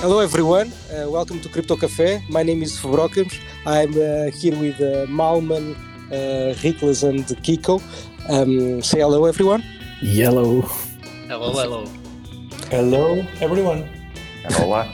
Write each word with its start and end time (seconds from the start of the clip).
Hello, 0.00 0.20
everyone. 0.20 0.72
Uh, 0.90 1.10
welcome 1.10 1.40
to 1.40 1.48
Crypto 1.50 1.76
Cafe. 1.76 2.22
My 2.30 2.42
name 2.42 2.62
is 2.62 2.74
Fabrokums. 2.78 3.38
I'm 3.66 3.90
uh, 3.90 4.30
here 4.30 4.58
with 4.58 4.80
uh, 4.80 5.04
Malman, 5.04 5.76
uh, 6.10 6.54
Rikles, 6.62 7.06
and 7.06 7.26
Kiko. 7.44 7.82
Um, 8.30 8.80
say 8.80 9.00
hello, 9.00 9.26
everyone. 9.26 9.62
Yellow. 10.00 10.62
Hello, 11.28 11.52
hello. 11.52 11.86
Hello, 12.70 13.26
everyone. 13.42 13.86
Hello. 14.44 14.88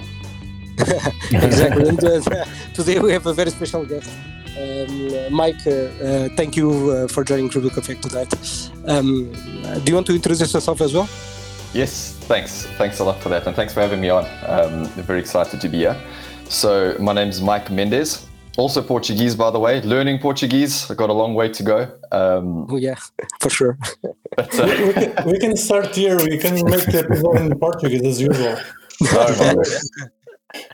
exactly. 1.31 1.89
and, 1.89 2.03
uh, 2.03 2.45
today 2.75 2.99
we 2.99 3.13
have 3.13 3.27
a 3.27 3.33
very 3.33 3.51
special 3.51 3.85
guest. 3.87 4.11
Um, 4.59 5.33
Mike, 5.33 5.65
uh, 5.69 5.71
uh, 5.71 6.29
thank 6.37 6.57
you 6.57 6.91
uh, 6.91 7.07
for 7.07 7.23
joining 7.23 7.49
Crypto 7.49 7.71
Cafe 7.71 7.95
tonight. 7.95 8.35
Um, 8.89 9.31
do 9.85 9.87
you 9.87 9.95
want 9.95 10.09
to 10.09 10.17
introduce 10.17 10.41
yourself 10.53 10.81
as 10.81 10.93
well? 10.93 11.09
Yes, 11.77 12.15
thanks. 12.23 12.65
Thanks 12.79 13.01
a 13.01 13.05
lot 13.05 13.21
for 13.21 13.29
that, 13.29 13.47
and 13.47 13.55
thanks 13.55 13.75
for 13.75 13.81
having 13.83 14.01
me 14.01 14.09
on. 14.09 14.25
Um, 14.47 14.87
very 15.05 15.21
excited 15.21 15.61
to 15.61 15.69
be 15.69 15.77
here. 15.81 15.97
So, 16.49 16.97
my 16.99 17.13
name's 17.13 17.43
Mike 17.43 17.71
Mendes, 17.71 18.27
also 18.57 18.81
Portuguese, 18.81 19.35
by 19.35 19.51
the 19.51 19.59
way. 19.59 19.83
Learning 19.83 20.19
Portuguese. 20.19 20.91
I've 20.91 20.97
got 20.97 21.11
a 21.11 21.13
long 21.13 21.35
way 21.35 21.51
to 21.51 21.63
go. 21.63 21.79
Um, 22.13 22.67
Oh, 22.71 22.79
yeah, 22.79 22.95
for 23.41 23.51
sure. 23.51 23.77
but, 24.37 24.55
We, 24.55 24.61
uh, 24.63 24.87
we 24.87 24.93
can, 24.95 25.27
we 25.33 25.39
can 25.39 25.55
start 25.55 25.95
here. 25.95 26.17
We 26.17 26.39
can 26.39 26.55
make 26.65 26.87
the 26.87 27.05
episode 27.05 27.37
in 27.43 27.59
Portuguese 27.59 28.03
as 28.05 28.23
usual. 28.23 28.57
no, 29.13 29.27
no, 29.53 29.63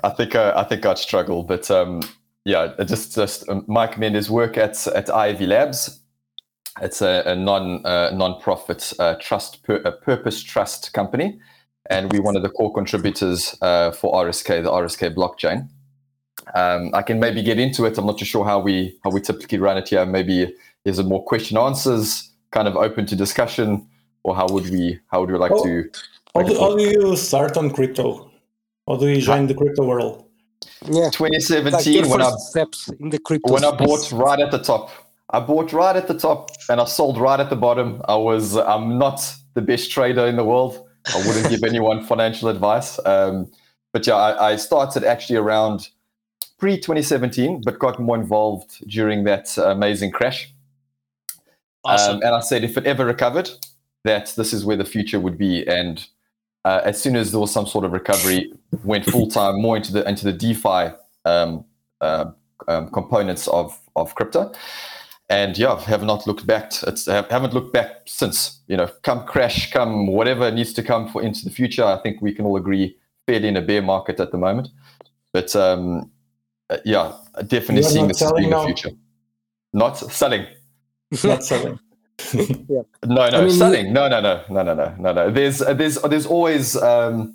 I 0.05 0.11
think 0.11 0.37
uh, 0.37 0.53
I 0.55 0.63
think 0.63 0.87
I'd 0.87 0.99
struggle, 0.99 1.43
but 1.43 1.69
um, 1.69 2.03
yeah, 2.45 2.75
just 2.85 3.17
just 3.17 3.49
um, 3.49 3.65
Mike 3.67 3.99
Mendes 3.99 4.31
work 4.31 4.57
at 4.57 4.87
at 4.87 5.09
IOV 5.09 5.49
Labs. 5.49 5.99
It's 6.81 7.03
a, 7.03 7.23
a 7.27 7.37
non 7.37 7.85
uh, 7.85 8.11
non-profit 8.15 8.93
uh, 8.99 9.17
trust 9.21 9.63
pur- 9.63 9.83
a 9.85 9.93
purpose 9.93 10.43
trust 10.43 10.93
company, 10.95 11.39
and 11.91 12.11
we're 12.13 12.23
one 12.23 12.37
of 12.37 12.43
the 12.43 12.49
core 12.49 12.73
contributors 12.73 13.57
uh, 13.61 13.91
for 13.91 14.13
RSK, 14.15 14.63
the 14.63 14.71
RSK 14.71 15.15
blockchain. 15.15 15.69
Um, 16.55 16.91
I 16.95 17.03
can 17.03 17.21
maybe 17.21 17.43
get 17.43 17.59
into 17.59 17.85
it. 17.85 17.99
I'm 17.99 18.07
not 18.07 18.19
too 18.19 18.25
sure 18.25 18.45
how 18.45 18.59
we 18.59 18.99
how 19.05 19.11
we 19.11 19.21
typically 19.21 19.59
run 19.59 19.77
it 19.77 19.89
here. 19.89 20.07
Maybe 20.07 20.55
is 20.85 20.99
it 20.99 21.07
more 21.07 21.23
question 21.23 21.59
answers, 21.59 22.31
kind 22.51 22.67
of 22.67 22.77
open 22.77 23.05
to 23.07 23.17
discussion, 23.17 23.87
or 24.23 24.35
how 24.35 24.47
would 24.49 24.71
we 24.71 24.99
how 25.09 25.21
would 25.21 25.31
we 25.31 25.39
like 25.39 25.53
Oh. 25.53 25.65
to? 25.65 25.91
How 26.35 26.41
make 26.41 26.53
do, 26.53 26.59
how 26.59 26.75
do 26.75 26.83
you 26.83 27.17
start 27.17 27.59
on 27.59 27.71
crypto? 27.71 28.31
How 28.89 28.97
do 28.97 29.09
you 29.09 29.21
join 29.21 29.47
the 29.47 29.55
crypto 29.55 29.85
world? 29.85 30.25
Yeah. 30.87 31.11
2017 31.11 31.93
your 31.93 32.09
when 32.09 32.23
I 32.23 32.31
steps 32.37 32.89
in 32.99 33.11
the 33.11 33.19
crypto 33.19 33.53
when 33.53 33.65
I 33.65 33.71
bought 33.73 34.11
right 34.13 34.41
at 34.41 34.51
the 34.51 34.59
top. 34.59 34.91
I 35.33 35.41
bought 35.41 35.73
right 35.73 35.97
at 35.97 36.09
the 36.09 36.15
top 36.15 36.51
and 36.69 36.81
I 36.81 36.85
sold 36.85 37.19
right 37.19 37.41
at 37.41 37.51
the 37.51 37.57
bottom. 37.57 38.03
I 38.07 38.17
was 38.17 38.57
I'm 38.57 38.99
not 38.99 39.35
the 39.55 39.63
best 39.63 39.91
trader 39.91 40.27
in 40.27 40.37
the 40.37 40.45
world. 40.45 40.87
I 41.15 41.27
wouldn't 41.27 41.49
give 41.49 41.65
anyone 41.67 42.05
financial 42.05 42.49
advice. 42.49 42.99
Um, 43.05 43.51
but 43.93 44.07
yeah, 44.07 44.15
I, 44.15 44.53
I 44.53 44.57
started 44.57 45.05
actually 45.05 45.37
around 45.37 45.89
pre 46.59 46.77
2017, 46.77 47.63
but 47.65 47.79
got 47.79 47.99
more 47.99 48.17
involved 48.17 48.87
during 48.89 49.25
that 49.25 49.57
amazing 49.59 50.13
crash. 50.13 50.53
Awesome. 51.85 52.17
Um, 52.17 52.23
and 52.23 52.35
I 52.35 52.41
said 52.41 52.63
if 52.63 52.77
it 52.77 52.87
ever 52.87 53.05
recovered, 53.05 53.51
that 54.05 54.33
this 54.37 54.53
is 54.53 54.65
where 54.65 54.77
the 54.77 54.85
future 54.85 55.19
would 55.19 55.39
be. 55.39 55.67
And 55.67 56.07
uh, 56.65 56.81
as 56.85 57.01
soon 57.01 57.17
as 57.17 57.33
there 57.33 57.41
was 57.41 57.53
some 57.53 57.67
sort 57.67 57.85
of 57.85 57.93
recovery, 57.93 58.53
went 58.85 59.05
full 59.05 59.27
time 59.31 59.61
more 59.61 59.77
into 59.77 59.93
the 59.93 60.09
into 60.09 60.25
the 60.25 60.33
DeFi 60.33 60.95
um, 61.25 61.65
uh, 62.01 62.27
um, 62.69 62.91
components 62.91 63.49
of 63.49 63.79
of 63.97 64.15
crypto. 64.15 64.53
And 65.33 65.57
yeah, 65.57 65.81
have 65.81 66.03
not 66.05 66.27
looked 66.27 66.47
back. 66.47 66.73
It's 66.87 67.07
have- 67.07 67.31
haven't 67.31 67.55
looked 67.55 67.73
back 67.73 68.03
since. 68.07 68.61
You 68.67 68.77
know, 68.77 68.89
come 69.03 69.25
crash, 69.25 69.71
come 69.73 70.07
whatever 70.09 70.51
needs 70.51 70.75
to 70.75 70.83
come 70.83 71.09
for 71.09 71.23
into 71.23 71.43
the 71.47 71.51
future. 71.51 71.85
I 71.85 71.97
think 72.03 72.21
we 72.21 72.35
can 72.35 72.45
all 72.45 72.59
agree 72.59 72.97
fairly 73.27 73.49
in 73.49 73.57
a 73.57 73.63
bear 73.63 73.81
market 73.81 74.21
at 74.21 74.31
the 74.31 74.37
moment. 74.37 74.69
But 75.33 75.57
um, 75.57 76.11
uh, 76.69 76.77
yeah, 76.85 77.13
definitely 77.47 77.83
seeing 77.85 78.09
this 78.09 78.21
as 78.21 78.31
being 78.33 78.51
the 78.51 78.63
future. 78.63 78.91
Not 79.73 79.97
selling. 79.97 80.47
Not 81.25 81.43
selling. 81.43 81.79
No, 82.35 82.85
no, 83.05 83.39
I 83.39 83.41
mean, 83.41 83.51
selling. 83.51 83.93
No, 83.93 84.07
no, 84.07 84.21
no, 84.21 84.45
no, 84.49 84.63
no, 84.63 84.75
no, 84.75 84.95
no, 84.99 85.13
no. 85.13 85.31
There's, 85.31 85.61
uh, 85.61 85.75
there's, 85.75 85.97
there's 86.03 86.27
always 86.27 86.77
um, 86.77 87.35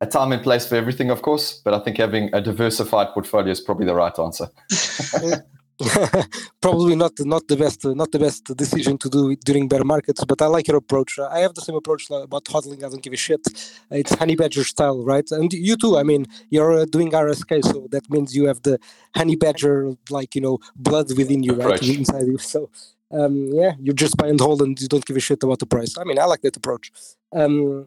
a 0.00 0.06
time 0.06 0.30
and 0.30 0.40
place 0.40 0.68
for 0.68 0.76
everything, 0.76 1.10
of 1.10 1.22
course. 1.22 1.60
But 1.64 1.74
I 1.74 1.80
think 1.80 1.96
having 1.96 2.32
a 2.32 2.40
diversified 2.40 3.08
portfolio 3.12 3.50
is 3.50 3.60
probably 3.60 3.86
the 3.86 3.94
right 3.94 4.16
answer. 4.18 4.48
probably 6.60 6.94
not 6.94 7.12
not 7.20 7.46
the 7.48 7.56
best 7.56 7.84
not 7.84 8.10
the 8.12 8.18
best 8.18 8.44
decision 8.56 8.98
to 8.98 9.08
do 9.08 9.34
during 9.36 9.68
bear 9.68 9.84
markets 9.84 10.24
but 10.24 10.40
i 10.42 10.46
like 10.46 10.66
your 10.68 10.76
approach. 10.76 11.18
I 11.18 11.40
have 11.40 11.54
the 11.54 11.60
same 11.60 11.76
approach 11.76 12.10
about 12.10 12.44
hodling. 12.44 12.84
I 12.84 12.88
don't 12.88 13.02
give 13.02 13.12
a 13.12 13.16
shit. 13.16 13.40
It's 13.90 14.14
honey 14.14 14.36
badger 14.36 14.64
style 14.64 15.02
right? 15.04 15.28
And 15.30 15.52
you 15.52 15.76
too 15.76 15.96
i 15.96 16.02
mean 16.02 16.26
you're 16.50 16.74
uh, 16.80 16.84
doing 16.84 17.10
rsk 17.10 17.50
so 17.64 17.86
that 17.90 18.08
means 18.10 18.36
you 18.36 18.44
have 18.46 18.62
the 18.62 18.78
honey 19.16 19.36
badger 19.36 19.76
like 20.10 20.34
you 20.34 20.40
know 20.40 20.58
blood 20.76 21.06
within 21.16 21.42
you 21.42 21.54
right? 21.54 21.76
Approach. 21.76 21.88
inside 21.88 22.26
you. 22.26 22.38
So 22.38 22.70
um 23.12 23.34
yeah 23.52 23.72
you 23.80 23.92
just 23.92 24.16
buy 24.16 24.28
and 24.28 24.40
hold 24.40 24.62
and 24.62 24.80
you 24.80 24.88
don't 24.88 25.04
give 25.04 25.16
a 25.16 25.20
shit 25.20 25.42
about 25.42 25.58
the 25.58 25.66
price. 25.66 25.96
I 25.98 26.04
mean 26.04 26.18
i 26.18 26.24
like 26.24 26.42
that 26.42 26.56
approach. 26.56 26.92
Um 27.32 27.86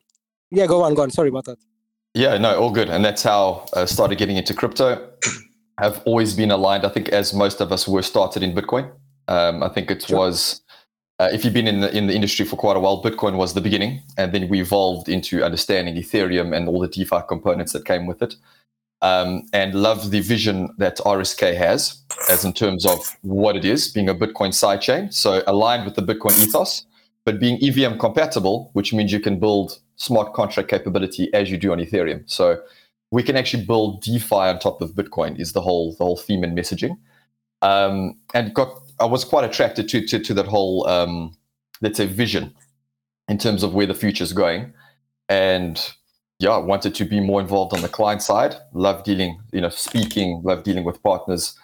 yeah 0.52 0.66
go 0.68 0.84
on 0.84 0.94
go 0.94 1.04
on. 1.04 1.12
Sorry 1.12 1.30
about 1.30 1.46
that. 1.46 1.60
Yeah, 2.14 2.38
no, 2.38 2.60
all 2.60 2.72
good. 2.72 2.90
And 2.90 3.04
that's 3.04 3.24
how 3.24 3.66
I 3.76 3.86
started 3.86 4.18
getting 4.18 4.38
into 4.38 4.54
crypto. 4.54 5.10
I've 5.78 6.02
always 6.06 6.36
been 6.36 6.52
aligned. 6.52 6.86
I 6.86 6.90
think 6.90 7.10
as 7.10 7.34
most 7.34 7.62
of 7.62 7.72
us 7.72 7.88
were 7.88 8.02
started 8.04 8.44
in 8.44 8.54
Bitcoin. 8.54 8.92
Um, 9.28 9.64
I 9.64 9.70
think 9.70 9.90
it 9.92 10.04
Sure. 10.04 10.18
was. 10.18 10.62
Uh, 11.20 11.30
if 11.32 11.46
you've 11.46 11.54
been 11.54 11.68
in 11.68 11.82
the 11.82 11.96
in 11.96 12.08
the 12.08 12.14
industry 12.14 12.46
for 12.46 12.56
quite 12.58 12.76
a 12.76 12.80
while, 12.80 13.02
Bitcoin 13.02 13.38
was 13.38 13.54
the 13.54 13.62
beginning, 13.62 14.02
and 14.18 14.34
then 14.34 14.50
we 14.50 14.60
evolved 14.62 15.08
into 15.08 15.44
understanding 15.44 15.96
Ethereum 15.96 16.56
and 16.56 16.68
all 16.68 16.80
the 16.80 16.88
DeFi 16.88 17.20
components 17.28 17.72
that 17.74 17.86
came 17.86 18.06
with 18.08 18.22
it. 18.22 18.36
Um, 19.02 19.44
and 19.52 19.76
love 19.76 20.12
the 20.12 20.22
vision 20.22 20.70
that 20.78 20.98
RSK 21.06 21.56
has, 21.58 22.02
as 22.30 22.46
in 22.46 22.54
terms 22.54 22.86
of 22.86 23.18
what 23.22 23.56
it 23.58 23.66
is, 23.66 23.90
being 23.90 24.08
a 24.10 24.16
Bitcoin 24.16 24.52
sidechain, 24.54 25.14
so 25.14 25.44
aligned 25.46 25.84
with 25.86 25.96
the 25.96 26.02
Bitcoin 26.02 26.42
ethos, 26.42 26.86
but 27.26 27.38
being 27.40 27.58
EVM 27.62 27.98
compatible, 28.00 28.70
which 28.74 28.94
means 28.94 29.12
you 29.12 29.20
can 29.20 29.40
build 29.40 29.80
smart 29.98 30.34
contract 30.34 30.70
capability 30.70 31.34
as 31.34 31.52
you 31.52 31.58
do 31.58 31.74
on 31.74 31.80
Ethereum. 31.80 32.24
So 32.28 32.62
we 33.14 33.22
can 33.22 33.36
actually 33.38 33.64
build 33.64 34.02
DeFi 34.02 34.36
on 34.52 34.58
top 34.58 34.82
of 34.82 34.96
Bitcoin 34.96 35.40
is 35.40 35.54
the 35.54 35.62
whole 35.62 35.96
the 36.00 36.04
whole 36.04 36.18
theme 36.18 36.44
and 36.44 36.58
messaging. 36.58 36.98
Um, 37.62 38.18
and 38.34 38.54
got 38.56 38.70
I 39.00 39.06
was 39.06 39.24
quite 39.24 39.46
attracted 39.50 39.88
to 39.90 40.06
to, 40.08 40.20
to 40.20 40.34
that 40.34 40.48
whole 40.48 40.88
um, 40.88 41.38
let's 41.82 41.98
say 41.98 42.08
vision 42.08 42.54
in 43.30 43.38
terms 43.38 43.62
of 43.62 43.74
where 43.76 43.86
the 43.86 43.94
future 43.94 44.24
is 44.24 44.34
going, 44.34 44.74
and 45.30 45.80
yeah, 46.40 46.50
I 46.50 46.58
wanted 46.58 46.96
to 46.96 47.06
be 47.06 47.20
more 47.20 47.40
involved 47.40 47.74
on 47.76 47.82
the 47.84 47.88
client 47.88 48.22
side. 48.24 48.56
Love 48.74 49.04
dealing, 49.04 49.40
you 49.52 49.62
know, 49.62 49.70
speaking. 49.70 50.42
Love 50.44 50.64
dealing 50.64 50.84
with 50.84 51.02
partners, 51.04 51.56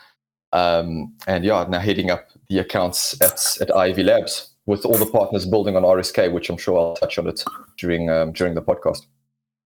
um, 0.54 1.12
and 1.28 1.44
yeah, 1.44 1.66
now 1.68 1.80
heading 1.80 2.12
up 2.12 2.28
the 2.50 2.60
accounts 2.60 3.20
at 3.22 3.40
at 3.62 3.70
IOV 3.76 4.06
Labs 4.06 4.54
with 4.68 4.86
all 4.86 4.98
the 5.00 5.08
partners 5.08 5.48
building 5.48 5.76
on 5.76 5.82
RSK, 5.82 6.32
which 6.32 6.48
I'm 6.52 6.58
sure 6.58 6.78
I'll 6.80 6.96
touch 6.96 7.18
on 7.18 7.26
it 7.28 7.44
during 7.80 8.08
um, 8.12 8.34
during 8.34 8.54
the 8.54 8.62
podcast. 8.62 9.08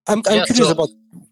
i'm, 0.07 0.21
I'm 0.27 0.37
Yeah, 0.37 0.45
curious 0.45 0.67
so- 0.67 0.71
about 0.71 0.89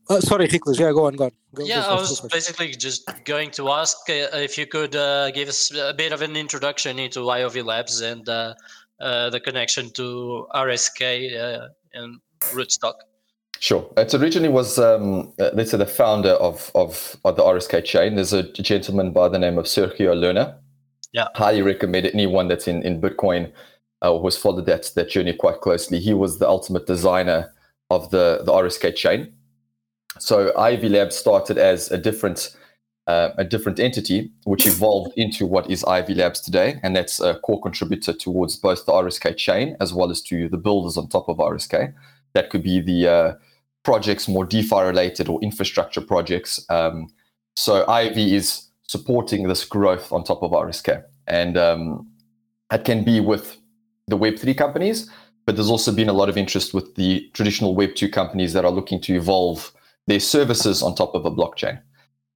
uh, 0.09 0.19
sorry 0.19 0.47
Hiklas, 0.47 0.79
yeah 0.79 0.91
go 0.91 1.05
on 1.05 1.15
go 1.15 1.25
on 1.25 1.31
go, 1.53 1.63
yeah, 1.63 1.81
go 1.81 1.89
I 1.89 1.93
was 1.95 2.19
go 2.19 2.27
basically 2.27 2.69
just 2.71 3.09
going 3.25 3.51
to 3.51 3.69
ask 3.69 3.97
uh, 4.09 4.27
if 4.33 4.57
you 4.57 4.65
could 4.65 4.95
uh, 4.95 5.31
give 5.31 5.49
us 5.49 5.71
a 5.73 5.93
bit 5.93 6.11
of 6.11 6.21
an 6.21 6.35
introduction 6.35 6.99
into 6.99 7.19
IOV 7.21 7.65
Labs 7.65 8.01
and 8.01 8.27
uh, 8.27 8.53
uh, 9.01 9.29
the 9.31 9.39
connection 9.39 9.89
to 9.91 10.45
RSK 10.53 11.35
uh, 11.35 11.67
and 11.93 12.19
Rootstock. 12.53 12.93
Sure. 13.59 13.87
It 13.97 14.13
originally 14.13 14.49
was, 14.49 14.79
um, 14.79 15.33
uh, 15.39 15.51
let's 15.53 15.71
say, 15.71 15.77
the 15.77 15.85
founder 15.85 16.31
of, 16.31 16.71
of, 16.73 17.15
of 17.25 17.35
the 17.35 17.43
RSK 17.43 17.83
chain. 17.83 18.15
There's 18.15 18.33
a 18.33 18.43
gentleman 18.53 19.11
by 19.11 19.29
the 19.29 19.37
name 19.37 19.57
of 19.57 19.65
Sergio 19.65 20.15
Lerner. 20.15 20.55
Yeah. 21.13 21.27
Highly 21.35 21.61
recommend 21.61 22.07
anyone 22.07 22.47
that's 22.47 22.67
in, 22.67 22.83
in 22.83 23.01
Bitcoin 23.01 23.51
uh, 24.01 24.19
has 24.23 24.37
followed 24.37 24.65
that, 24.65 24.91
that 24.95 25.09
journey 25.09 25.33
quite 25.33 25.61
closely. 25.61 25.99
He 25.99 26.13
was 26.13 26.39
the 26.39 26.47
ultimate 26.47 26.87
designer 26.87 27.53
of 27.89 28.09
the, 28.11 28.41
the 28.45 28.51
RSK 28.51 28.95
chain. 28.95 29.33
So 30.19 30.51
IOV 30.53 30.89
Labs 30.89 31.15
started 31.15 31.57
as 31.57 31.91
a 31.91 31.97
different 31.97 32.55
uh, 33.07 33.31
a 33.37 33.43
different 33.43 33.79
entity, 33.79 34.31
which 34.43 34.67
evolved 34.67 35.11
into 35.17 35.45
what 35.45 35.69
is 35.69 35.83
IOV 35.83 36.15
Labs 36.15 36.39
today, 36.39 36.79
and 36.83 36.95
that's 36.95 37.19
a 37.19 37.35
core 37.39 37.59
contributor 37.59 38.13
towards 38.13 38.55
both 38.55 38.85
the 38.85 38.91
RSK 38.91 39.35
chain 39.37 39.75
as 39.79 39.93
well 39.93 40.11
as 40.11 40.21
to 40.21 40.47
the 40.47 40.57
builders 40.57 40.97
on 40.97 41.07
top 41.07 41.27
of 41.27 41.37
RSK. 41.37 41.93
That 42.33 42.49
could 42.49 42.63
be 42.63 42.79
the 42.79 43.07
uh, 43.07 43.33
projects 43.83 44.27
more 44.27 44.45
DeFi 44.45 44.81
related 44.81 45.27
or 45.27 45.41
infrastructure 45.41 46.01
projects. 46.01 46.63
Um, 46.69 47.07
so 47.55 47.85
IOV 47.85 48.33
is 48.33 48.67
supporting 48.87 49.47
this 49.47 49.65
growth 49.65 50.11
on 50.11 50.23
top 50.23 50.43
of 50.43 50.51
RSK, 50.51 51.03
and 51.27 51.57
um, 51.57 52.07
it 52.71 52.85
can 52.85 53.03
be 53.03 53.19
with 53.19 53.57
the 54.07 54.17
Web3 54.17 54.55
companies, 54.57 55.09
but 55.45 55.55
there's 55.55 55.69
also 55.69 55.91
been 55.91 56.09
a 56.09 56.13
lot 56.13 56.29
of 56.29 56.37
interest 56.37 56.73
with 56.73 56.95
the 56.95 57.29
traditional 57.33 57.75
Web2 57.75 58.11
companies 58.13 58.53
that 58.53 58.63
are 58.63 58.71
looking 58.71 59.01
to 59.01 59.15
evolve 59.15 59.73
their 60.07 60.19
services 60.19 60.81
on 60.81 60.95
top 60.95 61.15
of 61.15 61.25
a 61.25 61.31
blockchain. 61.31 61.81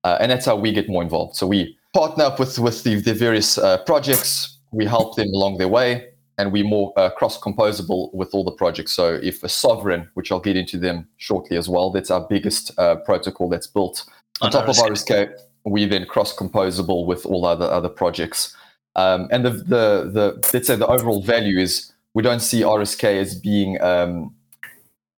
Uh, 0.04 0.18
and 0.20 0.32
that's 0.32 0.46
how 0.46 0.56
we 0.56 0.72
get 0.72 0.88
more 0.88 1.02
involved. 1.02 1.36
So 1.36 1.48
we 1.48 1.78
partner 1.94 2.26
up 2.26 2.40
with, 2.40 2.60
with 2.60 2.84
the, 2.84 2.96
the 2.96 3.14
various 3.14 3.58
uh, 3.58 3.80
projects, 3.86 4.60
we 4.72 4.86
help 4.86 5.16
them 5.16 5.28
along 5.30 5.58
their 5.58 5.68
way. 5.68 6.10
and 6.38 6.52
we're 6.52 6.66
more 6.66 6.94
uh, 6.98 7.10
cross-composable 7.12 8.14
with 8.14 8.34
all 8.34 8.44
the 8.44 8.52
projects. 8.52 8.92
So 8.92 9.20
if 9.24 9.44
a 9.44 9.48
Sovryn, 9.48 10.08
which 10.16 10.32
I'll 10.32 10.40
get 10.40 10.58
into 10.58 10.78
them 10.78 11.08
shortly 11.18 11.58
as 11.58 11.70
well, 11.70 11.92
that's 11.92 12.12
our 12.12 12.28
biggest 12.28 12.78
uh, 12.78 12.98
protocol 12.98 13.50
that's 13.50 13.68
built 13.68 14.06
on, 14.42 14.48
on 14.48 14.52
top 14.52 14.66
RSK. 14.66 14.70
of 14.70 14.92
RSK, 14.92 15.34
we 15.66 15.86
then 15.86 16.06
cross-composable 16.06 17.06
with 17.06 17.26
all 17.26 17.46
other 17.46 17.66
other 17.66 17.90
projects. 17.90 18.56
Um, 18.96 19.28
and 19.32 19.46
the, 19.46 19.50
the 19.50 20.10
the 20.14 20.50
let's 20.54 20.68
say 20.68 20.76
the 20.76 20.88
overall 20.88 21.22
value 21.22 21.60
is 21.60 21.92
we 22.14 22.24
don't 22.24 22.40
see 22.40 22.62
RSK 22.62 23.04
as 23.20 23.36
being 23.36 23.82
um, 23.82 24.34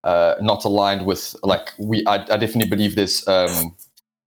uh, 0.07 0.35
not 0.39 0.63
aligned 0.63 1.05
with 1.05 1.35
like 1.43 1.73
we. 1.77 2.05
I, 2.05 2.15
I 2.15 2.37
definitely 2.37 2.69
believe 2.69 2.95
there's 2.95 3.27
um, 3.27 3.75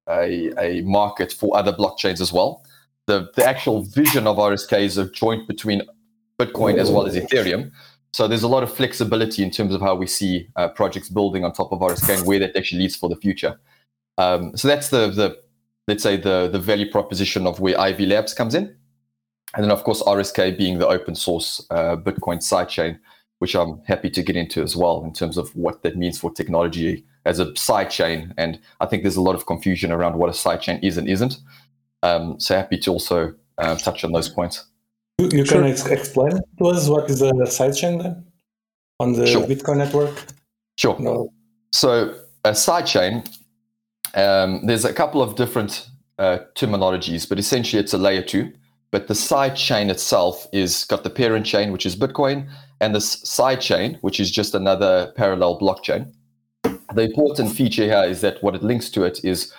a, 0.07 0.53
a 0.59 0.83
market 0.83 1.33
for 1.33 1.57
other 1.57 1.73
blockchains 1.73 2.21
as 2.21 2.31
well. 2.33 2.63
The 3.07 3.31
the 3.35 3.47
actual 3.47 3.83
vision 3.85 4.27
of 4.27 4.37
RSK 4.37 4.79
is 4.83 4.99
a 4.99 5.11
joint 5.11 5.49
between 5.49 5.81
Bitcoin 6.39 6.77
as 6.77 6.91
well 6.91 7.07
as 7.07 7.17
Ethereum. 7.17 7.73
So 8.13 8.29
there's 8.29 8.43
a 8.43 8.49
lot 8.49 8.63
of 8.63 8.71
flexibility 8.71 9.43
in 9.43 9.51
terms 9.51 9.73
of 9.73 9.81
how 9.81 9.95
we 9.95 10.07
see 10.07 10.49
uh, 10.57 10.69
projects 10.69 11.09
building 11.09 11.45
on 11.45 11.53
top 11.53 11.73
of 11.73 11.79
RSK 11.79 12.19
and 12.19 12.27
where 12.27 12.41
that 12.41 12.55
actually 12.57 12.83
leads 12.83 12.97
for 12.97 13.09
the 13.09 13.17
future. 13.17 13.59
Um, 14.19 14.55
so 14.59 14.69
that's 14.69 14.91
the 14.91 15.09
the 15.09 15.39
let's 15.89 16.03
say 16.03 16.19
the 16.19 16.51
the 16.53 16.59
value 16.59 16.91
proposition 16.91 17.47
of 17.47 17.59
where 17.59 17.75
IOV 17.75 18.07
Labs 18.07 18.35
comes 18.35 18.55
in, 18.55 18.65
and 19.55 19.65
then 19.65 19.71
of 19.71 19.83
course 19.85 20.03
RSK 20.03 20.59
being 20.59 20.79
the 20.79 20.89
open 20.89 21.15
source 21.15 21.65
uh, 21.71 21.97
Bitcoin 21.97 22.39
sidechain, 22.39 22.99
which 23.41 23.57
I'm 23.57 23.81
happy 23.87 24.11
to 24.11 24.23
get 24.23 24.37
into 24.37 24.63
as 24.63 24.77
well 24.77 25.03
in 25.03 25.13
terms 25.13 25.39
of 25.39 25.55
what 25.57 25.83
that 25.83 25.97
means 25.97 26.19
for 26.19 26.31
technology 26.31 27.05
as 27.25 27.39
a 27.39 27.47
sidechain. 27.47 28.35
And 28.37 28.61
I 28.81 28.87
think 28.87 29.03
there's 29.03 29.17
a 29.17 29.23
lot 29.23 29.35
of 29.35 29.47
confusion 29.47 29.91
around 29.91 30.17
what 30.17 30.29
a 30.29 30.33
sidechain 30.33 30.83
is 30.85 30.99
and 30.99 31.09
isn't. 31.09 31.39
Um, 32.03 32.39
so 32.39 32.55
happy 32.55 32.79
to 32.79 32.91
also 32.91 33.35
uh, 33.57 33.77
touch 33.77 34.05
on 34.05 34.13
those 34.13 34.29
points. 34.29 34.67
You, 35.19 35.31
you 35.33 35.47
sure. 35.47 35.63
can 35.63 35.71
ex- 35.71 35.87
explain 35.87 36.33
to 36.33 36.65
us 36.67 36.87
what 36.89 37.11
is 37.11 37.23
a 37.23 37.33
sidechain 37.33 38.03
then 38.03 38.27
on 39.01 39.15
the 39.15 39.27
sure. 39.27 39.47
Bitcoin 39.47 39.79
network? 39.79 40.23
Sure. 40.77 40.99
No. 41.01 41.33
So 41.73 42.15
a 42.45 42.51
sidechain, 42.51 43.27
um, 44.15 44.67
there's 44.67 44.85
a 44.85 44.93
couple 44.93 45.23
of 45.23 45.37
different 45.37 45.89
uh, 46.19 46.41
terminologies, 46.55 47.27
but 47.27 47.39
essentially 47.39 47.81
it's 47.81 47.95
a 47.95 47.99
layer 47.99 48.23
two. 48.23 48.53
But 48.91 49.09
the 49.09 49.15
side 49.15 49.57
chain 49.57 49.89
itself 49.89 50.47
is 50.53 50.85
got 50.85 51.05
the 51.05 51.11
parent 51.11 51.47
chain, 51.47 51.73
which 51.73 51.87
is 51.87 51.97
Bitcoin, 51.97 52.51
and 52.81 52.95
the 52.95 53.01
side 53.01 53.61
chain, 53.61 53.99
which 54.01 54.21
is 54.21 54.31
just 54.31 54.55
another 54.55 55.13
parallel 55.17 55.59
blockchain. 55.61 56.13
The 56.95 57.03
important 57.03 57.53
feature 57.53 57.85
here 57.85 58.05
is 58.05 58.21
that 58.23 58.43
what 58.43 58.55
it 58.55 58.63
links 58.63 58.91
to 58.91 59.05
it 59.05 59.25
is 59.25 59.53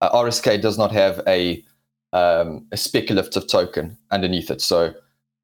uh, 0.00 0.10
RSK 0.10 0.60
does 0.60 0.78
not 0.78 0.92
have 0.92 1.20
a 1.26 1.64
um, 2.12 2.66
a 2.72 2.76
speculative 2.76 3.46
token 3.48 3.98
underneath 4.10 4.50
it. 4.50 4.60
So 4.60 4.94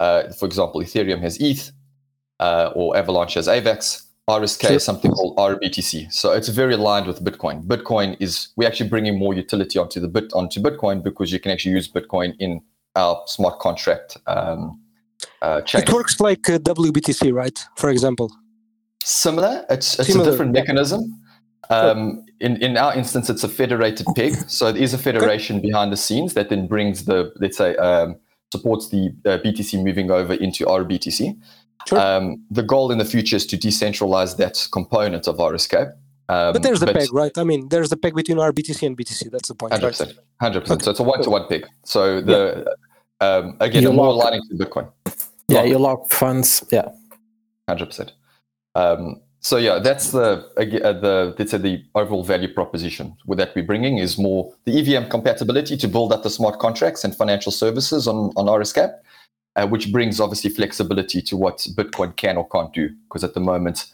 uh, 0.00 0.32
for 0.32 0.46
example, 0.46 0.80
Ethereum 0.80 1.20
has 1.20 1.38
ETH 1.38 1.72
uh, 2.40 2.72
or 2.74 2.96
Avalanche 2.96 3.34
has 3.34 3.48
AVAX. 3.48 4.02
RSK 4.28 4.62
sure. 4.62 4.72
is 4.72 4.84
something 4.84 5.10
called 5.10 5.36
RBTC. 5.36 6.12
So 6.12 6.32
it's 6.32 6.48
very 6.48 6.74
aligned 6.74 7.06
with 7.06 7.24
Bitcoin. 7.24 7.64
Bitcoin 7.66 8.16
is 8.20 8.48
we're 8.56 8.68
actually 8.68 8.88
bringing 8.88 9.18
more 9.18 9.34
utility 9.34 9.78
onto 9.78 10.00
the 10.00 10.08
bit 10.08 10.32
onto 10.32 10.60
Bitcoin 10.60 11.02
because 11.02 11.32
you 11.32 11.40
can 11.40 11.50
actually 11.50 11.72
use 11.72 11.90
Bitcoin 11.90 12.34
in 12.38 12.60
our 12.94 13.22
smart 13.26 13.58
contract 13.58 14.16
um, 14.26 14.80
uh, 15.40 15.60
chain. 15.62 15.82
It 15.82 15.92
works 15.92 16.20
like 16.20 16.48
uh, 16.48 16.58
WBTC, 16.58 17.32
right? 17.32 17.58
For 17.76 17.90
example. 17.90 18.30
Similar. 19.04 19.64
It's 19.68 19.98
it's 19.98 20.08
Similar. 20.08 20.28
a 20.28 20.30
different 20.30 20.52
mechanism. 20.52 21.18
Um, 21.70 22.24
in, 22.40 22.62
in 22.62 22.76
our 22.76 22.94
instance, 22.94 23.30
it's 23.30 23.44
a 23.44 23.48
federated 23.48 24.06
peg. 24.14 24.34
So 24.48 24.66
it 24.66 24.76
is 24.76 24.92
a 24.94 24.98
federation 24.98 25.56
okay. 25.58 25.68
behind 25.68 25.92
the 25.92 25.96
scenes 25.96 26.34
that 26.34 26.50
then 26.50 26.66
brings 26.66 27.04
the, 27.06 27.32
let's 27.40 27.56
say, 27.56 27.76
um, 27.76 28.16
supports 28.52 28.90
the 28.90 29.14
uh, 29.24 29.38
BTC 29.38 29.82
moving 29.82 30.10
over 30.10 30.34
into 30.34 30.64
RBTC. 30.66 31.36
Sure. 31.88 31.98
Um, 31.98 32.44
the 32.50 32.62
goal 32.62 32.92
in 32.92 32.98
the 32.98 33.04
future 33.04 33.36
is 33.36 33.46
to 33.46 33.56
decentralize 33.56 34.36
that 34.36 34.68
component 34.72 35.26
of 35.26 35.36
RSK. 35.36 35.92
Um, 36.28 36.52
but 36.52 36.62
there's 36.62 36.82
a 36.82 36.86
peg, 36.86 37.12
right? 37.12 37.36
I 37.36 37.44
mean, 37.44 37.68
there's 37.68 37.90
a 37.90 37.96
peg 37.96 38.14
between 38.14 38.38
RBTC 38.38 38.86
and 38.86 38.96
BTC. 38.96 39.30
That's 39.30 39.48
the 39.48 39.54
point. 39.54 39.72
100%. 39.72 39.82
Right? 40.40 40.52
100%. 40.52 40.70
Okay. 40.70 40.84
So 40.84 40.90
it's 40.92 41.00
a 41.00 41.02
one 41.02 41.22
to 41.22 41.30
one 41.30 41.48
peg. 41.48 41.66
So 41.84 42.20
the 42.20 42.64
yeah. 42.66 42.72
Um, 43.22 43.56
again, 43.60 43.82
you 43.82 43.92
more 43.92 44.12
lock, 44.12 44.24
aligning 44.24 44.42
to 44.48 44.54
Bitcoin. 44.54 44.90
Yeah, 45.48 45.58
lock. 45.58 45.68
you 45.68 45.78
lock 45.78 46.12
funds. 46.12 46.64
Yeah. 46.72 46.88
100%. 47.68 48.12
Um, 48.74 49.20
so 49.40 49.56
yeah, 49.56 49.80
that's 49.80 50.12
the 50.12 50.46
uh, 50.56 50.92
the 50.92 51.34
let's 51.36 51.50
say 51.50 51.58
the 51.58 51.84
overall 51.96 52.22
value 52.22 52.52
proposition 52.52 53.16
with 53.26 53.38
that 53.38 53.52
we're 53.56 53.64
bringing 53.64 53.98
is 53.98 54.16
more 54.16 54.54
the 54.66 54.78
EVM 54.78 55.10
compatibility 55.10 55.76
to 55.76 55.88
build 55.88 56.12
up 56.12 56.22
the 56.22 56.30
smart 56.30 56.60
contracts 56.60 57.02
and 57.02 57.14
financial 57.14 57.50
services 57.50 58.06
on 58.06 58.30
on 58.36 58.46
RSK, 58.46 58.94
uh, 59.56 59.66
which 59.66 59.90
brings 59.90 60.20
obviously 60.20 60.48
flexibility 60.48 61.20
to 61.22 61.36
what 61.36 61.58
Bitcoin 61.76 62.14
can 62.14 62.36
or 62.36 62.48
can't 62.50 62.72
do 62.72 62.90
because 63.08 63.24
at 63.24 63.34
the 63.34 63.40
moment 63.40 63.86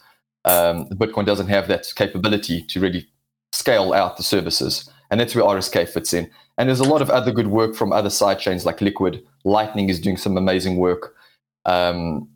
um, 0.45 0.85
Bitcoin 0.89 1.25
doesn't 1.25 1.47
have 1.47 1.67
that 1.67 1.91
capability 1.95 2.61
to 2.61 2.79
really 2.79 3.07
scale 3.51 3.91
out 3.93 4.17
the 4.17 4.23
services, 4.23 4.87
and 5.09 5.19
that's 5.19 5.33
where 5.33 5.45
RSK 5.45 5.89
fits 5.89 6.13
in. 6.13 6.29
And 6.59 6.67
there's 6.67 6.81
a 6.81 6.89
lot 6.89 7.01
of 7.01 7.09
other 7.09 7.31
good 7.31 7.47
work 7.47 7.73
from 7.73 7.93
other 7.93 8.09
side 8.09 8.37
chains 8.37 8.65
like 8.65 8.81
Liquid. 8.81 9.25
Lightning 9.45 9.87
is 9.87 9.97
doing 9.97 10.17
some 10.17 10.35
amazing 10.35 10.75
work. 10.75 11.15
Um, 11.65 12.27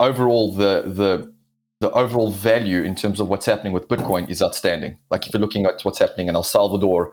overall, 0.00 0.50
the 0.50 0.82
the 0.86 1.30
the 1.80 1.90
overall 1.90 2.30
value 2.30 2.82
in 2.82 2.94
terms 2.94 3.20
of 3.20 3.28
what's 3.28 3.44
happening 3.44 3.74
with 3.74 3.86
Bitcoin 3.86 4.30
is 4.30 4.40
outstanding. 4.40 4.96
Like 5.10 5.26
if 5.26 5.34
you're 5.34 5.42
looking 5.42 5.66
at 5.66 5.82
what's 5.82 5.98
happening 5.98 6.28
in 6.28 6.34
El 6.34 6.42
Salvador 6.42 7.12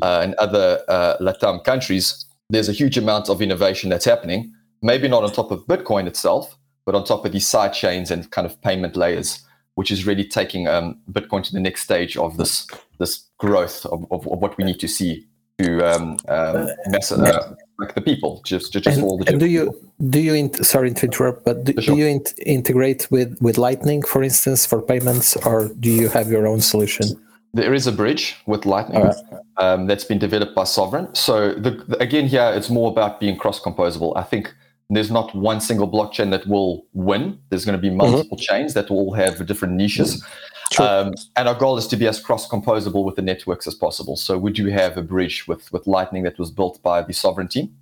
uh, 0.00 0.20
and 0.22 0.34
other 0.36 0.80
uh, 0.88 1.16
Latam 1.20 1.64
countries, 1.64 2.24
there's 2.50 2.68
a 2.68 2.72
huge 2.72 2.96
amount 2.96 3.28
of 3.28 3.42
innovation 3.42 3.90
that's 3.90 4.04
happening. 4.04 4.54
Maybe 4.82 5.08
not 5.08 5.24
on 5.24 5.32
top 5.32 5.50
of 5.50 5.66
Bitcoin 5.66 6.06
itself, 6.06 6.56
but 6.84 6.94
on 6.94 7.02
top 7.02 7.24
of 7.24 7.32
these 7.32 7.48
side 7.48 7.72
chains 7.72 8.12
and 8.12 8.30
kind 8.30 8.46
of 8.46 8.62
payment 8.62 8.94
layers, 8.94 9.40
which 9.74 9.90
is 9.90 10.06
really 10.06 10.24
taking 10.24 10.68
um, 10.68 11.00
Bitcoin 11.10 11.42
to 11.42 11.52
the 11.52 11.58
next 11.58 11.82
stage 11.82 12.16
of 12.16 12.36
this 12.36 12.68
this 12.98 13.24
growth 13.38 13.84
of, 13.86 14.06
of, 14.12 14.28
of 14.28 14.38
what 14.38 14.56
we 14.56 14.62
need 14.62 14.78
to 14.78 14.86
see 14.86 15.26
to 15.58 15.86
um, 15.86 16.16
um, 16.28 16.68
mess, 16.88 17.10
uh, 17.12 17.54
like 17.78 17.94
the 17.94 18.00
people, 18.00 18.42
just 18.44 18.72
just, 18.72 18.86
and, 18.86 19.02
all 19.02 19.18
the. 19.18 19.28
And 19.30 19.40
do 19.40 19.46
you 19.46 19.74
do 20.10 20.20
you 20.20 20.34
in, 20.34 20.52
sorry 20.62 20.92
to 20.92 21.06
interrupt, 21.06 21.44
but 21.44 21.64
do, 21.64 21.72
sure. 21.80 21.94
do 21.94 22.00
you 22.00 22.06
in, 22.06 22.24
integrate 22.44 23.10
with 23.10 23.36
with 23.40 23.56
Lightning, 23.56 24.02
for 24.02 24.22
instance, 24.22 24.66
for 24.66 24.82
payments, 24.82 25.36
or 25.36 25.68
do 25.80 25.90
you 25.90 26.08
have 26.08 26.30
your 26.30 26.46
own 26.46 26.60
solution? 26.60 27.06
There 27.54 27.72
is 27.72 27.86
a 27.86 27.92
bridge 27.92 28.36
with 28.46 28.66
Lightning 28.66 29.02
right. 29.02 29.14
um, 29.56 29.86
that's 29.86 30.04
been 30.04 30.18
developed 30.18 30.54
by 30.54 30.64
Sovryn. 30.64 31.16
So 31.16 31.54
the, 31.54 31.70
the, 31.88 31.96
again, 31.98 32.26
here 32.26 32.52
it's 32.54 32.68
more 32.68 32.90
about 32.90 33.18
being 33.18 33.38
cross-composable. 33.38 34.14
I 34.14 34.24
think 34.24 34.52
there's 34.90 35.10
not 35.10 35.34
one 35.34 35.62
single 35.62 35.88
blockchain 35.88 36.30
that 36.32 36.46
will 36.46 36.84
win. 36.92 37.38
There's 37.48 37.64
going 37.64 37.78
to 37.78 37.80
be 37.80 37.88
mm-hmm. 37.88 37.96
multiple 37.96 38.36
mm-hmm. 38.36 38.54
chains 38.54 38.74
that 38.74 38.90
will 38.90 38.98
all 38.98 39.14
have 39.14 39.46
different 39.46 39.74
niches. 39.74 40.16
Mm-hmm. 40.16 40.28
Sure. 40.72 40.86
Um, 40.86 41.14
and 41.36 41.48
our 41.48 41.54
goal 41.54 41.78
is 41.78 41.86
to 41.88 41.96
be 41.96 42.06
as 42.06 42.20
cross-composable 42.20 43.04
with 43.04 43.16
the 43.16 43.22
networks 43.22 43.66
as 43.66 43.74
possible. 43.74 44.16
So 44.16 44.36
we 44.36 44.52
do 44.52 44.66
have 44.66 44.96
a 44.96 45.02
bridge 45.02 45.46
with, 45.46 45.72
with 45.72 45.86
Lightning 45.86 46.24
that 46.24 46.38
was 46.38 46.50
built 46.50 46.82
by 46.82 47.02
the 47.02 47.12
Sovryn 47.12 47.48
team. 47.48 47.74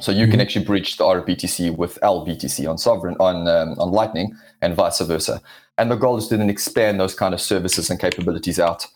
So 0.00 0.10
you 0.10 0.22
mm-hmm. 0.22 0.32
can 0.32 0.40
actually 0.40 0.64
bridge 0.64 0.96
the 0.96 1.04
RBTC 1.04 1.76
with 1.76 1.98
LBTC 2.02 2.68
on 2.68 2.76
Sovryn 2.76 3.16
on 3.20 3.46
um, 3.46 3.78
on 3.78 3.92
Lightning 3.92 4.36
and 4.60 4.74
vice 4.74 5.00
versa. 5.00 5.40
And 5.78 5.90
the 5.90 5.96
goal 5.96 6.16
is 6.16 6.28
to 6.28 6.36
then 6.36 6.50
expand 6.50 6.98
those 6.98 7.14
kind 7.14 7.32
of 7.32 7.40
services 7.40 7.90
and 7.90 8.00
capabilities 8.00 8.58
out 8.58 8.86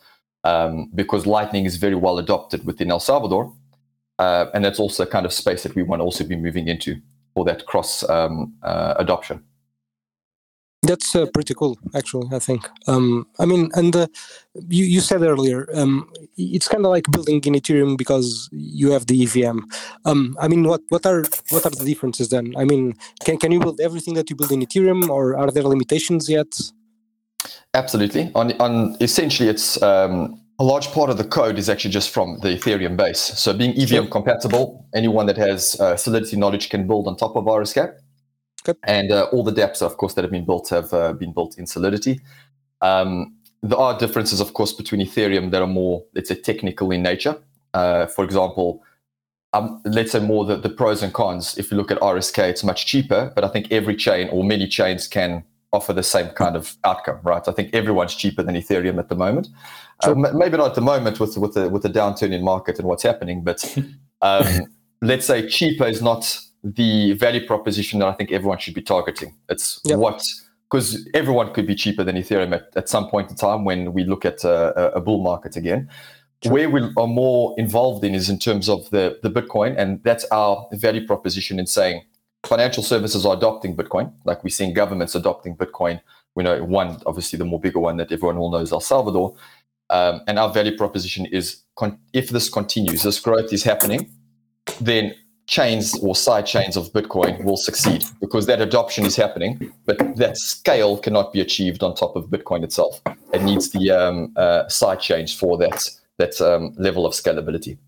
um, 0.45 0.91
because 0.95 1.27
Lightning 1.27 1.67
is 1.67 1.77
very 1.77 1.95
well 1.95 2.19
adopted 2.19 2.65
within 2.67 2.91
El 2.91 3.01
Salvador, 3.01 3.53
uh, 4.19 4.47
and 4.55 4.65
that's 4.65 4.81
also 4.81 5.05
a 5.05 5.07
kind 5.07 5.25
of 5.25 5.33
space 5.33 5.63
that 5.63 5.75
we 5.75 5.83
want 5.83 6.01
to 6.01 6.05
also 6.05 6.25
be 6.25 6.37
moving 6.37 6.67
into 6.69 7.01
for 7.35 7.45
that 7.45 7.67
cross 7.67 8.09
um, 8.09 8.55
uh, 8.63 8.95
adoption. 8.97 9.43
That's 10.83 11.17
uh, 11.17 11.27
pretty 11.35 11.55
cool, 11.55 11.77
actually. 11.95 12.29
I 12.33 12.39
think. 12.39 12.69
Um, 12.87 13.27
I 13.41 13.47
mean, 13.47 13.71
and 13.75 13.95
uh, 13.97 14.07
you 14.69 14.85
you 14.85 15.01
said 15.01 15.23
earlier, 15.23 15.69
um, 15.75 16.09
it's 16.37 16.69
kind 16.69 16.85
of 16.85 16.91
like 16.91 17.11
building 17.11 17.43
in 17.45 17.55
Ethereum 17.55 17.97
because 17.97 18.49
you 18.53 18.93
have 18.93 19.07
the 19.07 19.25
EVM. 19.25 19.59
Um, 20.05 20.37
I 20.41 20.47
mean, 20.47 20.63
what 20.63 20.83
what 20.89 21.05
are 21.05 21.25
what 21.51 21.67
are 21.67 21.71
the 21.71 21.85
differences 21.85 22.29
then? 22.29 22.55
I 22.57 22.65
mean, 22.65 22.95
can 23.25 23.39
can 23.39 23.51
you 23.51 23.59
build 23.59 23.81
everything 23.81 24.15
that 24.15 24.31
you 24.31 24.37
build 24.37 24.53
in 24.53 24.61
Ethereum, 24.61 25.09
or 25.09 25.37
are 25.37 25.51
there 25.51 25.65
limitations 25.65 26.29
yet? 26.29 26.47
Absolutely. 27.75 28.31
On 28.37 28.53
on 28.61 28.97
essentially, 29.01 29.49
it's 29.49 29.83
um, 29.83 30.41
a 30.61 30.65
large 30.65 30.89
part 30.93 31.11
of 31.11 31.19
the 31.19 31.25
code 31.25 31.59
is 31.59 31.69
actually 31.69 31.91
just 31.91 32.11
from 32.11 32.39
the 32.41 32.57
Ethereum 32.57 32.97
base. 32.97 33.21
So 33.21 33.53
being 33.53 33.77
EVM 33.77 34.11
compatible, 34.11 34.87
anyone 34.95 35.27
that 35.27 35.37
has 35.37 35.79
uh, 35.81 35.97
Solidity 35.97 36.37
knowledge 36.37 36.69
can 36.69 36.87
build 36.87 37.07
on 37.07 37.17
top 37.17 37.37
of 37.37 37.49
RSK. 38.69 38.79
And 38.85 39.11
uh, 39.11 39.25
all 39.33 39.43
the 39.43 39.53
dApps, 39.53 39.83
of 39.83 39.97
course, 39.97 40.15
that 40.15 40.23
have 40.23 40.31
been 40.31 40.45
built 40.45 40.69
have 40.71 40.93
uh, 40.93 41.13
been 41.13 41.33
built 41.33 41.59
in 41.59 41.67
Solidity. 41.67 42.21
Um, 42.81 43.35
there 43.63 43.79
are 43.79 43.99
differences, 43.99 44.41
of 44.41 44.55
course, 44.55 44.73
between 44.73 45.01
Ethereum 45.01 45.51
that 45.51 45.63
are 45.63 45.69
more, 45.69 46.05
let's 46.15 46.29
say, 46.29 46.37
technical 46.37 46.91
in 46.91 47.03
nature. 47.03 47.37
Uh, 47.75 48.07
for 48.07 48.25
example, 48.25 48.83
um, 49.53 49.81
let's 49.85 50.13
say 50.13 50.21
more 50.21 50.45
the, 50.45 50.57
the 50.57 50.69
pros 50.69 51.03
and 51.03 51.13
cons. 51.13 51.59
If 51.59 51.71
you 51.71 51.77
look 51.77 51.91
at 51.91 51.99
RSK, 51.99 52.51
it's 52.51 52.63
much 52.63 52.87
cheaper, 52.87 53.33
but 53.35 53.45
I 53.45 53.49
think 53.49 53.73
every 53.73 53.97
chain 53.97 54.29
or 54.31 54.45
many 54.45 54.67
chains 54.69 55.09
can 55.09 55.45
offer 55.73 55.93
the 55.93 56.03
same 56.03 56.29
kind 56.31 56.57
of 56.57 56.77
outcome, 56.85 57.19
right? 57.23 57.47
I 57.47 57.53
think 57.53 57.75
everyone's 57.75 58.15
cheaper 58.15 58.43
than 58.43 58.55
Ethereum 58.55 58.99
at 58.99 59.09
the 59.09 59.15
moment. 59.15 59.49
Sure. 60.05 60.13
Uh, 60.13 60.33
maybe 60.33 60.57
not 60.57 60.69
at 60.69 60.75
the 60.75 60.81
moment 60.81 61.19
with 61.19 61.37
with 61.37 61.55
the 61.55 61.69
with 61.69 61.83
the 61.83 61.91
downturn 61.91 62.33
in 62.33 62.43
market 62.43 62.79
and 62.79 62.87
what's 62.87 63.03
happening, 63.03 63.43
but 63.43 63.77
um, 64.23 64.47
let's 65.03 65.27
say 65.27 65.47
cheaper 65.49 65.87
is 65.87 66.01
not 66.01 66.41
the 66.77 67.13
value 67.15 67.47
proposition 67.47 68.01
that 68.01 68.09
I 68.09 68.13
think 68.13 68.33
everyone 68.33 68.59
should 68.59 68.75
be 68.75 68.83
targeting. 68.83 69.35
It's 69.49 69.81
Yep. 69.85 69.99
what 69.99 70.23
because 70.71 71.09
everyone 71.15 71.53
could 71.55 71.67
be 71.67 71.75
cheaper 71.75 72.05
than 72.05 72.17
Ethereum 72.17 72.53
at, 72.55 72.69
at 72.77 72.89
some 72.91 73.09
point 73.09 73.31
in 73.31 73.37
time 73.37 73.65
when 73.65 73.95
we 73.95 74.05
look 74.05 74.27
at 74.27 74.45
uh, 74.45 74.75
a, 74.77 74.83
a 74.99 75.01
bull 75.01 75.23
market 75.23 75.57
again. 75.57 75.89
Where 76.45 76.69
we 76.69 76.83
are 76.97 77.07
more 77.07 77.55
involved 77.59 78.05
in 78.05 78.15
is 78.15 78.29
in 78.29 78.39
terms 78.39 78.69
of 78.69 78.89
the, 78.91 79.19
the 79.23 79.31
Bitcoin, 79.31 79.75
and 79.77 80.01
that's 80.05 80.25
our 80.27 80.69
value 80.73 81.05
proposition 81.07 81.59
in 81.59 81.67
saying 81.67 82.03
financial 82.45 82.83
services 82.83 83.27
are 83.27 83.35
adopting 83.37 83.75
Bitcoin, 83.77 84.13
like 84.25 84.45
we're 84.45 84.51
seeing 84.51 84.73
governments 84.73 85.15
adopting 85.15 85.57
Bitcoin. 85.57 86.01
We 86.37 86.45
know 86.45 86.63
one, 86.63 87.01
obviously, 87.07 87.39
the 87.39 87.45
more 87.45 87.59
bigger 87.59 87.81
one 87.81 87.97
that 87.97 88.13
everyone 88.13 88.39
will 88.39 88.51
know 88.51 88.59
is 88.59 88.73
El 88.73 88.81
Salvador. 88.81 89.35
Um, 89.91 90.21
and 90.29 90.39
our 90.39 90.53
value 90.53 90.77
proposition 90.77 91.27
is 91.27 91.63
con- 91.77 91.99
if 92.13 92.29
this 92.29 92.49
continues, 92.49 93.03
this 93.03 93.19
growth 93.19 93.53
is 93.53 93.65
happening, 93.65 94.13
then 94.81 95.15
chains 95.49 95.99
or 96.01 96.15
side 96.15 96.47
chains 96.47 96.77
of 96.77 96.93
Bitcoin 96.93 97.43
will 97.43 97.57
succeed 97.57 98.05
because 98.21 98.47
that 98.47 98.61
adoption 98.61 99.05
is 99.07 99.17
happening, 99.17 99.73
but 99.87 99.97
that 100.17 100.37
scale 100.37 100.99
cannot 100.99 101.33
be 101.33 101.41
achieved 101.41 101.83
on 101.83 101.95
top 101.95 102.15
of 102.15 102.27
Bitcoin 102.27 102.63
itself. 102.63 103.01
It 103.33 103.43
needs 103.43 103.71
the 103.71 103.91
um, 103.91 104.33
uh, 104.37 104.69
side 104.69 105.01
chains 105.01 105.35
for 105.35 105.59
that 105.59 105.89
that 106.19 106.41
um, 106.41 106.75
level 106.77 107.07
of 107.07 107.15
scalability. 107.15 107.79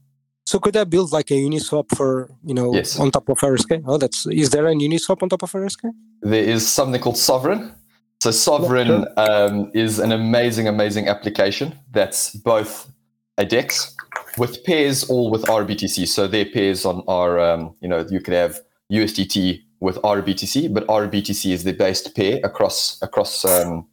So 0.47 0.59
could 0.59 0.77
I 0.77 0.85
build 0.85 1.13
like 1.13 1.31
a 1.31 1.35
Uniswap 1.35 1.95
for 1.97 2.31
you 2.45 2.55
know 2.55 2.75
Yes. 2.75 2.99
on 2.99 3.11
top 3.11 3.29
of 3.29 3.39
RSK? 3.39 3.85
Oh, 3.87 3.99
that's 3.99 4.27
is 4.27 4.51
there 4.51 4.67
an 4.67 4.81
Uniswap 4.81 5.23
on 5.23 5.29
top 5.29 5.43
of 5.43 5.53
RSK? 5.53 5.93
There 6.23 6.43
is 6.43 6.67
something 6.67 7.01
called 7.01 7.17
Sovryn. 7.17 7.75
So 8.23 8.31
Sovryn 8.31 8.91
um, 9.17 9.71
is 9.75 9.99
an 9.99 10.13
amazing, 10.13 10.67
amazing 10.69 11.09
application 11.09 11.79
that's 11.93 12.35
both 12.35 12.91
a 13.39 13.45
DEX 13.45 13.95
with 14.39 14.63
pairs 14.65 15.05
all 15.05 15.31
with 15.31 15.45
RBTC. 15.45 16.07
So 16.09 16.27
their 16.27 16.45
pairs 16.45 16.85
on 16.85 17.03
are, 17.09 17.39
um, 17.41 17.75
you 17.81 17.89
know, 17.89 18.07
you 18.11 18.21
could 18.21 18.35
have 18.35 18.61
USDT 18.93 19.63
with 19.81 19.97
RBTC, 19.97 20.73
but 20.73 20.87
RBTC 20.87 21.53
is 21.53 21.65
the 21.65 21.73
based 21.73 22.15
pair 22.15 22.41
across 22.45 23.01
across 23.03 23.45
um, 23.45 23.87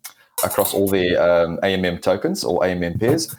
across 0.44 0.74
all 0.74 0.88
the 0.88 1.16
um, 1.16 1.58
AMM 1.64 2.02
tokens 2.02 2.44
or 2.44 2.60
AMM 2.62 3.00
pairs. 3.00 3.36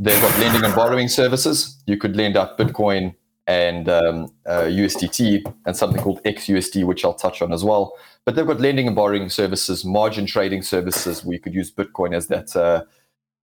They've 0.00 0.20
got 0.20 0.38
lending 0.38 0.64
and 0.64 0.74
borrowing 0.74 1.08
services. 1.08 1.82
You 1.86 1.96
could 1.96 2.14
lend 2.14 2.36
out 2.36 2.56
Bitcoin 2.56 3.14
and 3.48 3.88
um, 3.88 4.32
uh, 4.46 4.64
USDT 4.64 5.42
and 5.66 5.76
something 5.76 6.00
called 6.00 6.22
XUSD, 6.24 6.84
which 6.84 7.04
I'll 7.04 7.14
touch 7.14 7.42
on 7.42 7.52
as 7.52 7.64
well. 7.64 7.94
But 8.24 8.36
they've 8.36 8.46
got 8.46 8.60
lending 8.60 8.86
and 8.86 8.94
borrowing 8.94 9.28
services, 9.30 9.84
margin 9.84 10.26
trading 10.26 10.62
services, 10.62 11.24
where 11.24 11.34
you 11.34 11.40
could 11.40 11.54
use 11.54 11.72
Bitcoin 11.72 12.14
as 12.14 12.28
that 12.28 12.54
uh, 12.54 12.84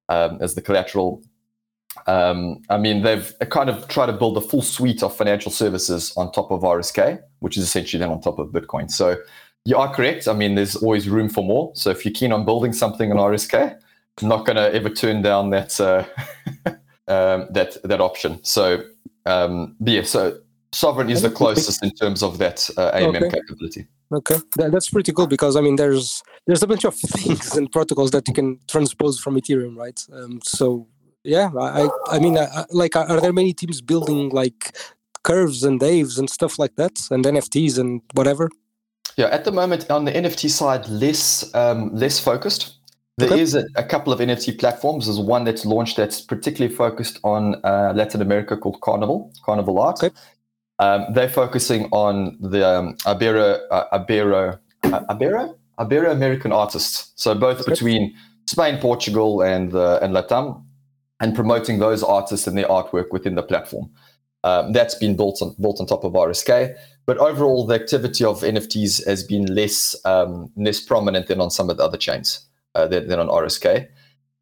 um, 0.08 0.38
as 0.40 0.56
the 0.56 0.62
collateral. 0.62 1.24
Um, 2.08 2.62
I 2.70 2.78
mean, 2.78 3.02
they've 3.02 3.34
kind 3.50 3.70
of 3.70 3.88
tried 3.88 4.08
to 4.08 4.14
build 4.14 4.38
a 4.38 4.42
full 4.42 4.62
suite 4.62 5.02
of 5.02 5.16
financial 5.16 5.52
services 5.52 6.14
on 6.16 6.32
top 6.32 6.52
of 6.52 6.62
RSK, 6.62 7.22
which 7.40 7.58
is 7.58 7.64
essentially 7.64 8.00
then 8.00 8.10
on 8.10 8.22
top 8.22 8.38
of 8.40 8.50
Bitcoin. 8.50 8.92
So 8.92 9.18
you 9.66 9.76
are 9.78 9.94
correct. 9.94 10.28
I 10.28 10.34
mean, 10.34 10.56
there's 10.56 10.76
always 10.76 11.10
room 11.10 11.30
for 11.30 11.44
more. 11.44 11.72
So 11.76 11.90
if 11.90 12.06
you're 12.06 12.14
keen 12.14 12.32
on 12.32 12.46
building 12.46 12.74
something 12.74 13.12
on 13.12 13.18
RSK, 13.18 13.78
I'm 14.22 14.28
not 14.28 14.46
going 14.46 14.56
to 14.56 14.74
ever 14.74 14.90
turn 14.90 15.22
down 15.22 15.50
that 15.50 15.80
uh, 15.80 16.06
um, 17.08 17.48
that 17.52 17.78
that 17.84 18.00
option. 18.02 18.44
So 18.44 18.84
um, 19.26 19.76
yeah, 19.80 20.04
so 20.04 20.40
Sovryn 20.72 21.10
is 21.10 21.22
the 21.22 21.32
closest 21.32 21.84
in 21.84 21.92
terms 21.92 22.22
of 22.22 22.38
that 22.38 22.70
uh, 22.78 22.92
AMM 22.92 23.16
Okay. 23.16 23.30
capability. 23.30 23.88
Okay, 24.12 24.38
that, 24.58 24.72
that's 24.72 24.90
pretty 24.90 25.12
cool 25.14 25.26
because 25.26 25.56
I 25.56 25.62
mean, 25.62 25.78
there's 25.78 26.22
there's 26.46 26.62
a 26.62 26.68
bunch 26.68 26.86
of 26.86 26.96
things 27.18 27.56
and 27.56 27.72
protocols 27.72 28.12
that 28.12 28.28
you 28.28 28.34
can 28.34 28.60
transpose 28.68 29.20
from 29.20 29.36
Ethereum, 29.36 29.76
right? 29.76 30.00
Um, 30.14 30.40
so 30.44 30.88
yeah, 31.26 31.50
I 31.60 31.90
I, 32.16 32.20
mean, 32.20 32.38
I, 32.38 32.46
I- 32.46 32.66
like, 32.72 32.96
are 32.96 33.20
there 33.22 33.34
many 33.34 33.54
teams 33.54 33.82
building 33.82 34.30
like 34.30 34.76
curves 35.24 35.64
and 35.64 35.82
waves 35.82 36.20
and 36.20 36.30
stuff 36.30 36.60
like 36.60 36.76
that, 36.76 36.94
and 37.12 37.26
NFTs 37.26 37.78
and 37.80 38.02
whatever? 38.14 38.50
Yeah, 39.18 39.28
at 39.28 39.44
the 39.46 39.52
moment 39.52 39.90
on 39.90 40.06
the 40.06 40.12
NFT 40.12 40.50
side, 40.50 40.88
less 40.90 41.54
um, 41.56 41.94
less 41.96 42.20
focused. 42.20 42.72
There 43.18 43.34
is 43.34 43.56
Okay. 43.56 43.66
a, 43.78 43.80
a 43.80 43.84
couple 43.84 44.12
of 44.12 44.20
NFT 44.20 44.60
platforms. 44.60 45.06
There's 45.06 45.20
one 45.20 45.46
that's 45.46 45.66
launched 45.66 45.96
that's 45.96 46.20
particularly 46.20 46.76
focused 46.76 47.20
on 47.24 47.56
uh, 47.64 47.94
Latin 47.96 48.22
America 48.22 48.58
called 48.58 48.82
Carnival, 48.82 49.32
Carnival 49.46 49.80
Art. 49.80 50.04
Okay. 50.04 50.14
Um, 50.80 51.06
they're 51.14 51.30
focusing 51.30 51.86
on 51.92 52.38
the 52.42 52.68
um, 52.68 52.96
Ibero, 53.06 53.58
uh, 53.72 53.98
Ibero, 54.00 54.60
uh, 54.84 55.00
Ibero, 55.16 55.56
Ibero 55.80 56.12
American 56.12 56.52
artists. 56.52 57.14
So 57.16 57.34
both 57.34 57.62
Okay. 57.62 57.72
between 57.72 58.14
Spain, 58.48 58.80
Portugal, 58.82 59.42
and 59.42 59.74
uh, 59.74 60.00
and 60.02 60.14
Latam, 60.14 60.62
and 61.20 61.34
promoting 61.36 61.80
those 61.80 62.04
artists 62.04 62.48
and 62.48 62.58
their 62.58 62.68
artwork 62.68 63.12
within 63.12 63.36
the 63.36 63.44
platform. 63.44 63.90
Um, 64.44 64.74
that's 64.74 64.96
been 64.96 65.16
built 65.16 65.42
on 65.42 65.56
built 65.60 65.80
on 65.80 65.88
top 65.88 66.04
of 66.04 66.14
RSK. 66.14 66.76
But 67.06 67.18
overall, 67.18 67.66
the 67.66 67.76
activity 67.76 68.24
of 68.24 68.42
NFTs 68.42 69.06
has 69.08 69.24
been 69.24 69.46
less 69.54 69.96
um, 70.06 70.52
less 70.56 70.80
prominent 70.80 71.28
than 71.28 71.42
on 71.42 71.50
some 71.50 71.70
of 71.70 71.78
the 71.78 71.84
other 71.84 71.98
chains 71.98 72.46
uh, 72.76 72.88
than, 72.88 73.08
than 73.08 73.20
on 73.20 73.28
RSK. 73.28 73.88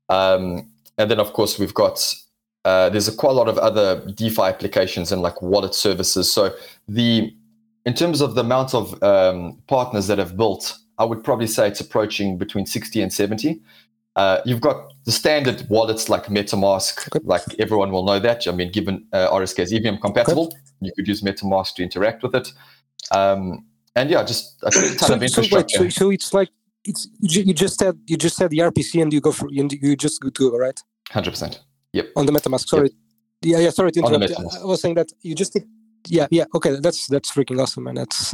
Um, 0.10 0.70
and 0.98 1.10
then, 1.10 1.20
of 1.20 1.34
course, 1.34 1.58
we've 1.58 1.74
got 1.74 2.16
uh, 2.66 2.90
there's 2.90 3.08
a 3.08 3.16
quite 3.16 3.32
a 3.32 3.34
lot 3.34 3.48
of 3.48 3.58
other 3.58 4.06
DeFi 4.12 4.42
applications 4.42 5.12
and 5.12 5.22
like 5.22 5.42
wallet 5.42 5.74
services. 5.74 6.32
So 6.32 6.54
the 6.88 7.34
in 7.86 7.94
terms 7.94 8.22
of 8.22 8.36
the 8.36 8.42
amount 8.42 8.74
of 8.74 9.02
um, 9.04 9.62
partners 9.68 10.08
that 10.08 10.18
have 10.18 10.38
built, 10.38 10.78
I 10.98 11.06
would 11.06 11.24
probably 11.24 11.48
say 11.48 11.68
it's 11.68 11.82
approaching 11.82 12.38
between 12.38 12.66
60 12.66 13.02
and 13.02 13.12
70. 13.12 13.62
Uh, 14.16 14.40
you've 14.46 14.62
got 14.62 14.94
the 15.06 15.12
standard 15.12 15.68
wallets 15.70 16.08
like 16.08 16.26
MetaMask, 16.28 17.08
Okay. 17.08 17.26
like 17.26 17.42
everyone 17.60 17.92
will 17.92 18.06
know 18.06 18.20
that. 18.20 18.48
I 18.48 18.52
mean, 18.52 18.72
given 18.72 19.08
uh, 19.12 19.30
RSK 19.32 19.60
is 19.60 19.74
EVM 19.74 19.98
compatible, 20.02 20.56
you 20.82 20.92
could 20.96 21.08
use 21.08 21.22
MetaMask 21.24 21.74
to 21.76 21.84
interact 21.84 22.22
with 22.24 22.36
it. 22.36 22.52
Um, 23.12 23.66
and 23.96 24.10
yeah, 24.10 24.24
just 24.24 24.62
a 24.64 24.70
ton 24.72 24.98
So, 24.98 25.14
of 25.16 25.30
so 25.30 25.42
wait, 25.58 25.70
so, 25.70 25.90
so 25.90 26.10
it's 26.12 26.34
like 26.34 26.50
it's 26.86 27.08
you 27.22 27.54
just 27.54 27.80
said 27.80 27.98
you 28.08 28.18
just 28.18 28.36
said 28.36 28.50
the 28.52 28.60
RPC 28.60 29.02
and 29.02 29.12
you 29.14 29.22
go 29.22 29.32
for 29.32 29.48
and 29.48 29.72
you 29.72 29.96
just 29.96 30.22
go 30.22 30.30
to 30.30 30.52
right 30.58 30.80
100%. 31.10 31.60
Yep. 31.94 32.08
On 32.16 32.26
the 32.26 32.32
MetaMask. 32.32 32.68
Sorry, 32.68 32.92
yeah, 33.42 33.60
yeah. 33.60 33.70
Sorry 33.70 33.92
to 33.92 34.02
On 34.02 34.12
the 34.12 34.20
interrupt. 34.28 34.56
I 34.62 34.66
was 34.66 34.82
saying 34.82 34.96
that 34.96 35.12
you 35.22 35.36
just 35.36 35.54
did. 35.54 35.66
Yeah, 36.08 36.28
yeah. 36.32 36.46
Okay, 36.54 36.80
that's 36.80 37.08
that's 37.08 37.32
freaking 37.32 37.62
awesome, 37.62 37.84
man. 37.86 37.96
That's 37.96 38.34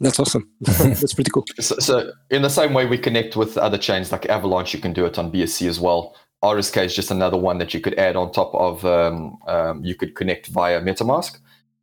that's 0.00 0.18
awesome. 0.18 0.48
that's 0.60 1.14
pretty 1.14 1.30
cool. 1.30 1.44
So, 1.58 1.76
so 1.78 2.12
in 2.30 2.42
the 2.42 2.48
same 2.48 2.72
way 2.72 2.86
we 2.86 2.98
connect 2.98 3.36
with 3.36 3.58
other 3.58 3.78
chains 3.78 4.10
like 4.10 4.26
Avalanche, 4.26 4.72
you 4.72 4.80
can 4.80 4.92
do 4.92 5.04
it 5.04 5.18
on 5.18 5.30
BSC 5.30 5.68
as 5.68 5.78
well. 5.78 6.16
RSK 6.42 6.86
is 6.86 6.94
just 6.96 7.10
another 7.10 7.36
one 7.36 7.58
that 7.58 7.74
you 7.74 7.80
could 7.80 7.94
add 7.98 8.16
on 8.16 8.32
top 8.32 8.54
of. 8.54 8.84
Um, 8.84 9.38
um, 9.46 9.84
you 9.84 9.94
could 9.94 10.14
connect 10.14 10.46
via 10.46 10.80
MetaMask, 10.80 11.38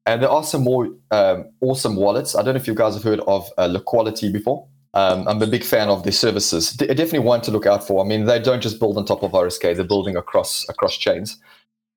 and 0.08 0.22
there 0.22 0.30
are 0.30 0.44
some 0.44 0.64
more 0.64 0.90
um, 1.12 1.52
awesome 1.62 1.96
wallets. 1.96 2.36
I 2.36 2.42
don't 2.42 2.56
know 2.56 2.60
if 2.60 2.68
you 2.68 2.74
guys 2.74 2.96
have 2.96 3.04
heard 3.04 3.20
of 3.28 3.50
uh, 3.58 3.68
Liquality 3.68 4.32
before. 4.32 4.68
Um, 4.96 5.28
I'm 5.28 5.42
a 5.44 5.48
big 5.48 5.64
fan 5.64 5.90
of 5.90 6.02
their 6.02 6.12
services. 6.12 6.72
D- 6.72 6.88
definitely 6.88 7.20
one 7.20 7.42
to 7.42 7.52
look 7.52 7.68
out 7.68 7.86
for. 7.86 8.04
I 8.04 8.08
mean, 8.08 8.26
they 8.26 8.40
don't 8.40 8.62
just 8.62 8.80
build 8.80 8.98
on 8.98 9.06
top 9.06 9.22
of 9.22 9.32
RSK; 9.32 9.76
they're 9.76 9.84
building 9.84 10.16
across 10.16 10.68
across 10.70 10.98
chains. 10.98 11.38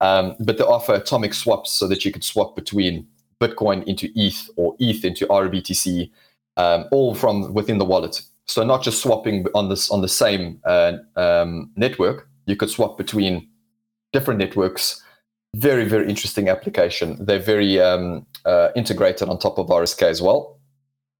Um, 0.03 0.37
but 0.41 0.59
they 0.59 0.65
offer 0.65 0.95
atomic 0.95 1.33
swaps 1.33 1.71
so 1.71 1.87
that 1.89 2.05
you 2.05 2.13
could 2.13 2.25
swap 2.25 2.57
between 2.57 3.07
Bitcoin 3.41 3.83
into 3.85 4.09
ETH 4.15 4.51
or 4.57 4.77
ETH 4.79 5.05
into 5.05 5.27
RBTC 5.27 6.11
um, 6.57 6.85
all 6.91 7.15
from 7.15 7.55
within 7.55 7.79
the 7.79 7.85
wallet. 7.85 8.21
So 8.47 8.65
not 8.65 8.83
just 8.83 9.03
swapping 9.03 9.47
on 9.55 9.69
this 9.69 9.91
on 9.91 10.01
the 10.03 10.09
same 10.09 10.61
uh, 10.65 10.95
um, 11.17 11.71
network. 11.77 12.29
You 12.47 12.57
could 12.57 12.71
swap 12.71 12.99
between 12.99 13.49
different 14.13 14.39
networks. 14.41 15.03
Very 15.57 15.85
very 15.85 16.09
interesting 16.09 16.49
application. 16.49 17.25
They're 17.25 17.39
very 17.39 17.81
um, 17.81 18.27
uh, 18.45 18.69
integrated 18.77 19.29
on 19.29 19.39
top 19.39 19.59
of 19.59 19.69
RSK 19.69 20.03
as 20.03 20.21
well. 20.21 20.59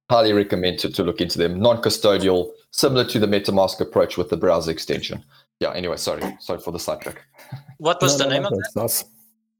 Highly 0.09 0.33
recommend 0.33 0.79
to, 0.79 0.89
to 0.91 1.03
look 1.03 1.21
into 1.21 1.37
them. 1.37 1.57
Non-custodial, 1.61 2.51
similar 2.71 3.05
to 3.05 3.17
the 3.17 3.27
MetaMask 3.27 3.79
approach 3.79 4.17
with 4.17 4.29
the 4.29 4.35
browser 4.35 4.69
extension. 4.71 5.23
Yeah. 5.61 5.71
Anyway, 5.71 5.95
sorry, 5.95 6.21
sorry 6.39 6.59
for 6.59 6.71
the 6.71 6.79
sidetrack. 6.79 7.21
What 7.77 8.01
was 8.01 8.17
No, 8.19 8.25
the 8.25 8.29
no, 8.29 8.33
name 8.33 8.43
no, 8.43 8.49
of 8.49 8.55
that? 8.55 8.71
that's. 8.75 9.05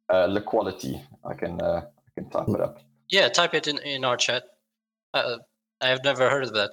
Uh, 0.09 0.25
Liquality. 0.25 1.01
I 1.23 1.33
can 1.35 1.61
uh, 1.61 1.85
I 2.17 2.21
can 2.21 2.29
type 2.29 2.49
it 2.49 2.61
up. 2.61 2.79
Yeah, 3.09 3.29
type 3.29 3.53
it 3.53 3.67
in, 3.67 3.77
in 3.79 4.03
our 4.05 4.17
chat. 4.17 4.43
Uh, 5.13 5.37
I 5.81 5.87
have 5.89 6.03
never 6.03 6.29
heard 6.29 6.43
of 6.43 6.53
that. 6.53 6.71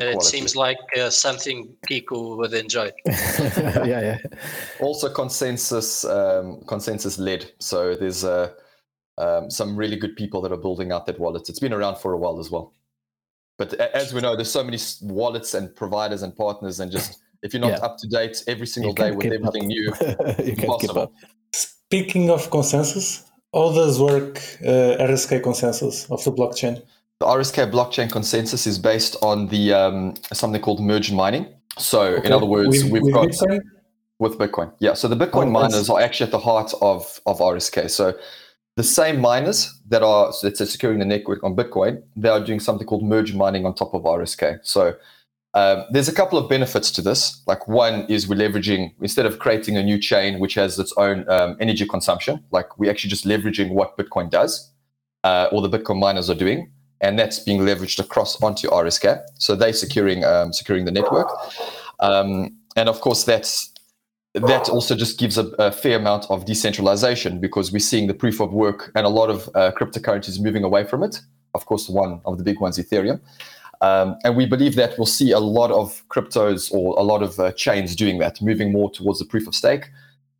It 0.00 0.22
seems 0.22 0.54
like 0.54 0.78
uh, 0.96 1.10
something 1.10 1.74
Kiku 1.88 2.36
would 2.36 2.54
enjoy. 2.54 2.92
yeah, 3.06 3.82
yeah. 3.84 4.18
also 4.80 5.12
ConsenSys 5.12 6.04
um, 6.08 6.60
ConsenSys 6.66 7.18
led 7.18 7.50
so 7.58 7.96
there's 7.96 8.22
uh, 8.22 8.52
um, 9.18 9.50
some 9.50 9.74
really 9.76 9.96
good 9.96 10.14
people 10.14 10.40
that 10.42 10.52
are 10.52 10.56
building 10.56 10.92
out 10.92 11.04
that 11.06 11.18
wallet 11.18 11.48
it's 11.48 11.58
been 11.58 11.72
around 11.72 11.96
for 11.96 12.12
a 12.12 12.16
while 12.16 12.38
as 12.38 12.48
well 12.48 12.72
but 13.56 13.74
as 13.74 14.14
we 14.14 14.20
know 14.20 14.36
there's 14.36 14.50
so 14.52 14.62
many 14.62 14.78
wallets 15.02 15.54
and 15.54 15.74
providers 15.74 16.22
and 16.22 16.36
partners 16.36 16.78
and 16.78 16.92
just 16.92 17.20
if 17.42 17.52
you're 17.52 17.60
not 17.60 17.70
Yeah. 17.72 17.78
up 17.86 17.98
to 17.98 18.06
date 18.06 18.44
every 18.46 18.68
single 18.68 18.92
You 18.92 18.94
day 18.94 19.10
with 19.10 19.22
keep 19.24 19.32
up. 19.32 19.48
everything 19.48 19.66
new 19.66 19.82
you 19.90 19.94
can't 19.96 20.36
keep 20.38 20.58
impossible. 20.60 21.02
up. 21.02 21.12
Speaking 21.52 22.30
of 22.30 22.48
consensus, 22.52 23.24
how 23.54 23.72
does 23.72 24.00
work 24.00 24.38
uh, 24.62 24.96
RSK 25.08 25.42
consensus 25.42 26.10
of 26.10 26.22
the 26.24 26.32
blockchain? 26.32 26.82
the 27.20 27.26
rsk 27.26 27.68
blockchain 27.72 28.08
consensus 28.12 28.64
is 28.64 28.78
based 28.78 29.16
on 29.22 29.48
the 29.48 29.72
um, 29.72 30.14
something 30.32 30.60
called 30.62 30.80
merge 30.80 31.10
mining 31.10 31.46
so 31.76 32.14
in 32.22 32.30
other 32.32 32.46
words 32.46 32.68
With- 32.84 32.92
we've 32.92 33.02
with 33.02 33.12
got 33.12 33.28
Bitcoin? 33.28 33.60
with 34.20 34.36
Bitcoin. 34.38 34.72
Yeah. 34.80 34.94
So 34.94 35.06
the 35.06 35.16
Bitcoin 35.16 35.46
Oh, 35.46 35.50
miners 35.50 35.88
are 35.88 36.00
actually 36.00 36.26
at 36.26 36.32
the 36.32 36.40
heart 36.40 36.72
of, 36.80 37.20
of 37.24 37.38
RSK. 37.38 37.88
So 37.88 38.14
the 38.76 38.82
same 38.82 39.20
miners 39.20 39.72
that 39.88 40.02
are 40.02 40.32
let's 40.42 40.58
say 40.58 40.64
securing 40.64 40.98
the 40.98 41.04
network 41.04 41.44
on 41.44 41.54
Bitcoin, 41.54 42.02
they 42.16 42.28
are 42.28 42.44
doing 42.44 42.58
something 42.60 42.84
called 42.86 43.04
merge 43.04 43.32
mining 43.34 43.64
on 43.64 43.74
top 43.74 43.94
of 43.94 44.02
RSK. 44.02 44.58
So 44.62 44.94
um, 45.58 45.84
there's 45.90 46.08
a 46.08 46.12
couple 46.12 46.38
of 46.38 46.48
benefits 46.48 46.88
to 46.92 47.02
this. 47.02 47.42
Like 47.48 47.66
one 47.66 48.06
is 48.08 48.28
we're 48.28 48.36
leveraging 48.36 48.94
instead 49.00 49.26
of 49.26 49.40
creating 49.40 49.76
a 49.76 49.82
new 49.82 49.98
chain 49.98 50.38
which 50.38 50.54
has 50.54 50.78
its 50.78 50.92
own 50.96 51.28
um, 51.28 51.56
energy 51.58 51.84
consumption, 51.84 52.44
like 52.52 52.78
we're 52.78 52.90
actually 52.92 53.10
just 53.10 53.24
leveraging 53.24 53.72
what 53.72 53.98
Bitcoin 53.98 54.30
does, 54.30 54.72
uh, 55.24 55.48
or 55.50 55.60
the 55.66 55.78
Bitcoin 55.78 55.98
miners 55.98 56.30
are 56.30 56.36
doing, 56.36 56.70
and 57.00 57.18
that's 57.18 57.40
being 57.40 57.60
leveraged 57.60 57.98
across 57.98 58.40
onto 58.40 58.68
RSK. 58.68 59.20
So 59.34 59.56
they're 59.56 59.72
securing 59.72 60.22
um, 60.22 60.52
securing 60.52 60.84
the 60.84 60.92
network, 60.92 61.28
um, 61.98 62.56
and 62.76 62.88
of 62.88 63.00
course 63.00 63.24
that's 63.24 63.72
that 64.34 64.68
also 64.68 64.94
just 64.94 65.18
gives 65.18 65.38
a, 65.38 65.46
a, 65.58 65.72
fair 65.72 65.98
amount 65.98 66.30
of 66.30 66.44
decentralization 66.44 67.40
because 67.40 67.72
we're 67.72 67.80
seeing 67.80 68.06
the 68.06 68.14
proof 68.14 68.38
of 68.38 68.52
work 68.52 68.92
and 68.94 69.04
a 69.04 69.08
lot 69.08 69.28
of 69.28 69.48
uh, 69.56 69.72
cryptocurrencies 69.72 70.38
moving 70.40 70.62
away 70.62 70.84
from 70.84 71.02
it. 71.02 71.20
Of 71.54 71.66
course, 71.66 71.88
one 71.88 72.20
of 72.24 72.38
the 72.38 72.44
big 72.44 72.60
ones, 72.60 72.78
Ethereum. 72.78 73.20
Um, 73.80 74.16
and 74.24 74.36
we 74.36 74.46
believe 74.46 74.74
that 74.76 74.98
we'll 74.98 75.06
see 75.06 75.30
a 75.30 75.38
lot 75.38 75.70
of 75.70 76.02
cryptos 76.08 76.72
or 76.72 76.98
a 76.98 77.02
lot 77.02 77.22
of 77.22 77.38
uh, 77.38 77.52
chains 77.52 77.94
doing 77.94 78.18
that, 78.18 78.42
moving 78.42 78.72
more 78.72 78.90
towards 78.90 79.18
the 79.18 79.24
proof 79.24 79.46
of 79.46 79.54
stake. 79.54 79.90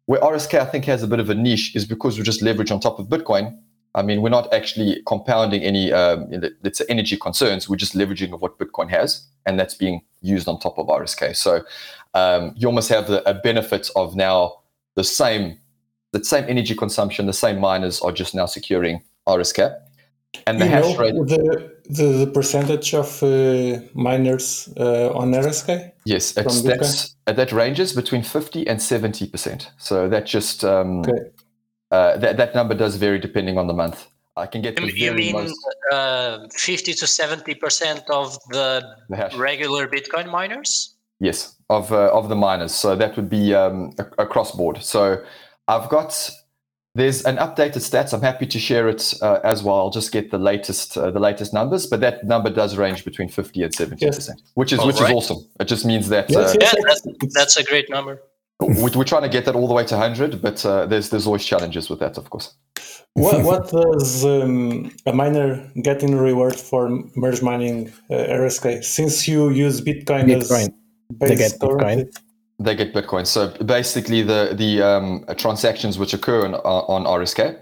Where 0.07 0.21
RSK, 0.21 0.59
I 0.59 0.65
think, 0.65 0.87
has 0.87 1.03
a 1.03 1.07
bit 1.07 1.21
of 1.21 1.31
a 1.31 1.35
niche 1.35 1.77
is 1.77 1.85
because 1.85 2.19
we 2.19 2.25
just 2.25 2.43
leverage 2.43 2.71
on 2.71 2.81
top 2.81 2.99
of 2.99 3.09
Bitcoin. 3.09 3.57
I 3.95 4.03
mean, 4.03 4.23
we're 4.23 4.29
not 4.31 4.53
actually 4.53 5.03
compounding 5.07 5.63
any, 5.63 5.93
um, 5.93 6.31
let's 6.63 6.79
say, 6.79 6.85
energy 6.89 7.17
concerns. 7.17 7.69
We're 7.69 7.77
just 7.77 7.95
leveraging 7.95 8.33
of 8.33 8.41
what 8.41 8.59
Bitcoin 8.59 8.91
has, 8.91 9.27
and 9.47 9.59
that's 9.59 9.75
being 9.75 10.03
used 10.23 10.49
on 10.49 10.59
top 10.61 10.79
of 10.79 10.87
RSK. 10.87 11.37
So 11.37 11.63
um, 12.15 12.55
you 12.57 12.67
almost 12.69 12.89
have 12.89 13.07
the, 13.07 13.29
a 13.29 13.35
benefit 13.35 13.91
of 13.97 14.17
now 14.17 14.63
the 14.95 15.05
same, 15.05 15.59
the 16.13 16.25
same 16.25 16.45
energy 16.49 16.75
consumption. 16.75 17.27
The 17.27 17.33
same 17.33 17.61
miners 17.61 18.01
are 18.01 18.13
just 18.13 18.35
now 18.35 18.47
securing 18.47 19.03
RSK, 19.27 19.79
and 20.47 20.61
the 20.61 20.65
you 20.65 20.71
hash 20.71 20.99
rate. 20.99 21.15
The, 21.15 21.78
the, 21.89 22.25
the 22.25 22.27
percentage 22.27 22.95
of 22.95 23.23
uh, 23.23 23.81
miners 23.95 24.69
uh, 24.77 25.11
on 25.13 25.33
RSK? 25.33 25.93
Yes, 26.05 26.37
it's, 26.37 26.63
that's, 26.63 27.17
uh, 27.27 27.33
that 27.33 27.53
ranges 27.53 27.93
between 27.93 28.23
50 28.23 28.67
and 28.69 28.79
70%. 28.79 29.69
So 29.79 30.09
that 30.09 30.27
just, 30.27 30.65
um, 30.65 31.01
okay. 31.01 31.31
uh, 31.91 32.17
that, 32.19 32.37
that 32.37 32.55
number 32.55 32.75
does 32.75 32.97
vary 32.97 33.19
depending 33.19 33.59
on 33.59 33.67
the 33.67 33.75
month. 33.75 34.07
I 34.37 34.47
can 34.47 34.63
get 34.63 34.79
You 34.81 35.13
mean 35.13 35.33
most... 35.33 35.55
uh, 35.91 36.47
50 36.57 36.95
to 36.95 37.05
70% 37.07 38.03
of 38.11 38.39
the, 38.51 38.85
the 39.09 39.31
regular 39.37 39.89
Bitcoin 39.89 40.31
miners? 40.31 40.95
Yes, 41.19 41.57
of, 41.69 41.93
uh, 41.93 42.13
of 42.13 42.29
the 42.29 42.37
miners. 42.37 42.73
So 42.73 42.95
that 42.95 43.17
would 43.17 43.29
be 43.29 43.53
um, 43.55 43.93
across 44.19 44.53
board. 44.53 44.83
So 44.83 45.25
I've 45.67 45.89
got 45.89 46.31
there's 46.95 47.25
an 47.25 47.37
updated 47.37 47.77
stats. 47.77 48.13
I'm 48.13 48.23
happy 48.23 48.47
to 48.47 48.59
share 48.59 48.89
it 48.89 49.15
uh, 49.23 49.41
as 49.45 49.63
well. 49.63 49.77
I'll 49.77 49.91
just 49.91 50.13
get 50.13 50.31
the 50.31 50.39
latest 50.39 50.97
uh, 50.97 51.11
the 51.11 51.21
latest 51.21 51.53
numbers, 51.53 51.87
but 51.87 52.01
that 52.01 52.25
number 52.25 52.51
does 52.51 52.77
range 52.77 53.05
between 53.05 53.29
50 53.29 53.63
and 53.63 53.75
70 53.75 54.05
yes. 54.05 54.17
percent, 54.17 54.43
which 54.55 54.73
is 54.73 54.79
All 54.79 54.87
which 54.87 55.01
right. 55.01 55.11
is 55.11 55.17
awesome. 55.17 55.47
It 55.61 55.67
just 55.67 55.85
means 55.85 56.09
that 56.09 56.31
yes, 56.31 56.55
uh, 56.55 56.59
yeah, 56.61 56.73
that's, 56.87 57.35
that's, 57.35 57.57
a 57.57 57.65
great 57.65 57.89
number. 57.91 58.23
We're 58.61 59.05
trying 59.05 59.23
to 59.23 59.29
get 59.29 59.45
that 59.45 59.55
all 59.55 59.69
the 59.69 59.75
way 59.75 59.85
to 59.85 59.95
100, 59.95 60.43
but 60.43 60.65
uh, 60.67 60.87
there's 60.87 61.11
there's 61.11 61.27
always 61.27 61.45
challenges 61.45 61.89
with 61.89 62.01
that, 62.01 62.19
of 62.19 62.31
course. 62.31 62.55
what 63.13 63.45
what 63.45 63.71
does 63.71 64.25
um, 64.25 64.91
a 65.07 65.13
miner 65.13 65.71
get 65.83 66.03
in 66.03 66.17
reward 66.17 66.57
for 66.57 66.89
merge 67.15 67.43
mining 67.43 67.93
uh, 68.11 68.15
RSK? 68.15 68.83
Since 68.83 69.29
you 69.29 69.51
use 69.51 69.81
Bitcoin, 69.81 70.25
Bitcoin. 70.25 70.41
as 70.41 70.71
base 71.19 71.29
they 71.29 71.37
get 71.37 71.53
Bitcoin 71.61 72.11
they 72.59 72.75
get 72.75 72.93
Bitcoin. 72.93 73.27
So 73.27 73.49
basically, 73.65 74.23
the 74.23 74.55
the 74.55 74.83
um, 74.83 75.25
transactions 75.37 75.99
which 75.99 76.13
occur 76.13 76.45
on, 76.45 76.55
on 76.55 77.05
RSK, 77.05 77.59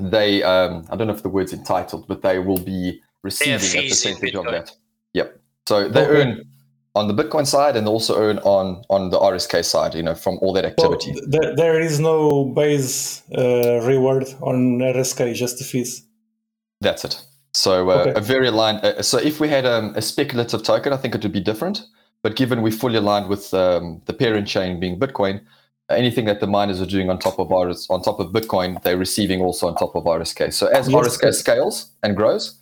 they 0.00 0.42
um, 0.42 0.86
I 0.90 0.96
don't 0.96 1.06
know 1.06 1.14
if 1.14 1.22
the 1.22 1.28
word's 1.28 1.52
entitled, 1.52 2.06
but 2.08 2.22
they 2.22 2.38
will 2.38 2.60
be 2.60 3.00
receiving 3.22 3.84
a 3.84 3.88
percentage 3.88 4.34
of 4.34 4.44
that. 4.46 4.72
Yep. 5.14 5.40
So 5.66 5.88
they 5.88 6.04
okay. 6.04 6.20
earn 6.20 6.44
on 6.94 7.06
the 7.06 7.14
Bitcoin 7.14 7.46
side 7.46 7.76
and 7.76 7.86
also 7.86 8.18
earn 8.18 8.38
on 8.38 8.82
on 8.90 9.10
the 9.10 9.18
RSK 9.18 9.64
side. 9.64 9.94
You 9.94 10.02
know, 10.02 10.14
from 10.14 10.38
all 10.42 10.52
that 10.54 10.64
activity. 10.64 11.12
Well, 11.12 11.24
there, 11.28 11.56
there 11.56 11.80
is 11.80 12.00
no 12.00 12.44
base 12.44 13.22
uh, 13.36 13.80
reward 13.82 14.24
on 14.40 14.78
RSK, 14.78 15.34
just 15.34 15.58
the 15.58 15.64
fees. 15.64 16.04
That's 16.80 17.04
it. 17.04 17.22
So 17.54 17.90
uh, 17.90 17.94
okay. 17.94 18.12
a 18.16 18.20
very 18.20 18.48
aligned. 18.48 18.84
Uh, 18.84 19.02
so 19.02 19.18
if 19.18 19.40
we 19.40 19.48
had 19.48 19.64
um, 19.64 19.92
a 19.94 20.02
speculative 20.02 20.62
token, 20.62 20.92
I 20.92 20.96
think 20.96 21.14
it 21.14 21.22
would 21.22 21.32
be 21.32 21.40
different. 21.40 21.82
But 22.22 22.36
given 22.36 22.62
we're 22.62 22.72
fully 22.72 22.96
aligned 22.96 23.28
with 23.28 23.52
um, 23.54 24.02
the 24.06 24.12
parent 24.12 24.48
chain 24.48 24.80
being 24.80 24.98
Bitcoin, 24.98 25.40
anything 25.90 26.26
that 26.26 26.40
the 26.40 26.46
miners 26.46 26.80
are 26.80 26.86
doing 26.86 27.10
on 27.10 27.18
top 27.18 27.38
of 27.38 27.50
RS, 27.50 27.86
on 27.90 28.02
top 28.02 28.20
of 28.20 28.32
Bitcoin, 28.32 28.82
they're 28.82 28.98
receiving 28.98 29.40
also 29.40 29.68
on 29.68 29.76
top 29.76 29.94
of 29.94 30.04
RSK. 30.04 30.52
So 30.52 30.66
as 30.66 30.88
yes. 30.88 31.18
RSK 31.18 31.34
scales 31.34 31.90
and 32.02 32.16
grows, 32.16 32.58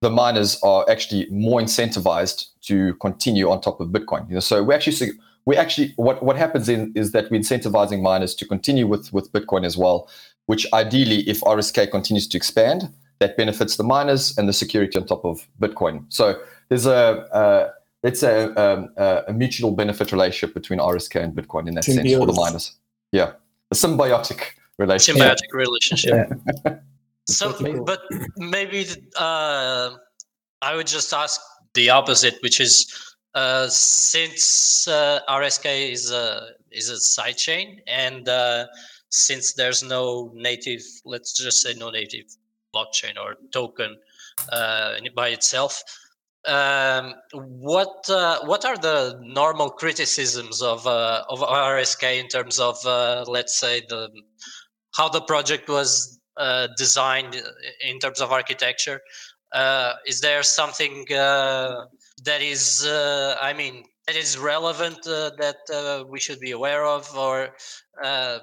the 0.00 0.10
miners 0.10 0.60
are 0.62 0.88
actually 0.88 1.26
more 1.30 1.60
incentivized 1.60 2.46
to 2.62 2.94
continue 2.94 3.50
on 3.50 3.60
top 3.60 3.80
of 3.80 3.88
Bitcoin. 3.88 4.28
You 4.28 4.34
know, 4.34 4.40
so 4.40 4.62
we 4.62 4.74
actually 4.74 5.10
we 5.44 5.56
actually 5.56 5.92
what 5.96 6.22
what 6.22 6.36
happens 6.36 6.68
in, 6.68 6.92
is 6.94 7.12
that 7.12 7.30
we're 7.30 7.40
incentivizing 7.40 8.02
miners 8.02 8.34
to 8.36 8.46
continue 8.46 8.86
with 8.86 9.12
with 9.12 9.32
Bitcoin 9.32 9.64
as 9.64 9.76
well. 9.76 10.08
Which 10.46 10.66
ideally, 10.72 11.28
if 11.28 11.40
RSK 11.40 11.90
continues 11.90 12.26
to 12.28 12.36
expand, 12.38 12.90
that 13.18 13.36
benefits 13.36 13.76
the 13.76 13.84
miners 13.84 14.36
and 14.38 14.48
the 14.48 14.52
security 14.52 14.98
on 14.98 15.06
top 15.06 15.24
of 15.24 15.46
Bitcoin. 15.60 16.04
So 16.08 16.40
there's 16.68 16.86
a, 16.86 17.72
a 18.02 18.06
it's 18.06 18.22
a, 18.22 18.60
um, 18.60 18.90
a, 18.96 19.24
a 19.28 19.32
mutual 19.32 19.72
benefit 19.72 20.12
relationship 20.12 20.54
between 20.54 20.78
RSK 20.78 21.22
and 21.22 21.34
Bitcoin 21.34 21.68
in 21.68 21.74
that 21.74 21.84
Symbiosis. 21.84 22.12
sense 22.12 22.20
for 22.20 22.26
the 22.26 22.32
miners. 22.32 22.72
Yeah, 23.12 23.32
a 23.70 23.74
symbiotic 23.74 24.42
relationship. 24.78 25.22
Symbiotic 25.22 25.52
relationship. 25.52 26.30
Yeah. 26.64 26.78
so, 27.28 27.84
but 27.84 28.02
maybe 28.36 28.86
uh, 29.16 29.90
I 30.62 30.76
would 30.76 30.86
just 30.86 31.12
ask 31.12 31.40
the 31.74 31.90
opposite, 31.90 32.38
which 32.42 32.60
is 32.60 33.16
uh, 33.34 33.68
since 33.68 34.88
uh, 34.88 35.20
RSK 35.28 35.92
is 35.92 36.10
a 36.10 36.48
is 36.70 36.90
a 36.90 36.94
sidechain, 36.94 37.80
and 37.86 38.28
uh, 38.28 38.66
since 39.10 39.54
there's 39.54 39.82
no 39.82 40.32
native, 40.34 40.82
let's 41.04 41.32
just 41.32 41.62
say 41.62 41.74
no 41.74 41.90
native 41.90 42.26
blockchain 42.74 43.16
or 43.18 43.36
token 43.52 43.96
uh, 44.52 44.94
by 45.14 45.28
itself 45.28 45.82
um, 46.46 47.14
what 47.32 48.08
uh, 48.08 48.40
what 48.44 48.64
are 48.64 48.76
the 48.76 49.18
normal 49.22 49.70
criticisms 49.70 50.62
of 50.62 50.86
uh, 50.86 51.24
of 51.28 51.40
RSK 51.40 52.20
in 52.20 52.28
terms 52.28 52.60
of 52.60 52.78
uh, 52.86 53.24
let's 53.26 53.58
say 53.58 53.82
the 53.88 54.10
how 54.94 55.08
the 55.08 55.20
project 55.20 55.68
was 55.68 56.18
uh, 56.36 56.68
designed 56.76 57.42
in 57.84 57.98
terms 57.98 58.20
of 58.20 58.32
architecture? 58.32 59.00
Uh, 59.52 59.94
is 60.06 60.20
there 60.20 60.42
something 60.42 61.10
uh, 61.12 61.86
that 62.24 62.40
is 62.40 62.86
I 62.88 63.52
mean 63.56 63.84
that 64.06 64.16
is 64.16 64.38
relevant 64.38 65.02
that 65.02 66.06
we 66.08 66.20
should 66.20 66.40
be 66.40 66.52
aware 66.52 66.86
of, 66.86 67.14
or 67.16 67.50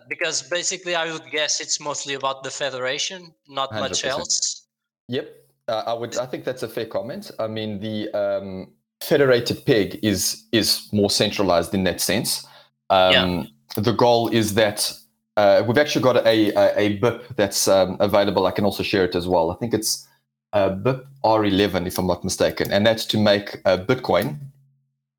because 0.10 0.44
basically 0.44 0.96
I 0.96 1.12
would 1.12 1.32
guess 1.32 1.62
it's 1.62 1.80
mostly 1.80 2.16
about 2.16 2.44
the 2.44 2.52
federation, 2.52 3.34
not 3.48 3.72
100%. 3.72 3.80
much 3.80 4.06
else. 4.06 4.68
Yep. 5.08 5.45
Uh, 5.68 5.84
I 5.88 5.94
would. 5.94 6.18
I 6.18 6.26
think 6.26 6.44
that's 6.44 6.64
a 6.64 6.68
fair 6.68 6.86
comment. 6.86 7.32
I 7.40 7.48
mean, 7.48 7.80
the 7.80 8.10
um, 8.14 8.68
federated 9.02 9.66
peg 9.66 10.00
is 10.04 10.44
is 10.52 10.88
more 10.92 11.10
centralized 11.10 11.74
in 11.74 11.84
that 11.86 12.02
sense. 12.02 12.46
Um, 12.90 13.12
yeah. 13.12 13.44
The 13.78 13.94
goal 13.94 14.30
is 14.30 14.54
that 14.54 14.92
uh, 15.38 15.64
we've 15.68 15.78
actually 15.78 16.04
got 16.04 16.18
a, 16.18 16.52
a, 16.52 16.80
a 16.80 17.00
BIP 17.00 17.36
that's 17.36 17.68
um, 17.68 17.98
available. 18.00 18.46
I 18.46 18.52
can 18.52 18.64
also 18.64 18.84
share 18.84 19.04
it 19.04 19.16
as 19.16 19.28
well. 19.28 19.52
I 19.52 19.56
think 19.56 19.74
it's 19.74 20.08
uh, 20.54 20.70
BIP 20.70 21.06
R11, 21.24 21.88
if 21.88 21.98
I'm 21.98 22.08
not 22.08 22.24
mistaken, 22.24 22.72
and 22.72 22.86
that's 22.86 23.06
to 23.06 23.18
make 23.18 23.58
uh, 23.66 23.78
Bitcoin 23.78 24.38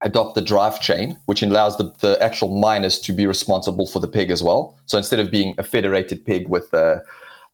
adopt 0.02 0.34
the 0.34 0.42
drive 0.42 0.80
chain, 0.80 1.18
which 1.26 1.42
allows 1.42 1.76
the, 1.76 1.92
the 2.00 2.22
actual 2.22 2.58
miners 2.58 2.98
to 3.00 3.12
be 3.12 3.26
responsible 3.26 3.86
for 3.86 3.98
the 3.98 4.08
peg 4.08 4.30
as 4.30 4.42
well. 4.42 4.78
So 4.86 4.96
instead 4.96 5.18
of 5.18 5.30
being 5.30 5.54
a 5.58 5.62
federated 5.62 6.24
peg 6.24 6.48
with 6.48 6.72
uh, 6.72 7.00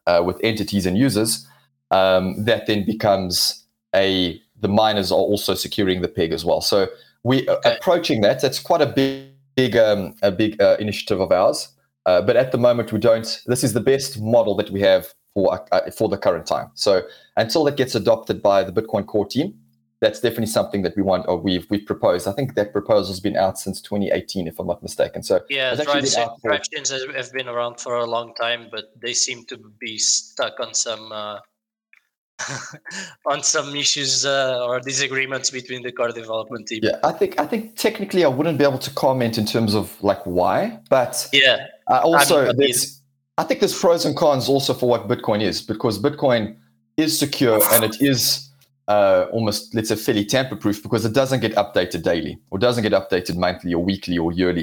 uh, 0.06 0.22
with 0.24 0.38
entities 0.42 0.86
and 0.86 0.96
users, 0.96 1.46
um, 1.92 2.44
that 2.44 2.66
then 2.66 2.84
becomes 2.84 3.64
a 3.94 4.40
the 4.60 4.68
miners 4.68 5.12
are 5.12 5.16
also 5.16 5.54
securing 5.54 6.02
the 6.02 6.08
peg 6.08 6.32
as 6.32 6.44
well. 6.44 6.60
So 6.60 6.88
we 7.24 7.46
are 7.48 7.60
approaching 7.64 8.20
that. 8.22 8.40
That's 8.40 8.58
quite 8.58 8.80
a 8.80 8.86
big, 8.86 9.28
big, 9.56 9.76
um, 9.76 10.14
a 10.22 10.30
big 10.30 10.60
uh, 10.60 10.76
initiative 10.78 11.20
of 11.20 11.32
ours. 11.32 11.68
Uh, 12.06 12.22
but 12.22 12.36
at 12.36 12.52
the 12.52 12.58
moment, 12.58 12.92
we 12.92 12.98
don't. 12.98 13.42
This 13.46 13.62
is 13.62 13.74
the 13.74 13.80
best 13.80 14.20
model 14.20 14.56
that 14.56 14.70
we 14.70 14.80
have 14.80 15.12
for 15.34 15.64
uh, 15.72 15.90
for 15.90 16.08
the 16.08 16.18
current 16.18 16.46
time. 16.46 16.70
So 16.74 17.02
until 17.36 17.64
that 17.64 17.76
gets 17.76 17.94
adopted 17.94 18.42
by 18.42 18.64
the 18.64 18.72
Bitcoin 18.72 19.06
core 19.06 19.26
team, 19.26 19.54
that's 20.00 20.18
definitely 20.20 20.46
something 20.46 20.82
that 20.82 20.96
we 20.96 21.02
want 21.02 21.26
or 21.28 21.38
we've 21.38 21.66
we've 21.70 21.86
proposed. 21.86 22.26
I 22.26 22.32
think 22.32 22.54
that 22.56 22.72
proposal's 22.72 23.20
been 23.20 23.36
out 23.36 23.56
since 23.56 23.80
2018, 23.80 24.48
if 24.48 24.58
I'm 24.58 24.66
not 24.66 24.82
mistaken. 24.82 25.22
So 25.22 25.40
yeah, 25.48 25.76
drive, 25.76 26.04
drive 26.44 26.62
chains 26.62 26.90
have 26.90 27.32
been 27.32 27.48
around 27.48 27.78
for 27.78 27.94
a 27.94 28.06
long 28.06 28.34
time, 28.34 28.66
but 28.70 28.90
they 29.00 29.12
seem 29.12 29.44
to 29.46 29.58
be 29.78 29.98
stuck 29.98 30.58
on 30.58 30.74
some 30.74 31.12
uh, 31.12 31.38
on 33.26 33.42
some 33.42 33.74
issues 33.74 34.24
uh, 34.24 34.64
or 34.66 34.80
disagreements 34.80 35.50
between 35.50 35.82
the 35.82 35.92
core 35.92 36.12
development 36.12 36.68
team. 36.68 36.80
Yeah, 36.82 36.98
I 37.04 37.12
think 37.12 37.38
I 37.40 37.46
think 37.46 37.76
technically 37.76 38.24
I 38.24 38.28
wouldn't 38.28 38.58
be 38.58 38.64
able 38.64 38.78
to 38.78 38.90
comment 38.94 39.38
in 39.38 39.46
terms 39.46 39.74
of 39.74 40.02
like 40.02 40.24
why, 40.24 40.78
but 40.90 41.28
yeah, 41.32 41.66
uh, 41.88 42.00
also 42.02 42.48
I 42.48 42.52
mean, 42.52 42.74
I 43.38 43.44
think 43.44 43.60
there's 43.60 43.78
pros 43.78 44.04
and 44.04 44.16
cons 44.16 44.48
also 44.48 44.74
for 44.74 44.88
what 44.88 45.08
Bitcoin 45.08 45.42
is 45.42 45.62
because 45.62 45.98
Bitcoin 45.98 46.56
is 46.96 47.18
secure 47.18 47.60
and 47.72 47.84
it 47.84 48.00
is 48.00 48.50
uh, 48.88 49.26
almost 49.32 49.74
let's 49.74 49.88
say 49.88 49.96
fairly 49.96 50.24
tamper 50.24 50.56
proof 50.56 50.82
because 50.82 51.04
it 51.04 51.12
doesn't 51.12 51.40
get 51.40 51.54
updated 51.54 52.02
daily 52.02 52.38
or 52.50 52.58
doesn't 52.58 52.82
get 52.82 52.92
updated 52.92 53.36
monthly 53.36 53.72
or 53.74 53.82
weekly 53.82 54.18
or 54.18 54.32
yearly. 54.32 54.62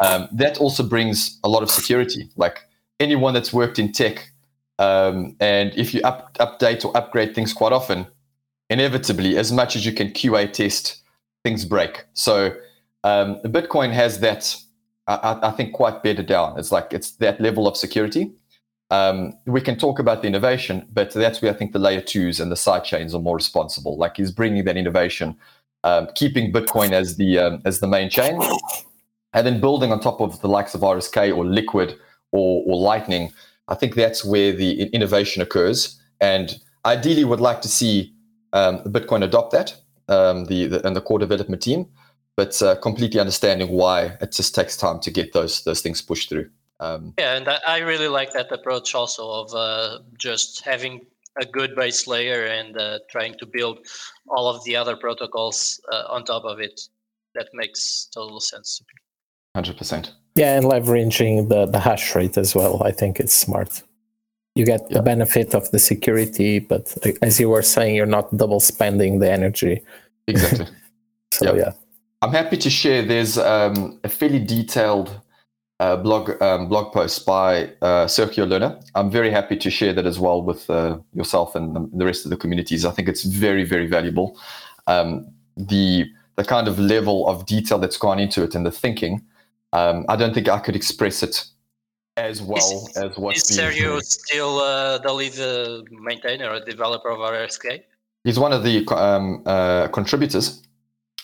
Um, 0.00 0.28
that 0.32 0.58
also 0.58 0.82
brings 0.82 1.38
a 1.44 1.48
lot 1.48 1.62
of 1.62 1.70
security. 1.70 2.28
Like 2.36 2.58
anyone 3.00 3.34
that's 3.34 3.52
worked 3.52 3.78
in 3.78 3.92
tech, 3.92 4.31
um, 4.78 5.36
and 5.40 5.72
if 5.76 5.94
you 5.94 6.00
up, 6.02 6.34
update 6.38 6.84
or 6.84 6.96
upgrade 6.96 7.34
things 7.34 7.52
quite 7.52 7.72
often, 7.72 8.06
inevitably, 8.70 9.36
as 9.36 9.52
much 9.52 9.76
as 9.76 9.84
you 9.84 9.92
can 9.92 10.08
QA 10.08 10.52
test, 10.52 11.02
things 11.44 11.64
break. 11.64 12.04
So 12.14 12.54
um, 13.04 13.36
Bitcoin 13.44 13.92
has 13.92 14.20
that, 14.20 14.56
I, 15.06 15.38
I, 15.42 15.50
think, 15.50 15.72
quite 15.72 16.02
better 16.02 16.22
down. 16.22 16.58
It's 16.58 16.72
like 16.72 16.92
it's 16.92 17.12
that 17.12 17.40
level 17.40 17.68
of 17.68 17.76
security. 17.76 18.32
Um, 18.90 19.32
we 19.46 19.60
can 19.60 19.78
talk 19.78 19.98
about 19.98 20.20
the 20.20 20.28
innovation, 20.28 20.86
but 20.92 21.12
that's 21.12 21.40
where 21.40 21.50
I 21.50 21.54
think 21.54 21.72
the 21.72 21.78
layer 21.78 22.02
twos 22.02 22.40
and 22.40 22.52
the 22.52 22.56
side 22.56 22.84
chains 22.84 23.14
are 23.14 23.20
more 23.20 23.36
responsible. 23.36 23.96
Like 23.96 24.18
he's 24.18 24.30
bringing 24.30 24.64
that 24.66 24.76
innovation, 24.76 25.36
um, 25.82 26.08
keeping 26.14 26.52
Bitcoin 26.52 26.92
as 26.92 27.16
the 27.16 27.38
um, 27.38 27.62
as 27.64 27.80
the 27.80 27.86
main 27.86 28.10
chain, 28.10 28.38
and 29.32 29.46
then 29.46 29.60
building 29.60 29.92
on 29.92 30.00
top 30.00 30.20
of 30.20 30.40
the 30.42 30.48
likes 30.48 30.74
of 30.74 30.82
RSK 30.82 31.34
or 31.34 31.44
Liquid 31.44 31.96
or, 32.32 32.62
or 32.66 32.76
Lightning. 32.76 33.32
I 33.68 33.74
think 33.74 33.94
that's 33.94 34.24
where 34.24 34.52
the 34.52 34.84
innovation 34.90 35.42
occurs, 35.42 36.00
and 36.20 36.56
ideally 36.84 37.24
would 37.24 37.40
like 37.40 37.62
to 37.62 37.68
see 37.68 38.14
um, 38.52 38.78
Bitcoin 38.84 39.22
adopt 39.22 39.52
that, 39.52 39.74
um, 40.08 40.46
the, 40.46 40.66
the, 40.66 40.86
and 40.86 40.96
the 40.96 41.00
core 41.00 41.18
development 41.18 41.62
team, 41.62 41.86
but 42.36 42.60
uh, 42.62 42.76
completely 42.76 43.20
understanding 43.20 43.68
why 43.68 44.16
it 44.20 44.32
just 44.32 44.54
takes 44.54 44.76
time 44.76 45.00
to 45.00 45.10
get 45.10 45.32
those 45.32 45.64
those 45.64 45.80
things 45.80 46.02
pushed 46.02 46.28
through. 46.28 46.50
Um, 46.80 47.14
yeah, 47.18 47.36
and 47.36 47.48
I 47.48 47.78
really 47.78 48.08
like 48.08 48.32
that 48.32 48.50
approach 48.50 48.94
also 48.94 49.30
of 49.30 49.54
uh, 49.54 49.98
just 50.18 50.64
having 50.64 51.06
a 51.40 51.46
good 51.46 51.74
base 51.76 52.06
layer 52.06 52.44
and 52.44 52.76
uh, 52.76 52.98
trying 53.10 53.34
to 53.38 53.46
build 53.46 53.86
all 54.28 54.48
of 54.48 54.62
the 54.64 54.76
other 54.76 54.96
protocols 54.96 55.80
uh, 55.92 56.04
on 56.08 56.24
top 56.24 56.44
of 56.44 56.60
it. 56.60 56.80
That 57.34 57.48
makes 57.54 58.08
total 58.12 58.40
sense. 58.40 58.82
Hundred 59.54 59.76
percent. 59.76 60.12
Yeah, 60.34 60.56
and 60.56 60.66
leveraging 60.66 61.48
the 61.48 61.66
the 61.66 61.78
hash 61.78 62.14
rate 62.14 62.38
as 62.38 62.54
well. 62.54 62.82
I 62.82 62.90
think 62.90 63.20
it's 63.20 63.34
smart. 63.34 63.82
You 64.54 64.66
get 64.66 64.82
yeah. 64.88 64.98
the 64.98 65.02
benefit 65.02 65.54
of 65.54 65.70
the 65.70 65.78
security, 65.78 66.58
but 66.58 66.94
as 67.22 67.40
you 67.40 67.48
were 67.48 67.62
saying, 67.62 67.96
you're 67.96 68.06
not 68.06 68.36
double 68.36 68.60
spending 68.60 69.18
the 69.18 69.30
energy. 69.30 69.82
Exactly. 70.26 70.66
so 71.32 71.54
yep. 71.54 71.56
yeah. 71.56 71.72
I'm 72.22 72.32
happy 72.32 72.56
to 72.58 72.70
share. 72.70 73.02
There's 73.02 73.36
um, 73.36 73.98
a 74.04 74.08
fairly 74.08 74.38
detailed 74.38 75.20
uh, 75.80 75.96
blog 75.96 76.40
um, 76.40 76.68
blog 76.68 76.92
post 76.92 77.26
by 77.26 77.64
uh, 77.82 78.06
Sergio 78.06 78.46
Lerner. 78.46 78.80
I'm 78.94 79.10
very 79.10 79.30
happy 79.30 79.56
to 79.56 79.70
share 79.70 79.92
that 79.94 80.06
as 80.06 80.18
well 80.20 80.42
with 80.42 80.70
uh, 80.70 80.98
yourself 81.12 81.54
and 81.54 81.90
the 81.92 82.06
rest 82.06 82.24
of 82.24 82.30
the 82.30 82.36
communities. 82.36 82.84
I 82.84 82.90
think 82.90 83.08
it's 83.08 83.24
very 83.24 83.64
very 83.64 83.86
valuable. 83.86 84.38
Um, 84.86 85.26
the 85.56 86.06
the 86.36 86.44
kind 86.44 86.68
of 86.68 86.78
level 86.78 87.26
of 87.28 87.46
detail 87.46 87.78
that's 87.78 87.98
gone 87.98 88.18
into 88.18 88.42
it 88.42 88.54
and 88.54 88.64
the 88.64 88.70
thinking. 88.70 89.22
Um, 89.72 90.04
I 90.08 90.16
don't 90.16 90.34
think 90.34 90.48
I 90.48 90.58
could 90.58 90.76
express 90.76 91.22
it 91.22 91.46
as 92.16 92.42
well 92.42 92.88
is, 92.88 92.96
as 92.96 93.16
what. 93.16 93.36
Is 93.36 93.44
Sergio 93.44 93.98
is 94.00 94.10
still 94.10 94.58
uh, 94.58 94.98
the 94.98 95.12
lead 95.12 95.38
uh, 95.38 95.82
maintainer 95.90 96.50
or 96.50 96.60
developer 96.60 97.08
of 97.08 97.18
RSK? 97.18 97.82
He's 98.24 98.38
one 98.38 98.52
of 98.52 98.62
the 98.62 98.86
um, 98.94 99.42
uh, 99.46 99.88
contributors, 99.88 100.62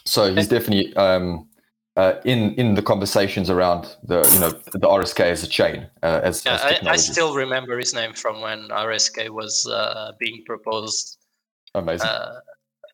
so 0.04 0.34
he's 0.34 0.48
definitely 0.48 0.96
um, 0.96 1.48
uh, 1.96 2.20
in 2.24 2.54
in 2.54 2.74
the 2.74 2.82
conversations 2.82 3.50
around 3.50 3.96
the 4.04 4.28
you 4.32 4.40
know 4.40 4.50
the 4.72 4.86
RSK 4.86 5.20
as 5.20 5.42
a 5.42 5.48
chain. 5.48 5.86
Uh, 6.02 6.20
as, 6.22 6.44
yeah, 6.44 6.54
as 6.54 6.86
I, 6.86 6.90
I, 6.92 6.96
still 6.96 7.34
remember 7.34 7.76
his 7.78 7.92
name 7.92 8.14
from 8.14 8.40
when 8.40 8.68
RSK 8.68 9.30
was 9.30 9.66
uh, 9.66 10.12
being 10.18 10.42
proposed. 10.46 11.18
Amazing. 11.74 12.08
Uh, 12.08 12.40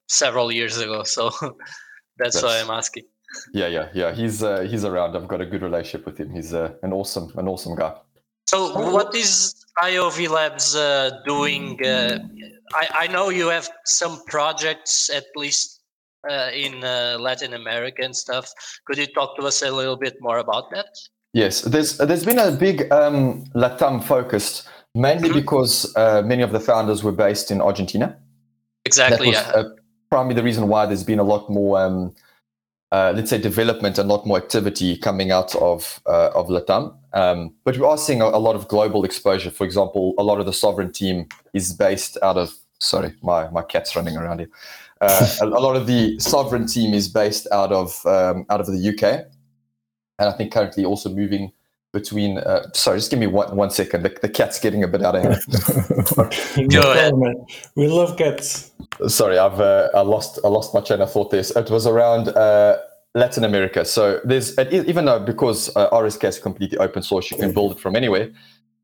several 0.09 0.51
years 0.51 0.79
ago, 0.79 1.03
so 1.05 1.31
that's, 1.31 1.53
that's, 2.19 2.43
why 2.43 2.61
I'm 2.61 2.71
asking. 2.71 3.05
Yeah, 3.53 3.69
yeah, 3.69 3.89
yeah. 3.95 4.13
He's 4.13 4.43
uh, 4.43 4.61
he's 4.63 4.85
around. 4.85 5.17
I've 5.17 5.29
got 5.29 5.41
a 5.41 5.47
good 5.47 5.63
relationship 5.63 6.07
with 6.07 6.19
him. 6.19 6.31
He's 6.31 6.55
uh, 6.55 6.75
an 6.83 6.93
awesome 6.93 7.33
an 7.37 7.49
awesome 7.49 7.75
guy. 7.77 7.95
So, 8.47 8.73
what 8.93 9.15
is 9.15 9.55
IOV 9.83 10.29
Labs 10.29 10.77
uh, 10.77 11.21
doing? 11.27 11.85
Uh, 11.85 12.19
I 12.73 12.89
I 13.03 13.07
know 13.09 13.31
you 13.31 13.49
have 13.49 13.69
some 13.85 14.23
projects 14.27 15.11
at 15.11 15.25
least 15.37 15.81
uh, 16.29 16.51
in 16.53 16.85
uh, 16.85 17.17
Latin 17.21 17.55
America 17.55 18.03
and 18.03 18.15
stuff. 18.15 18.51
Could 18.87 18.99
you 18.99 19.07
talk 19.07 19.37
to 19.37 19.47
us 19.47 19.63
a 19.63 19.71
little 19.71 19.97
bit 19.97 20.17
more 20.21 20.39
about 20.39 20.71
that? 20.71 20.97
Yes, 21.33 21.63
there's 21.63 21.99
there's 21.99 22.25
been 22.25 22.39
a 22.39 22.53
big 22.53 22.91
um, 22.93 23.45
Latam 23.55 24.03
focused, 24.03 24.69
mainly 24.95 25.29
mm-hmm. 25.29 25.39
because 25.39 25.95
uh, 25.97 26.23
many 26.25 26.43
of 26.43 26.53
the 26.53 26.61
founders 26.61 27.03
were 27.03 27.13
based 27.13 27.51
in 27.51 27.61
Argentina. 27.61 28.17
Exactly. 28.85 29.33
That 29.33 29.47
was, 29.47 29.55
yeah. 29.55 29.61
Uh, 29.61 29.69
probably 30.11 30.35
the 30.35 30.43
reason 30.43 30.69
why 30.69 30.87
there's 30.87 31.03
been 31.03 31.19
a 31.19 31.25
lot 31.25 31.51
more, 31.51 31.81
um, 31.81 32.15
uh, 32.95 33.13
let's 33.17 33.29
say, 33.29 33.39
development 33.39 33.99
and 33.99 34.09
a 34.09 34.15
lot 34.15 34.25
more 34.25 34.37
activity 34.37 34.97
coming 34.97 35.33
out 35.33 35.53
of 35.57 36.01
uh, 36.07 36.31
of 36.33 36.47
Latam. 36.47 36.95
Um, 37.13 37.53
but 37.65 37.77
we 37.77 37.85
are 37.85 37.99
seeing 37.99 38.23
a, 38.23 38.27
a 38.27 38.39
lot 38.47 38.55
of 38.55 38.69
global 38.69 39.05
exposure. 39.05 39.51
For 39.51 39.65
example, 39.65 40.15
a 40.17 40.23
lot 40.23 40.39
of 40.39 40.47
the 40.47 40.53
Sovryn 40.53 40.93
team 40.95 41.27
is 41.53 41.73
based 41.73 42.17
out 42.23 42.37
of. 42.37 42.53
Sorry, 42.79 43.13
my 43.21 43.51
my 43.51 43.63
cat's 43.63 43.97
running 43.97 44.17
around 44.17 44.39
here. 44.39 44.51
Uh, 45.01 45.27
a, 45.41 45.47
a, 45.47 45.63
lot 45.67 45.75
of 45.75 45.89
the 45.89 46.17
Sovryn 46.19 46.73
team 46.73 46.95
is 46.95 47.09
based 47.09 47.49
out 47.51 47.73
of 47.73 48.07
um, 48.07 48.47
out 48.49 48.61
of 48.61 48.67
the 48.67 48.89
UK, 48.91 49.27
and 50.21 50.29
I 50.29 50.33
think 50.33 50.53
currently 50.53 50.85
also 50.85 51.11
moving 51.11 51.51
between. 51.95 52.37
Uh, 52.37 52.69
sorry, 52.75 52.99
just 52.99 53.11
give 53.11 53.19
me 53.19 53.27
one 53.27 53.57
one 53.57 53.71
second. 53.71 54.03
The, 54.03 54.15
the 54.21 54.29
cat's 54.29 54.61
getting 54.61 54.85
a 54.85 54.89
bit 54.89 55.03
out 55.03 55.15
of 55.17 55.23
hand. 55.23 56.71
Go 56.71 56.93
ahead. 56.93 57.15
We 57.75 57.89
love 57.89 58.19
cats. 58.19 58.73
Sorry, 59.09 59.39
I've 59.39 59.61
uh, 59.61 59.89
I 59.95 60.03
lost 60.03 60.39
I 60.45 60.49
lost 60.49 60.75
my 60.75 60.83
train 60.83 61.01
of 61.01 61.11
thought. 61.11 61.31
This 61.31 61.51
it 61.57 61.71
was 61.71 61.87
around. 61.87 62.29
Uh, 62.29 62.77
Latin 63.17 63.45
America. 63.45 63.85
So 63.85 64.21
there's 64.25 64.59
even 64.59 65.05
though 65.05 65.21
because 65.21 65.75
uh, 65.77 65.89
RSK 65.91 66.25
is 66.25 66.39
completely 66.41 66.79
open 66.79 67.01
source, 67.03 67.31
you 67.31 67.37
can 67.37 67.53
build 67.55 67.73
it 67.73 67.79
from 67.79 67.95
anywhere. 67.95 68.31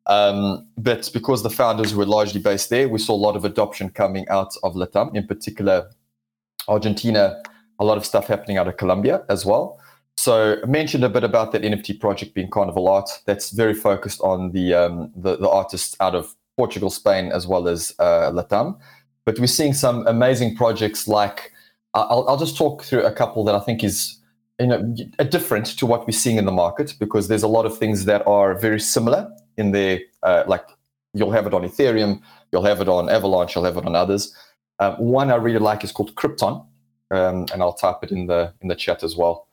Um, 0.06 0.66
but 0.76 1.10
because 1.12 1.42
the 1.42 1.50
founders 1.50 1.94
were 1.94 2.06
largely 2.06 2.40
based 2.40 2.70
there, 2.70 2.88
we 2.88 2.98
saw 2.98 3.14
a 3.14 3.22
lot 3.26 3.36
of 3.36 3.44
adoption 3.44 3.90
coming 3.90 4.28
out 4.28 4.54
of 4.62 4.74
Latam, 4.74 5.14
in 5.16 5.26
particular 5.26 5.90
Argentina, 6.68 7.42
a 7.78 7.84
lot 7.84 7.98
of 7.98 8.04
stuff 8.06 8.26
happening 8.26 8.56
out 8.56 8.68
of 8.68 8.76
Colombia 8.76 9.24
as 9.28 9.44
well. 9.44 9.80
So 10.20 10.60
I 10.62 10.66
mentioned 10.66 11.02
a 11.02 11.08
bit 11.08 11.24
about 11.24 11.52
that 11.52 11.62
NFT 11.62 11.98
project 11.98 12.34
being 12.34 12.50
Carnival 12.50 12.88
Art. 12.88 13.08
That's 13.24 13.52
very 13.52 13.72
focused 13.72 14.20
on 14.20 14.52
the 14.52 14.74
um, 14.74 15.10
the, 15.16 15.38
the, 15.38 15.48
artists 15.48 15.96
out 15.98 16.14
of 16.14 16.34
Portugal, 16.58 16.90
Spain, 16.90 17.32
as 17.32 17.46
well 17.46 17.66
as 17.66 17.94
uh, 17.98 18.30
Latam. 18.30 18.78
But 19.24 19.38
we're 19.38 19.46
seeing 19.46 19.72
some 19.72 20.06
amazing 20.06 20.56
projects 20.56 21.08
like 21.08 21.54
I'll, 21.94 22.26
I'll 22.28 22.36
just 22.36 22.54
talk 22.54 22.82
through 22.82 23.04
a 23.04 23.12
couple 23.12 23.44
that 23.44 23.54
I 23.54 23.60
think 23.60 23.82
is 23.82 24.18
you 24.58 24.66
know 24.66 24.94
different 25.30 25.64
to 25.78 25.86
what 25.86 26.06
we're 26.06 26.12
seeing 26.12 26.36
in 26.36 26.44
the 26.44 26.52
market 26.52 26.96
because 27.00 27.28
there's 27.28 27.42
a 27.42 27.48
lot 27.56 27.64
of 27.64 27.78
things 27.78 28.04
that 28.04 28.22
are 28.26 28.54
very 28.54 28.78
similar 28.78 29.26
in 29.56 29.72
there. 29.72 30.00
Uh, 30.22 30.44
like 30.46 30.66
you'll 31.14 31.32
have 31.32 31.46
it 31.46 31.54
on 31.54 31.62
Ethereum, 31.62 32.20
you'll 32.52 32.68
have 32.70 32.82
it 32.82 32.90
on 32.90 33.08
Avalanche, 33.08 33.54
you'll 33.54 33.64
have 33.64 33.78
it 33.78 33.86
on 33.86 33.96
others. 33.96 34.36
Um, 34.80 34.96
one 34.96 35.30
I 35.32 35.36
really 35.36 35.60
like 35.60 35.82
is 35.82 35.92
called 35.92 36.14
Kripton, 36.14 36.66
um, 37.10 37.46
and 37.54 37.62
I'll 37.62 37.72
type 37.72 38.00
it 38.02 38.10
in 38.10 38.26
the 38.26 38.52
in 38.60 38.68
the 38.68 38.76
chat 38.76 39.02
as 39.02 39.16
well. 39.16 39.46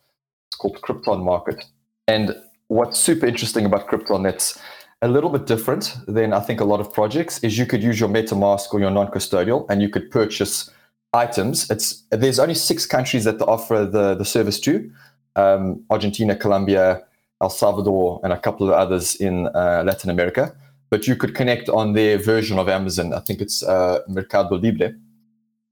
It's 0.50 0.58
called 0.58 0.82
Kripton 0.82 1.24
Market. 1.24 1.64
And 2.08 2.36
what's 2.68 3.00
super 3.00 3.26
interesting 3.26 3.66
about 3.66 3.88
Kripton 3.88 4.24
that's 4.24 4.60
a 5.02 5.08
little 5.08 5.30
bit 5.30 5.46
different 5.46 5.96
than 6.08 6.34
I 6.34 6.40
think 6.40 6.60
a 6.60 6.66
lot 6.66 6.80
of 6.80 6.92
projects 6.92 7.44
is 7.44 7.58
you 7.58 7.66
could 7.66 7.84
use 7.84 8.00
your 8.00 8.10
MetaMask 8.10 8.74
or 8.74 8.80
your 8.80 8.92
non-custodial, 8.92 9.66
and 9.70 9.82
you 9.82 9.90
could 9.90 10.10
purchase 10.10 10.72
items. 11.14 11.70
It's 11.70 12.04
there's 12.10 12.40
only 12.40 12.56
six 12.56 12.86
countries 12.86 13.24
that 13.26 13.42
offer 13.42 13.86
the 13.86 14.16
the 14.16 14.26
service 14.26 14.60
to: 14.62 14.90
um, 15.36 15.84
Argentina, 15.90 16.36
Colombia, 16.36 17.04
El 17.42 17.50
Salvador, 17.50 18.20
and 18.24 18.34
a 18.34 18.40
couple 18.40 18.68
of 18.68 18.74
others 18.74 19.16
in 19.16 19.48
uh, 19.48 19.84
Latin 19.86 20.10
America. 20.10 20.56
But 20.90 21.06
you 21.06 21.16
could 21.16 21.36
connect 21.36 21.70
on 21.70 21.94
their 21.94 22.18
version 22.18 22.58
of 22.58 22.70
Amazon. 22.70 23.14
I 23.14 23.20
think 23.20 23.42
it's 23.42 23.62
uh, 23.62 24.00
Mercado 24.08 24.58
Libre 24.58 24.96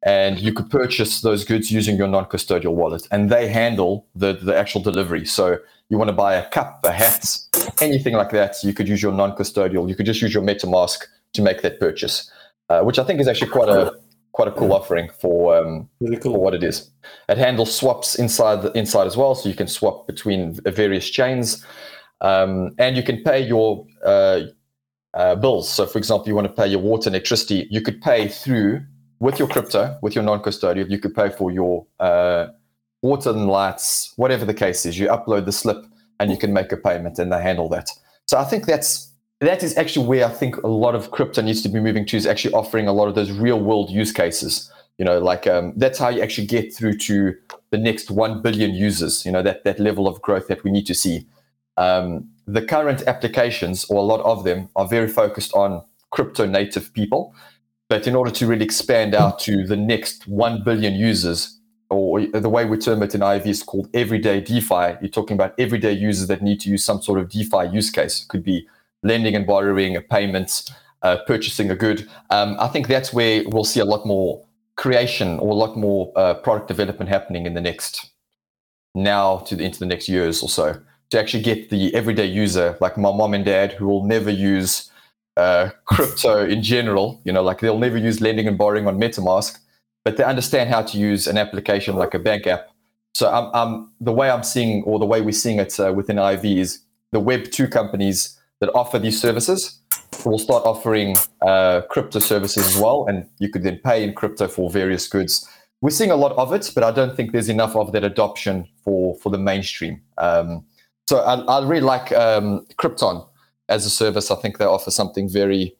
and 0.05 0.39
you 0.39 0.53
could 0.53 0.69
purchase 0.69 1.21
those 1.21 1.43
goods 1.43 1.71
using 1.71 1.97
your 1.97 2.07
non-custodial 2.07 2.73
wallet. 2.73 3.07
And 3.11 3.29
they 3.29 3.47
handle 3.47 4.05
the, 4.15 4.33
the 4.33 4.55
actual 4.55 4.81
delivery. 4.81 5.25
So 5.25 5.57
you 5.89 5.97
want 5.97 6.09
to 6.09 6.15
buy 6.15 6.35
a 6.35 6.49
cup 6.49 6.79
a 6.83 6.91
hat 6.91 7.37
anything 7.79 8.15
like 8.15 8.31
that 8.31 8.55
you 8.63 8.73
could 8.73 8.87
use 8.87 9.03
your 9.03 9.11
non-custodial 9.11 9.87
you 9.87 9.93
could 9.93 10.07
just 10.07 10.19
use 10.19 10.33
your 10.33 10.41
metamask 10.41 11.03
to 11.33 11.43
make 11.43 11.61
that 11.61 11.79
purchase 11.79 12.31
uh, 12.69 12.81
which 12.81 12.97
i 12.97 13.03
think 13.03 13.19
is 13.19 13.27
actually 13.27 13.51
quite 13.51 13.69
a 13.69 13.93
quite 14.35 14.49
a 14.49 14.51
cool 14.51 14.73
offering 14.73 15.09
for, 15.21 15.55
um, 15.55 15.87
really 16.01 16.17
cool. 16.17 16.33
for 16.33 16.41
what 16.41 16.53
it 16.53 16.61
is. 16.61 16.91
It 17.29 17.37
handles 17.37 17.73
swaps 17.73 18.15
inside 18.15 18.63
the, 18.63 18.71
inside 18.73 19.07
as 19.07 19.15
well 19.15 19.33
so 19.33 19.47
you 19.47 19.55
can 19.55 19.67
swap 19.67 20.07
between 20.07 20.59
various 20.65 21.09
chains 21.09 21.65
um, 22.19 22.75
and 22.77 22.97
you 22.97 23.03
can 23.03 23.23
pay 23.23 23.39
your 23.39 23.87
uh, 24.03 24.41
uh, 25.13 25.35
bills. 25.35 25.71
So 25.71 25.85
for 25.85 25.97
example 25.97 26.27
you 26.27 26.35
want 26.35 26.47
to 26.47 26.53
pay 26.53 26.67
your 26.67 26.81
water 26.81 27.07
and 27.07 27.15
electricity 27.15 27.65
you 27.71 27.79
could 27.79 28.01
pay 28.01 28.27
through 28.27 28.81
with 29.19 29.39
your 29.39 29.47
crypto, 29.47 29.97
with 30.01 30.15
your 30.15 30.23
non-custodial, 30.23 30.89
you 30.89 30.99
could 30.99 31.15
pay 31.15 31.29
for 31.29 31.51
your 31.51 31.85
uh, 31.99 32.47
water 33.01 33.29
and 33.29 33.47
lights, 33.47 34.13
whatever 34.15 34.45
the 34.45 34.53
case 34.53 34.85
is. 34.85 34.99
You 34.99 35.07
upload 35.07 35.45
the 35.45 35.51
slip 35.51 35.85
and 36.19 36.31
you 36.31 36.37
can 36.37 36.53
make 36.53 36.71
a 36.71 36.77
payment, 36.77 37.19
and 37.19 37.31
they 37.31 37.41
handle 37.41 37.69
that. 37.69 37.89
So 38.25 38.37
I 38.37 38.43
think 38.45 38.65
that's 38.65 39.11
that 39.41 39.63
is 39.63 39.77
actually 39.77 40.07
where 40.07 40.25
I 40.25 40.29
think 40.29 40.57
a 40.57 40.67
lot 40.67 40.95
of 40.95 41.11
crypto 41.11 41.41
needs 41.41 41.61
to 41.63 41.69
be 41.69 41.79
moving 41.79 42.05
to 42.07 42.17
is 42.17 42.25
actually 42.25 42.53
offering 42.53 42.87
a 42.87 42.93
lot 42.93 43.07
of 43.07 43.15
those 43.15 43.31
real 43.31 43.59
world 43.59 43.89
use 43.89 44.11
cases. 44.11 44.71
You 44.97 45.03
know, 45.03 45.19
like 45.19 45.45
um, 45.45 45.73
that's 45.75 45.99
how 45.99 46.07
you 46.07 46.21
actually 46.21 46.47
get 46.47 46.73
through 46.73 46.97
to 46.99 47.35
the 47.69 47.77
next 47.77 48.09
1 48.09 48.41
billion 48.41 48.73
users, 48.73 49.25
you 49.25 49.31
know, 49.31 49.41
that, 49.41 49.65
that 49.65 49.77
level 49.77 50.07
of 50.07 50.21
growth 50.21 50.47
that 50.47 50.63
we 50.63 50.71
need 50.71 50.85
to 50.85 50.95
see. 50.95 51.27
Um, 51.75 52.29
the 52.47 52.61
current 52.61 53.03
applications, 53.05 53.83
or 53.85 53.97
a 53.97 54.03
lot 54.03 54.21
of 54.21 54.45
them, 54.45 54.69
are 54.77 54.87
very 54.87 55.09
focused 55.09 55.53
on 55.53 55.83
crypto 56.11 56.45
native 56.45 56.93
people. 56.93 57.35
But 57.87 58.07
in 58.07 58.15
order 58.15 58.31
to 58.31 58.47
really 58.47 58.65
expand 58.65 59.13
out 59.13 59.39
to 59.39 59.65
the 59.65 59.77
next 59.77 60.27
1 60.27 60.63
billion 60.63 60.95
users, 60.95 61.59
or 61.89 62.25
the 62.25 62.49
way 62.49 62.65
we 62.65 62.77
term 62.77 63.03
it 63.03 63.13
in 63.13 63.21
IOV 63.21 63.45
is 63.45 63.63
called 63.63 63.89
everyday 63.93 64.41
DeFi, 64.41 64.97
you're 65.01 65.09
talking 65.09 65.35
about 65.35 65.53
everyday 65.59 65.91
users 65.91 66.27
that 66.27 66.41
need 66.41 66.59
to 66.61 66.69
use 66.69 66.83
some 66.83 67.01
sort 67.01 67.19
of 67.19 67.29
DeFi 67.29 67.67
use 67.71 67.91
case. 67.91 68.23
It 68.23 68.27
could 68.27 68.43
be 68.43 68.67
lending 69.03 69.35
and 69.35 69.45
borrowing, 69.45 69.95
a 69.95 70.01
payments, 70.01 70.71
uh, 71.03 71.17
purchasing 71.27 71.69
a 71.69 71.75
good. 71.75 72.09
Um, 72.31 72.57
I 72.59 72.67
think 72.67 72.87
that's 72.87 73.13
where 73.13 73.43
we'll 73.47 73.63
see 73.63 73.79
a 73.79 73.85
lot 73.85 74.05
more 74.05 74.43
creation 74.75 75.39
or 75.39 75.51
a 75.51 75.55
lot 75.55 75.77
more 75.77 76.11
uh, 76.15 76.33
product 76.33 76.67
development 76.67 77.09
happening 77.09 77.45
in 77.45 77.53
the 77.53 77.61
next 77.61 78.09
now 78.95 79.37
to 79.39 79.55
the, 79.55 79.63
into 79.63 79.79
the 79.79 79.85
next 79.85 80.09
years 80.09 80.41
or 80.41 80.49
so 80.49 80.81
to 81.09 81.19
actually 81.19 81.43
get 81.43 81.69
the 81.69 81.93
everyday 81.93 82.25
user 82.25 82.77
like 82.81 82.97
my 82.97 83.11
mom 83.11 83.33
and 83.33 83.45
dad 83.45 83.73
who 83.73 83.87
will 83.87 84.03
never 84.03 84.29
use 84.29 84.89
uh, 85.37 85.69
crypto 85.85 86.45
in 86.45 86.61
general 86.61 87.21
you 87.23 87.31
know 87.31 87.43
like 87.43 87.59
they'll 87.59 87.79
never 87.79 87.97
use 87.97 88.21
lending 88.21 88.47
and 88.47 88.57
borrowing 88.57 88.87
on 88.87 88.97
metamask 88.97 89.59
but 90.03 90.17
they 90.17 90.23
understand 90.23 90.69
how 90.69 90.81
to 90.81 90.97
use 90.97 91.27
an 91.27 91.37
application 91.37 91.95
like 91.95 92.13
a 92.13 92.19
bank 92.19 92.47
app 92.47 92.69
so 93.13 93.31
I'm, 93.31 93.49
I'm 93.53 93.91
the 93.99 94.13
way 94.13 94.29
i'm 94.29 94.43
seeing 94.43 94.83
or 94.83 94.99
the 94.99 95.05
way 95.05 95.21
we're 95.21 95.31
seeing 95.31 95.59
it 95.59 95.79
uh, 95.79 95.91
within 95.93 96.17
IOV 96.17 96.57
is 96.57 96.79
the 97.11 97.19
web 97.19 97.51
2 97.51 97.67
companies 97.67 98.39
that 98.61 98.69
offer 98.73 98.97
these 98.99 99.19
services 99.19 99.79
will 100.23 100.39
start 100.39 100.65
offering 100.65 101.15
uh, 101.41 101.81
crypto 101.89 102.19
services 102.19 102.65
as 102.67 102.77
well, 102.77 103.05
and 103.07 103.27
you 103.39 103.49
could 103.49 103.63
then 103.63 103.79
pay 103.83 104.03
in 104.03 104.13
crypto 104.13 104.47
for 104.47 104.69
various 104.69 105.07
goods. 105.07 105.47
We're 105.81 105.89
seeing 105.89 106.11
a 106.11 106.15
lot 106.15 106.31
of 106.33 106.53
it, 106.53 106.71
but 106.73 106.83
I 106.83 106.91
don't 106.91 107.15
think 107.15 107.31
there's 107.31 107.49
enough 107.49 107.75
of 107.75 107.91
that 107.91 108.03
adoption 108.03 108.67
for 108.83 109.15
for 109.15 109.29
the 109.29 109.37
mainstream. 109.37 110.01
Um, 110.17 110.65
so 111.07 111.19
I, 111.19 111.35
I, 111.41 111.67
really 111.67 111.81
like 111.81 112.11
um, 112.13 112.65
Kripton 112.79 113.27
as 113.69 113.85
a 113.85 113.89
service. 113.89 114.31
I 114.31 114.35
think 114.35 114.57
they 114.57 114.65
offer 114.65 114.91
something 114.91 115.29
very 115.29 115.75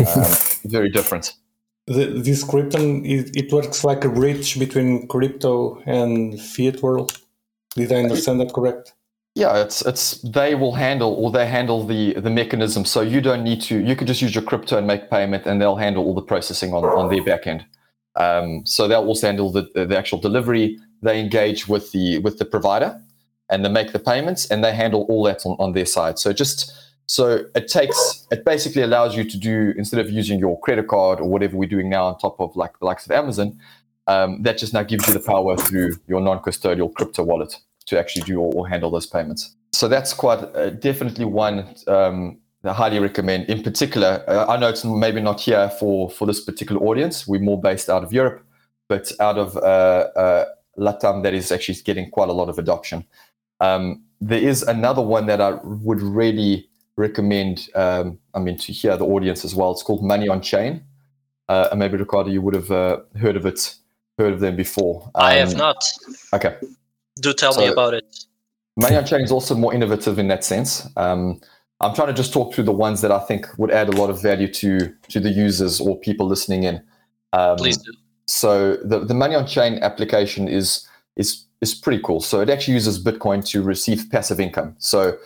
um, 0.00 0.24
very 0.64 0.90
different. 0.90 1.34
The, 1.86 2.06
this 2.06 2.44
Kripton 2.44 3.04
it, 3.04 3.36
it 3.36 3.52
works 3.52 3.84
like 3.84 4.04
a 4.04 4.08
bridge 4.08 4.58
between 4.58 5.08
crypto 5.08 5.82
and 5.86 6.40
fiat 6.40 6.82
world. 6.82 7.18
Did 7.74 7.92
I 7.92 7.96
understand 7.96 8.40
that 8.40 8.52
correct? 8.52 8.94
Yeah, 9.34 9.62
it's 9.62 9.82
it's 9.82 10.20
they 10.22 10.54
will 10.54 10.74
handle 10.74 11.14
or 11.14 11.30
they 11.30 11.46
handle 11.46 11.86
the 11.86 12.14
the 12.14 12.30
mechanism. 12.30 12.84
So 12.84 13.00
you 13.00 13.20
don't 13.20 13.44
need 13.44 13.60
to. 13.62 13.78
You 13.78 13.94
could 13.94 14.08
just 14.08 14.20
use 14.20 14.34
your 14.34 14.44
crypto 14.44 14.76
and 14.76 14.86
make 14.86 15.08
payment, 15.08 15.46
and 15.46 15.60
they'll 15.60 15.76
handle 15.76 16.04
all 16.04 16.14
the 16.14 16.22
processing 16.22 16.74
on 16.74 16.84
on 16.84 17.08
their 17.08 17.22
backend. 17.22 17.64
Um, 18.16 18.66
so 18.66 18.88
they'll 18.88 19.06
also 19.06 19.28
handle 19.28 19.52
the 19.52 19.70
the 19.74 19.96
actual 19.96 20.18
delivery. 20.18 20.78
They 21.02 21.20
engage 21.20 21.68
with 21.68 21.92
the 21.92 22.18
with 22.18 22.38
the 22.38 22.44
provider, 22.44 23.00
and 23.48 23.64
they 23.64 23.68
make 23.68 23.92
the 23.92 24.00
payments, 24.00 24.50
and 24.50 24.64
they 24.64 24.74
handle 24.74 25.06
all 25.08 25.22
that 25.24 25.46
on, 25.46 25.56
on 25.60 25.72
their 25.72 25.86
side. 25.86 26.18
So 26.18 26.32
just 26.32 26.72
so 27.10 27.44
it 27.56 27.66
takes 27.66 28.24
it 28.30 28.44
basically 28.44 28.82
allows 28.82 29.16
you 29.16 29.24
to 29.24 29.36
do 29.36 29.74
instead 29.76 29.98
of 29.98 30.10
using 30.10 30.38
your 30.38 30.60
credit 30.60 30.86
card 30.86 31.18
or 31.18 31.28
whatever 31.28 31.56
we're 31.56 31.68
doing 31.68 31.90
now 31.90 32.04
on 32.04 32.16
top 32.16 32.38
of 32.38 32.54
like 32.54 32.78
the 32.78 32.84
likes 32.84 33.04
of 33.04 33.10
Amazon, 33.10 33.58
um, 34.06 34.44
that 34.44 34.58
just 34.58 34.72
now 34.72 34.84
gives 34.84 35.08
you 35.08 35.14
the 35.14 35.18
power 35.18 35.56
through 35.56 35.96
your 36.06 36.20
non-custodial 36.20 36.94
crypto 36.94 37.24
wallet 37.24 37.56
to 37.86 37.98
actually 37.98 38.22
do 38.22 38.38
or, 38.38 38.52
or 38.54 38.68
handle 38.68 38.92
those 38.92 39.06
payments. 39.06 39.56
So 39.72 39.88
that's 39.88 40.14
quite 40.14 40.38
uh, 40.54 40.70
definitely 40.70 41.24
one 41.24 41.74
um, 41.88 42.38
I 42.62 42.72
highly 42.72 43.00
recommend. 43.00 43.46
In 43.46 43.64
particular, 43.64 44.22
uh, 44.28 44.46
I 44.46 44.56
know 44.56 44.68
it's 44.68 44.84
maybe 44.84 45.20
not 45.20 45.40
here 45.40 45.68
for 45.80 46.10
for 46.10 46.26
this 46.26 46.40
particular 46.40 46.80
audience. 46.80 47.26
We're 47.26 47.40
more 47.40 47.60
based 47.60 47.90
out 47.90 48.04
of 48.04 48.12
Europe, 48.12 48.40
but 48.88 49.10
out 49.18 49.36
of 49.36 49.56
uh, 49.56 49.60
uh, 50.14 50.44
Latam, 50.78 51.24
that 51.24 51.34
is 51.34 51.50
actually 51.50 51.78
getting 51.84 52.08
quite 52.08 52.28
a 52.28 52.32
lot 52.32 52.48
of 52.48 52.56
adoption. 52.56 53.04
Um, 53.58 54.04
there 54.20 54.38
is 54.40 54.62
another 54.62 55.02
one 55.02 55.26
that 55.26 55.40
I 55.40 55.58
would 55.64 56.00
really 56.00 56.69
recommend. 56.96 57.68
Um, 57.74 58.18
I 58.34 58.38
mean, 58.38 58.56
to 58.58 58.72
hear 58.72 58.96
the 58.96 59.06
audience 59.06 59.44
as 59.44 59.54
well. 59.54 59.72
It's 59.72 59.82
called 59.82 60.04
Money 60.04 60.28
on 60.28 60.40
Chain. 60.40 60.84
Uh, 61.48 61.68
and 61.70 61.80
maybe 61.80 61.96
Ricardo, 61.96 62.30
you 62.30 62.42
would 62.42 62.54
have 62.54 62.70
uh, 62.70 63.00
heard 63.18 63.36
of 63.36 63.44
it, 63.44 63.74
heard 64.18 64.32
of 64.32 64.40
them 64.40 64.56
before. 64.56 65.10
Um, 65.14 65.24
I 65.24 65.34
have 65.34 65.52
um, 65.52 65.58
not. 65.58 65.84
Okay. 66.32 66.56
Do 67.20 67.32
tell 67.32 67.52
so, 67.52 67.60
me 67.60 67.66
about 67.66 67.94
it. 67.94 68.04
Money 68.76 68.96
on 68.96 69.04
Chain 69.04 69.20
is 69.22 69.32
also 69.32 69.54
more 69.54 69.74
innovative 69.74 70.18
in 70.18 70.28
that 70.28 70.44
sense. 70.44 70.88
Um, 70.96 71.40
I'm 71.80 71.94
trying 71.94 72.08
to 72.08 72.14
just 72.14 72.32
talk 72.32 72.54
through 72.54 72.64
the 72.64 72.72
ones 72.72 73.00
that 73.00 73.10
I 73.10 73.18
think 73.18 73.46
would 73.58 73.70
add 73.70 73.88
a 73.88 73.96
lot 73.96 74.10
of 74.10 74.22
value 74.22 74.52
to 74.54 74.94
to 75.08 75.20
the 75.20 75.30
users 75.30 75.80
or 75.80 75.98
people 75.98 76.26
listening 76.26 76.64
in. 76.64 76.82
Um, 77.32 77.56
Please 77.56 77.78
do. 77.78 77.92
So 78.26 78.76
the, 78.76 79.04
the 79.04 79.14
Money 79.14 79.34
on 79.34 79.46
Chain 79.46 79.78
application 79.82 80.46
is 80.46 80.86
is 81.16 81.44
is 81.60 81.74
pretty 81.74 82.00
cool. 82.02 82.20
So 82.20 82.40
it 82.40 82.50
actually 82.50 82.74
uses 82.74 83.02
Bitcoin 83.02 83.44
to 83.50 83.62
receive 83.62 84.08
passive 84.10 84.40
income. 84.40 84.76
So 84.78 85.18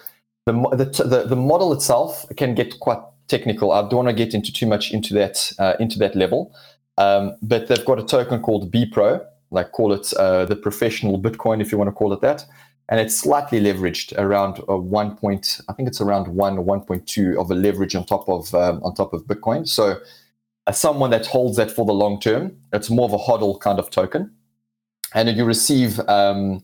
the 0.46 0.52
the 0.52 1.24
the, 1.28 1.36
model 1.36 1.72
itself 1.72 2.26
can 2.36 2.54
get 2.54 2.78
quite 2.80 2.98
technical. 3.28 3.72
I 3.72 3.82
don't 3.82 4.04
want 4.04 4.08
to 4.08 4.14
get 4.14 4.34
into 4.34 4.52
too 4.52 4.66
much 4.66 4.92
into 4.92 5.14
that 5.14 5.52
uh, 5.58 5.74
into 5.80 5.98
that 5.98 6.14
level. 6.14 6.54
Um, 6.98 7.36
but 7.42 7.68
they've 7.68 7.84
got 7.84 7.98
a 7.98 8.04
token 8.04 8.40
called 8.40 8.70
B 8.70 8.86
Pro, 8.86 9.24
like 9.50 9.72
call 9.72 9.92
it 9.92 10.12
uh, 10.14 10.44
the 10.44 10.56
professional 10.56 11.18
Bitcoin, 11.18 11.60
if 11.60 11.72
you 11.72 11.78
want 11.78 11.88
to 11.88 11.92
call 11.92 12.12
it 12.12 12.20
that. 12.20 12.44
And 12.88 13.00
it's 13.00 13.16
slightly 13.16 13.60
leveraged 13.60 14.16
around 14.18 14.60
a 14.68 14.76
one 14.76 15.16
point, 15.16 15.58
I 15.68 15.72
think 15.72 15.88
it's 15.88 16.02
around 16.02 16.28
one 16.28 16.58
or 16.58 16.64
1.2 16.64 17.36
of 17.38 17.50
a 17.50 17.54
leverage 17.54 17.94
on 17.94 18.04
top 18.04 18.28
of 18.28 18.54
um, 18.54 18.82
on 18.84 18.94
top 18.94 19.14
of 19.14 19.24
Bitcoin. 19.24 19.66
So 19.66 20.00
as 20.66 20.78
someone 20.78 21.10
that 21.10 21.26
holds 21.26 21.56
that 21.56 21.70
for 21.70 21.86
the 21.86 21.94
long 21.94 22.20
term, 22.20 22.56
it's 22.72 22.90
more 22.90 23.06
of 23.06 23.14
a 23.14 23.18
hodl 23.18 23.58
kind 23.58 23.78
of 23.78 23.90
token. 23.90 24.30
And 25.14 25.34
you 25.34 25.44
receive 25.44 25.98
um, 26.08 26.62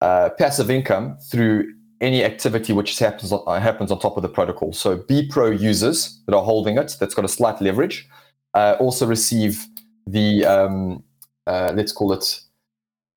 uh, 0.00 0.30
passive 0.38 0.70
income 0.70 1.16
through 1.30 1.72
any 2.02 2.24
activity 2.24 2.72
which 2.72 2.98
happens 2.98 3.32
on, 3.32 3.42
uh, 3.46 3.58
happens 3.60 3.90
on 3.90 3.98
top 3.98 4.16
of 4.16 4.22
the 4.22 4.28
protocol. 4.28 4.72
So 4.72 4.96
B 4.96 5.26
Pro 5.26 5.50
users 5.50 6.20
that 6.26 6.36
are 6.36 6.42
holding 6.42 6.76
it, 6.76 6.96
that's 7.00 7.14
got 7.14 7.24
a 7.24 7.28
slight 7.28 7.60
leverage, 7.60 8.08
uh, 8.54 8.76
also 8.78 9.06
receive 9.06 9.64
the 10.06 10.44
um, 10.44 11.04
uh, 11.46 11.72
let's 11.74 11.92
call 11.92 12.12
it 12.12 12.40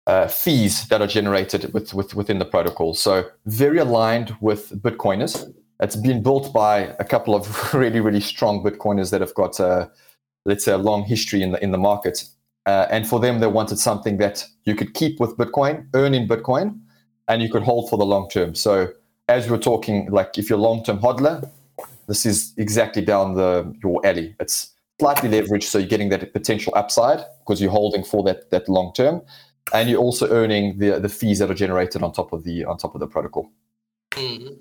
uh, 0.07 0.27
fees 0.27 0.87
that 0.87 1.01
are 1.01 1.07
generated 1.07 1.73
with, 1.73 1.93
with, 1.93 2.13
within 2.15 2.39
the 2.39 2.45
protocol. 2.45 2.93
So 2.93 3.25
very 3.45 3.79
aligned 3.79 4.35
with 4.39 4.69
Bitcoiners. 4.81 5.51
It's 5.79 5.95
been 5.95 6.21
built 6.21 6.53
by 6.53 6.95
a 6.99 7.03
couple 7.03 7.35
of 7.35 7.73
really, 7.73 7.99
really 7.99 8.21
strong 8.21 8.63
Bitcoiners 8.63 9.11
that 9.11 9.21
have 9.21 9.33
got, 9.33 9.59
uh, 9.59 9.87
let's 10.45 10.63
say, 10.63 10.71
a 10.71 10.77
long 10.77 11.03
history 11.03 11.41
in 11.41 11.51
the 11.51 11.63
in 11.63 11.71
the 11.71 11.77
market. 11.77 12.23
Uh, 12.65 12.87
and 12.89 13.07
for 13.07 13.19
them, 13.19 13.39
they 13.39 13.47
wanted 13.47 13.77
something 13.77 14.17
that 14.17 14.45
you 14.63 14.73
could 14.73 14.93
keep 14.93 15.19
with 15.19 15.37
Bitcoin, 15.37 15.87
earn 15.93 16.13
in 16.15 16.27
Bitcoin, 16.27 16.79
and 17.27 17.41
you 17.41 17.49
could 17.49 17.63
hold 17.63 17.89
for 17.89 17.97
the 17.97 18.05
long 18.05 18.29
term. 18.29 18.55
So 18.55 18.93
as 19.27 19.49
we 19.49 19.55
are 19.55 19.59
talking, 19.59 20.07
like 20.11 20.37
if 20.37 20.49
you're 20.49 20.59
a 20.59 20.61
long-term 20.61 20.99
hodler, 20.99 21.49
this 22.07 22.25
is 22.25 22.53
exactly 22.57 23.01
down 23.03 23.33
the 23.35 23.73
your 23.83 24.05
alley. 24.05 24.35
It's 24.39 24.71
slightly 24.99 25.29
leveraged, 25.29 25.63
so 25.63 25.79
you're 25.79 25.87
getting 25.87 26.09
that 26.09 26.31
potential 26.33 26.73
upside 26.75 27.25
because 27.39 27.61
you're 27.61 27.71
holding 27.71 28.03
for 28.03 28.23
that 28.23 28.51
that 28.51 28.69
long 28.69 28.93
term, 28.93 29.21
and 29.73 29.89
you're 29.89 29.99
also 29.99 30.29
earning 30.29 30.77
the 30.77 30.99
the 30.99 31.09
fees 31.09 31.39
that 31.39 31.49
are 31.49 31.55
generated 31.55 32.03
on 32.03 32.11
top 32.11 32.33
of 32.33 32.43
the 32.43 32.65
on 32.65 32.77
top 32.77 32.93
of 32.93 32.99
the 32.99 33.07
protocol. 33.07 33.49
Mm-hmm. 34.11 34.53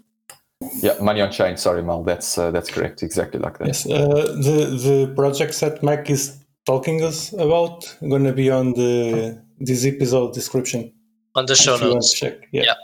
Yeah, 0.80 0.94
money 1.00 1.20
on 1.20 1.30
chain. 1.30 1.58
Sorry, 1.58 1.82
Mal. 1.82 2.02
That's 2.02 2.38
uh, 2.38 2.50
that's 2.50 2.70
correct. 2.70 3.02
Exactly 3.02 3.38
like 3.38 3.58
that. 3.58 3.66
Yes. 3.66 3.86
Uh, 3.86 4.34
the 4.40 4.78
the 4.82 5.12
projects 5.14 5.60
that 5.60 5.82
Mike 5.82 6.08
is 6.08 6.38
talking 6.64 7.04
us 7.04 7.34
about 7.34 7.94
going 8.00 8.24
to 8.24 8.32
be 8.32 8.50
on 8.50 8.72
the 8.72 9.38
this 9.60 9.84
episode 9.84 10.32
description 10.32 10.90
on 11.34 11.46
the 11.46 11.54
show 11.54 11.76
notes. 11.76 12.12
Check. 12.12 12.48
Yeah. 12.52 12.62
yeah. 12.64 12.74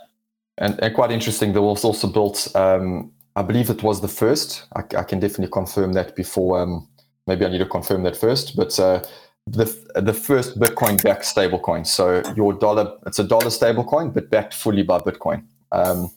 And, 0.58 0.78
and 0.82 0.94
quite 0.94 1.10
interesting. 1.10 1.52
There 1.52 1.62
was 1.62 1.84
also 1.84 2.08
built. 2.08 2.48
Um, 2.54 3.12
I 3.36 3.42
believe 3.42 3.70
it 3.70 3.82
was 3.82 4.00
the 4.00 4.08
first. 4.08 4.66
I, 4.74 4.80
I 4.96 5.02
can 5.04 5.20
definitely 5.20 5.52
confirm 5.52 5.92
that 5.94 6.16
before 6.16 6.60
um, 6.60 6.88
maybe 7.26 7.46
I 7.46 7.48
need 7.48 7.58
to 7.58 7.66
confirm 7.66 8.02
that 8.02 8.16
first, 8.16 8.56
but 8.56 8.78
uh, 8.78 9.02
the 9.46 9.64
the 9.94 10.12
first 10.12 10.58
Bitcoin 10.58 11.02
backed 11.02 11.24
stablecoin. 11.24 11.86
So 11.86 12.22
your 12.36 12.52
dollar, 12.52 12.98
it's 13.06 13.18
a 13.18 13.24
dollar 13.24 13.46
stablecoin, 13.46 14.12
but 14.12 14.30
backed 14.30 14.54
fully 14.54 14.82
by 14.82 14.98
Bitcoin. 14.98 15.44
Um, 15.72 16.10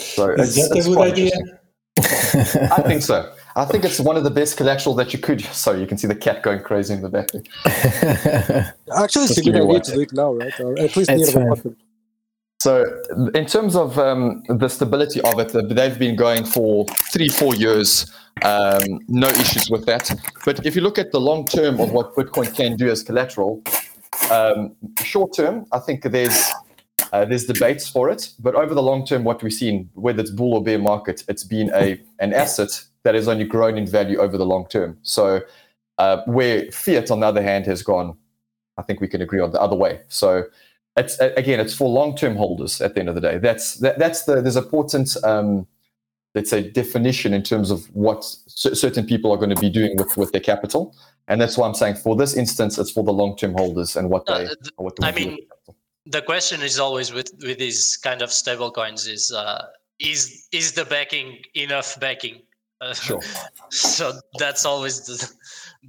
so 0.00 0.30
is 0.30 0.56
it's, 0.56 0.68
that 0.68 0.76
it's 0.76 0.86
a 0.86 0.90
good 0.90 1.12
idea? 1.12 1.32
I 2.76 2.82
think 2.82 3.02
so. 3.02 3.32
I 3.56 3.64
think 3.64 3.84
it's 3.84 4.00
one 4.00 4.16
of 4.16 4.24
the 4.24 4.30
best 4.30 4.56
collateral 4.56 4.94
that 4.96 5.12
you 5.12 5.18
could. 5.18 5.40
Sorry, 5.52 5.80
you 5.80 5.86
can 5.86 5.98
see 5.98 6.06
the 6.06 6.14
cat 6.14 6.42
going 6.42 6.60
crazy 6.60 6.94
in 6.94 7.02
the 7.02 7.08
back. 7.08 7.30
Actually, 8.96 9.24
it's 9.24 9.38
a 9.38 9.42
good 9.42 9.56
idea 9.56 9.80
to 9.80 9.92
do 9.92 10.00
it 10.00 10.12
now, 10.12 10.32
right? 10.34 10.60
Or 10.60 10.78
at 10.78 10.96
least 10.96 11.10
near 11.10 11.26
the 11.26 11.76
so, 12.60 12.84
in 13.34 13.46
terms 13.46 13.74
of 13.74 13.98
um, 13.98 14.42
the 14.46 14.68
stability 14.68 15.22
of 15.22 15.38
it, 15.38 15.50
they've 15.74 15.98
been 15.98 16.14
going 16.14 16.44
for 16.44 16.84
three, 17.10 17.30
four 17.30 17.54
years. 17.54 18.12
Um, 18.42 19.00
no 19.08 19.28
issues 19.28 19.70
with 19.70 19.86
that. 19.86 20.10
But 20.44 20.66
if 20.66 20.76
you 20.76 20.82
look 20.82 20.98
at 20.98 21.10
the 21.10 21.20
long 21.20 21.46
term 21.46 21.80
of 21.80 21.92
what 21.92 22.14
Bitcoin 22.14 22.54
can 22.54 22.76
do 22.76 22.90
as 22.90 23.02
collateral, 23.02 23.62
um, 24.30 24.76
short 25.02 25.34
term, 25.34 25.64
I 25.72 25.78
think 25.78 26.02
there's 26.02 26.50
uh, 27.14 27.24
there's 27.24 27.46
debates 27.46 27.88
for 27.88 28.10
it. 28.10 28.28
But 28.38 28.54
over 28.54 28.74
the 28.74 28.82
long 28.82 29.06
term, 29.06 29.24
what 29.24 29.42
we've 29.42 29.54
seen, 29.54 29.88
whether 29.94 30.20
it's 30.20 30.30
bull 30.30 30.52
or 30.52 30.62
bear 30.62 30.78
market, 30.78 31.24
it's 31.28 31.44
been 31.44 31.70
a 31.74 31.98
an 32.18 32.34
asset 32.34 32.84
that 33.04 33.14
has 33.14 33.28
only 33.28 33.44
grown 33.44 33.78
in 33.78 33.86
value 33.86 34.18
over 34.18 34.36
the 34.36 34.46
long 34.46 34.66
term. 34.68 34.98
So 35.02 35.40
uh, 35.98 36.22
where 36.26 36.70
fiat, 36.72 37.10
on 37.10 37.20
the 37.20 37.26
other 37.26 37.42
hand, 37.42 37.66
has 37.66 37.82
gone, 37.82 38.16
I 38.78 38.82
think 38.82 39.00
we 39.00 39.08
can 39.08 39.20
agree 39.20 39.40
on 39.40 39.52
the 39.52 39.60
other 39.60 39.76
way. 39.76 40.00
So 40.08 40.44
it's 40.96 41.18
again, 41.18 41.60
it's 41.60 41.74
for 41.74 41.88
long-term 41.88 42.36
holders 42.36 42.80
at 42.80 42.94
the 42.94 43.00
end 43.00 43.08
of 43.08 43.14
the 43.14 43.20
day. 43.20 43.38
That's 43.38 43.74
that, 43.76 43.98
that's 43.98 44.24
the 44.24 44.40
there's 44.42 44.56
a 44.56 44.62
potent 44.62 45.16
um, 45.24 45.66
let's 46.34 46.50
say 46.50 46.68
definition 46.70 47.32
in 47.34 47.42
terms 47.42 47.70
of 47.70 47.84
what 47.94 48.24
c- 48.24 48.74
certain 48.74 49.06
people 49.06 49.32
are 49.32 49.36
going 49.36 49.54
to 49.54 49.60
be 49.60 49.70
doing 49.70 49.96
with 49.96 50.16
with 50.16 50.32
their 50.32 50.40
capital, 50.40 50.94
and 51.28 51.40
that's 51.40 51.56
why 51.56 51.66
I'm 51.66 51.74
saying 51.74 51.96
for 51.96 52.16
this 52.16 52.34
instance, 52.34 52.78
it's 52.78 52.90
for 52.90 53.04
the 53.04 53.12
long-term 53.12 53.54
holders 53.54 53.96
and 53.96 54.10
what 54.10 54.26
they. 54.26 54.46
Uh, 54.46 54.54
what 54.76 54.96
they 54.96 55.06
I 55.06 55.12
mean, 55.12 55.38
the 56.06 56.22
question 56.22 56.60
is 56.62 56.78
always 56.78 57.12
with 57.12 57.30
with 57.42 57.58
these 57.58 57.96
kind 57.96 58.22
of 58.22 58.32
stable 58.32 58.70
coins 58.70 59.06
is 59.06 59.32
uh, 59.32 59.66
is 59.98 60.48
is 60.52 60.72
the 60.72 60.84
backing 60.84 61.38
enough 61.54 61.98
backing? 62.00 62.42
Uh, 62.80 62.94
sure. 62.94 63.20
so 63.70 64.12
that's 64.38 64.64
always 64.64 65.00
the 65.06 65.32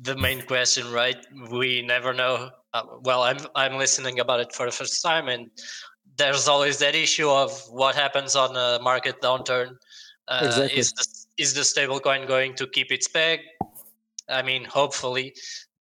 the 0.01 0.15
main 0.17 0.41
question, 0.41 0.91
right? 0.91 1.17
We 1.49 1.81
never 1.81 2.13
know. 2.13 2.49
Uh, 2.73 2.83
well, 3.03 3.23
I'm 3.23 3.39
I'm 3.55 3.77
listening 3.77 4.19
about 4.19 4.39
it 4.39 4.53
for 4.53 4.65
the 4.65 4.71
first 4.71 5.01
time, 5.01 5.27
and 5.27 5.49
there's 6.17 6.47
always 6.47 6.77
that 6.79 6.95
issue 6.95 7.29
of 7.29 7.51
what 7.69 7.95
happens 7.95 8.35
on 8.35 8.55
a 8.55 8.81
market 8.81 9.21
downturn. 9.21 9.75
Uh, 10.27 10.41
exactly. 10.45 10.79
Is 10.79 10.91
the 10.93 11.05
is 11.37 11.53
the 11.53 11.61
stablecoin 11.61 12.27
going 12.27 12.55
to 12.55 12.67
keep 12.67 12.91
its 12.91 13.07
peg? 13.07 13.39
I 14.29 14.41
mean, 14.41 14.63
hopefully. 14.65 15.33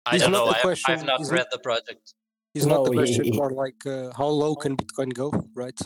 I 0.04 0.18
don't 0.18 0.30
know. 0.30 0.46
I've, 0.46 0.80
I've, 0.86 1.04
not 1.04 1.20
read 1.22 1.38
not, 1.38 1.50
the 1.50 1.58
project. 1.58 2.14
It's 2.54 2.64
no, 2.64 2.76
not 2.76 2.84
the 2.84 2.92
question 2.92 3.24
he, 3.24 3.30
he, 3.32 3.36
more 3.36 3.50
like 3.50 3.84
uh, 3.86 4.12
how 4.16 4.26
low 4.26 4.54
can 4.54 4.76
Bitcoin 4.76 5.12
go, 5.12 5.32
right? 5.54 5.78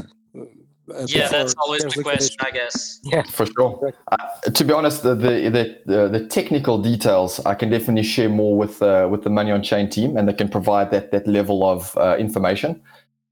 Uh, 0.90 1.06
yeah, 1.08 1.28
that's 1.28 1.54
always 1.54 1.82
the 1.84 2.02
question, 2.02 2.36
I 2.40 2.50
guess. 2.50 3.00
Yeah, 3.02 3.22
for 3.22 3.46
sure. 3.46 3.92
Uh, 4.10 4.50
to 4.50 4.64
be 4.64 4.72
honest, 4.72 5.02
the, 5.02 5.14
the 5.14 5.78
the, 5.86 6.08
the 6.08 6.26
technical 6.26 6.78
details 6.78 7.40
I 7.46 7.54
can 7.54 7.70
definitely 7.70 8.02
share 8.02 8.28
more 8.28 8.56
with 8.56 8.82
uh, 8.82 9.08
with 9.10 9.22
the 9.22 9.30
Money 9.30 9.52
on 9.52 9.62
Chain 9.62 9.88
team, 9.88 10.16
and 10.16 10.28
they 10.28 10.32
can 10.32 10.48
provide 10.48 10.90
that 10.90 11.10
that 11.12 11.26
level 11.26 11.68
of 11.68 11.96
uh, 11.96 12.16
information. 12.18 12.80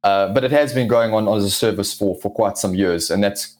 Uh, 0.05 0.33
but 0.33 0.45
it 0.45 0.53
has 0.53 0.73
been 0.73 0.89
going 0.89 1.13
on 1.13 1.29
as 1.37 1.45
a 1.45 1.51
service 1.51 1.93
for 1.93 2.15
for 2.17 2.31
quite 2.31 2.57
some 2.57 2.75
years, 2.75 3.11
and 3.11 3.23
that's 3.23 3.57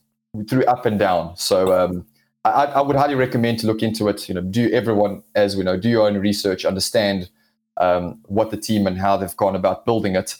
through 0.47 0.65
up 0.65 0.85
and 0.85 0.99
down. 0.99 1.35
So 1.35 1.73
um, 1.77 2.05
I, 2.45 2.65
I 2.65 2.81
would 2.81 2.95
highly 2.95 3.15
recommend 3.15 3.59
to 3.59 3.67
look 3.67 3.83
into 3.83 4.07
it. 4.07 4.29
You 4.29 4.35
know, 4.35 4.41
do 4.41 4.69
everyone, 4.71 5.23
as 5.35 5.55
we 5.57 5.63
know, 5.63 5.77
do 5.77 5.89
your 5.89 6.07
own 6.07 6.17
research, 6.17 6.65
understand 6.65 7.29
um, 7.77 8.19
what 8.25 8.51
the 8.51 8.57
team 8.57 8.87
and 8.87 8.97
how 8.97 9.17
they've 9.17 9.35
gone 9.35 9.55
about 9.55 9.85
building 9.85 10.15
it. 10.15 10.35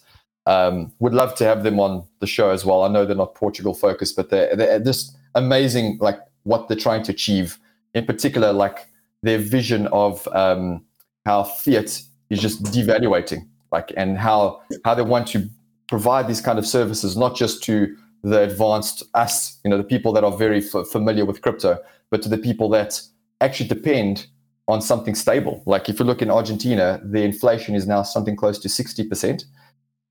Um, 0.55 0.91
would 0.99 1.13
love 1.13 1.31
to 1.35 1.43
have 1.43 1.61
them 1.63 1.79
on 1.79 1.91
the 2.21 2.27
show 2.27 2.49
as 2.49 2.65
well. 2.65 2.79
I 2.81 2.89
know 2.93 3.05
they're 3.05 3.23
not 3.25 3.35
Portugal 3.35 3.73
focused, 3.75 4.15
but 4.15 4.29
they're, 4.31 4.55
they're 4.55 4.83
just 4.91 5.15
amazing, 5.35 5.99
like 6.01 6.19
what 6.43 6.67
they're 6.67 6.83
trying 6.87 7.03
to 7.03 7.11
achieve. 7.11 7.47
In 7.93 8.05
particular, 8.05 8.51
like 8.65 8.77
their 9.21 9.37
vision 9.57 9.87
of 10.05 10.27
um, 10.43 10.83
how 11.25 11.43
fiat 11.43 12.01
is 12.31 12.39
just 12.41 12.63
devaluating, 12.75 13.41
like 13.71 13.93
and 14.01 14.17
how 14.17 14.39
how 14.85 14.95
they 14.95 15.05
want 15.15 15.27
to 15.33 15.39
provide 15.87 16.25
these 16.27 16.41
kind 16.47 16.57
of 16.57 16.65
services, 16.65 17.15
not 17.15 17.37
just 17.41 17.63
to 17.67 17.75
the 18.23 18.41
advanced 18.41 19.03
us, 19.13 19.59
you 19.63 19.69
know, 19.69 19.77
the 19.77 19.89
people 19.95 20.11
that 20.13 20.23
are 20.23 20.35
very 20.45 20.61
f- 20.65 20.87
familiar 20.91 21.25
with 21.25 21.41
crypto, 21.41 21.77
but 22.11 22.21
to 22.23 22.29
the 22.29 22.41
people 22.49 22.67
that 22.77 22.91
actually 23.39 23.69
depend 23.69 24.27
on 24.67 24.81
something 24.81 25.15
stable. 25.15 25.61
Like 25.65 25.89
if 25.89 25.99
you 25.99 26.05
look 26.05 26.21
in 26.21 26.29
Argentina, 26.31 26.99
the 27.03 27.21
inflation 27.21 27.75
is 27.75 27.85
now 27.85 28.03
something 28.03 28.35
close 28.35 28.57
to 28.63 28.69
sixty 28.69 29.03
percent 29.03 29.45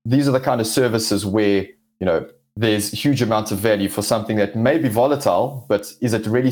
these 0.05 0.27
are 0.27 0.31
the 0.31 0.39
kind 0.39 0.61
of 0.61 0.67
services 0.67 1.25
where 1.25 1.65
you 1.99 2.05
know 2.05 2.27
there's 2.55 2.91
huge 2.91 3.21
amounts 3.21 3.51
of 3.51 3.59
value 3.59 3.89
for 3.89 4.01
something 4.01 4.37
that 4.37 4.55
may 4.55 4.77
be 4.77 4.89
volatile, 4.89 5.65
but 5.69 5.93
is 6.01 6.13
it 6.13 6.25
really 6.25 6.51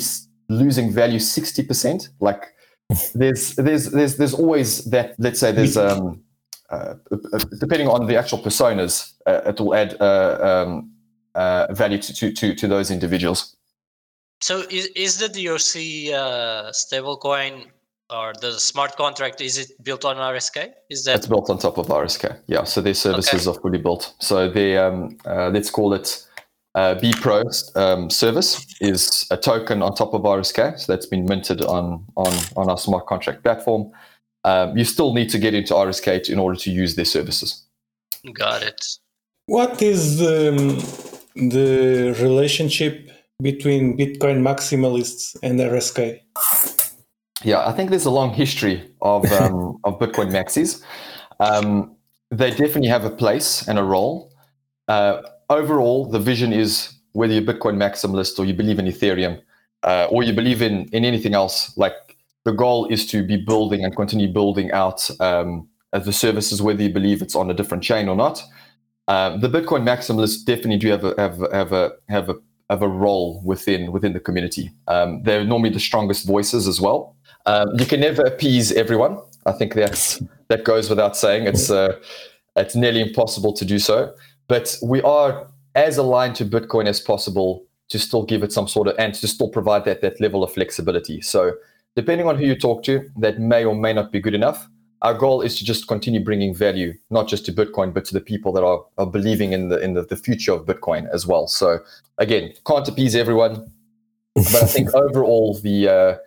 losing 0.49 0.91
value 0.91 1.19
60%? 1.19 2.10
Like 2.19 2.53
there's 3.13 3.55
there's 3.55 3.91
there's 3.91 4.17
there's 4.17 4.33
always 4.33 4.86
that 4.86 5.15
let's 5.19 5.39
say 5.39 5.51
there's 5.51 5.75
um 5.75 6.23
uh, 6.69 6.95
depending 7.60 7.88
on 7.88 8.07
the 8.07 8.17
actual 8.17 8.39
personas, 8.39 9.13
uh, 9.25 9.41
it 9.45 9.60
will 9.60 9.73
add 9.73 9.95
uh, 10.01 10.65
um, 10.67 10.91
uh, 11.36 11.73
value 11.73 11.97
to, 11.97 12.31
to, 12.33 12.53
to 12.53 12.67
those 12.67 12.91
individuals. 12.91 13.55
So 14.41 14.63
is, 14.69 14.88
is 14.88 15.17
the 15.17 15.27
DRC 15.27 16.12
uh, 16.12 16.71
stablecoin 16.71 17.67
or 18.10 18.34
the 18.39 18.54
smart 18.60 18.96
contract 18.96 19.41
is 19.41 19.58
it 19.58 19.72
built 19.84 20.06
on 20.06 20.17
RSK? 20.17 20.72
Is 20.89 21.04
that 21.04 21.17
it's 21.17 21.28
built 21.28 21.50
on 21.50 21.58
top 21.58 21.78
of 21.78 21.88
RSK? 21.88 22.39
Yeah. 22.48 22.63
So 22.63 22.82
their 22.82 22.93
services 22.93 23.48
okay. 23.48 23.58
are 23.58 23.62
fully 23.62 23.80
built. 23.80 24.13
So 24.20 24.50
they 24.50 24.78
um, 24.78 25.17
uh, 25.26 25.50
let's 25.50 25.70
call 25.70 25.93
it 25.93 26.24
uh, 26.76 26.96
B 26.96 27.13
Pro 27.20 27.43
um, 27.76 28.10
service 28.10 28.65
is 28.80 29.26
a 29.32 29.38
token 29.38 29.82
on 29.82 29.96
top 29.96 30.13
of 30.13 30.22
RSK. 30.22 30.80
So 30.80 30.91
that's 30.91 31.06
been 31.06 31.26
minted 31.26 31.62
on 31.63 32.06
on 32.15 32.34
on 32.56 32.70
our 32.70 32.78
smart 32.78 33.08
contract 33.08 33.43
platform. 33.43 33.91
Um, 34.43 34.78
you 34.78 34.86
still 34.86 35.13
need 35.13 35.30
to 35.32 35.39
get 35.39 35.54
into 35.54 35.74
RSK 35.74 36.30
in 36.30 36.39
order 36.39 36.58
to 36.60 36.72
use 36.72 36.96
their 36.96 37.06
services. 37.06 37.65
Got 38.34 38.63
it. 38.63 38.86
What 39.48 39.82
is 39.82 40.22
um, 40.22 40.78
the 41.36 42.15
relationship 42.20 43.10
between 43.41 43.98
Bitcoin 43.98 44.41
maximalists 44.41 45.36
and 45.43 45.60
RSK? 45.60 46.20
Yeah, 47.43 47.67
I 47.67 47.71
think 47.71 47.89
there's 47.89 48.06
a 48.06 48.12
long 48.12 48.34
history 48.34 48.89
of 49.02 49.32
um, 49.41 49.78
of 49.84 50.00
Bitcoin 50.00 50.32
maxis. 50.32 50.82
Um, 51.39 51.95
they 52.32 52.50
definitely 52.50 52.89
have 52.89 53.06
a 53.06 53.10
place 53.10 53.67
and 53.67 53.80
a 53.80 53.84
role. 53.84 54.32
Uh, 54.88 55.21
overall, 55.50 56.10
the 56.10 56.19
vision 56.19 56.52
is 56.52 56.93
whether 57.13 57.34
you're 57.34 57.41
Bitcoin 57.41 57.78
maximalist 57.78 58.38
or 58.39 58.45
you 58.45 58.54
believe 58.54 58.80
in 58.80 58.86
Ethereum 58.86 59.41
uh, 59.84 60.08
or 60.10 60.23
you 60.23 60.34
believe 60.34 60.62
in 60.62 60.88
in 60.91 61.06
anything 61.06 61.34
else. 61.34 61.76
Like 61.78 62.17
the 62.45 62.52
goal 62.52 62.88
is 62.88 63.06
to 63.08 63.23
be 63.23 63.38
building 63.38 63.84
and 63.84 63.95
continue 63.95 64.32
building 64.32 64.71
out 64.71 65.10
um, 65.19 65.67
the 65.91 66.13
services, 66.13 66.62
whether 66.62 66.82
you 66.84 66.93
believe 66.93 67.21
it's 67.21 67.36
on 67.36 67.50
a 67.50 67.54
different 67.54 67.84
chain 67.84 68.08
or 68.08 68.15
not. 68.15 68.41
Uh, 69.08 69.38
the 69.38 69.50
Bitcoin 69.50 69.84
maximalists 69.84 70.43
definitely 70.43 70.78
do 70.78 70.89
have 70.89 71.04
a 71.04 71.13
have, 71.17 71.39
have 71.52 71.73
a 71.73 71.91
have 72.10 72.30
a 72.30 72.36
have 72.69 72.82
a 72.82 72.88
role 72.88 73.41
within 73.45 73.91
within 73.91 74.13
the 74.13 74.19
community. 74.19 74.71
Um, 74.88 75.23
they're 75.23 75.45
normally 75.45 75.69
the 75.69 75.80
strongest 75.80 76.26
voices 76.26 76.67
as 76.67 76.82
well. 76.82 77.16
Um, 77.47 77.69
you 77.79 77.86
can 77.86 78.01
never 78.01 78.23
appease 78.23 78.73
everyone. 78.73 79.17
I 79.45 79.53
think 79.53 79.73
that's 79.73 80.21
that 80.49 80.65
goes 80.65 80.89
without 80.89 81.15
saying. 81.15 81.47
It's 81.47 81.71
uh, 81.71 81.97
it's 82.57 82.75
nearly 82.75 83.01
impossible 83.01 83.53
to 83.53 83.65
do 83.65 83.79
so. 83.79 84.13
But 84.47 84.77
we 84.83 85.01
are 85.01 85.47
as 85.73 85.97
aligned 85.97 86.36
to 86.36 86.45
Bitcoin 86.45 86.88
as 86.88 86.99
possible 86.99 87.65
to 87.89 87.99
still 87.99 88.23
give 88.23 88.43
it 88.43 88.51
some 88.51 88.67
sort 88.67 88.89
of 88.89 88.95
and 88.99 89.13
to 89.13 89.27
still 89.27 89.49
provide 89.49 89.86
that 89.86 90.01
that 90.01 90.19
level 90.19 90.43
of 90.43 90.53
flexibility. 90.53 91.21
So 91.21 91.53
depending 91.95 92.27
on 92.27 92.38
who 92.38 92.45
you 92.45 92.55
talk 92.55 92.83
to, 92.83 93.10
that 93.17 93.39
may 93.39 93.63
or 93.63 93.75
may 93.75 93.93
not 93.93 94.12
be 94.12 94.19
good 94.19 94.36
enough. 94.36 94.67
Our 95.03 95.13
goal 95.13 95.41
is 95.41 95.57
to 95.60 95.63
just 95.63 95.88
continue 95.88 96.23
bringing 96.23 96.55
value, 96.55 96.93
not 97.12 97.27
just 97.27 97.45
to 97.45 97.53
Bitcoin, 97.53 97.93
but 97.93 98.03
to 98.05 98.13
the 98.13 98.21
people 98.21 98.51
that 98.53 98.63
are, 98.63 98.83
are 98.97 99.05
believing 99.05 99.53
in 99.53 99.69
the 99.69 99.79
in 99.79 99.93
the, 99.93 100.01
the 100.01 100.17
future 100.17 100.51
of 100.51 100.65
Bitcoin 100.65 101.07
as 101.13 101.25
well. 101.25 101.47
So 101.47 101.79
again, 102.17 102.53
can't 102.65 102.88
appease 102.88 103.15
everyone, 103.15 103.71
but 104.36 104.55
I 104.55 104.65
think 104.65 104.93
overall 105.05 105.60
the 105.63 105.88
uh, 105.88 106.17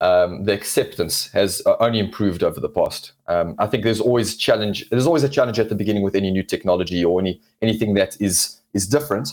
um, 0.00 0.44
the 0.44 0.52
acceptance 0.52 1.28
has 1.32 1.60
uh, 1.66 1.76
only 1.80 1.98
improved 1.98 2.42
over 2.42 2.60
the 2.60 2.68
past. 2.68 3.12
Um, 3.26 3.54
I 3.58 3.66
think 3.66 3.84
there's 3.84 4.00
always 4.00 4.36
challenge. 4.36 4.88
There's 4.90 5.06
always 5.06 5.24
a 5.24 5.28
challenge 5.28 5.58
at 5.58 5.68
the 5.68 5.74
beginning 5.74 6.02
with 6.02 6.14
any 6.14 6.30
new 6.30 6.42
technology 6.42 7.04
or 7.04 7.20
any 7.20 7.40
anything 7.62 7.94
that 7.94 8.16
is 8.20 8.60
is 8.74 8.86
different. 8.86 9.30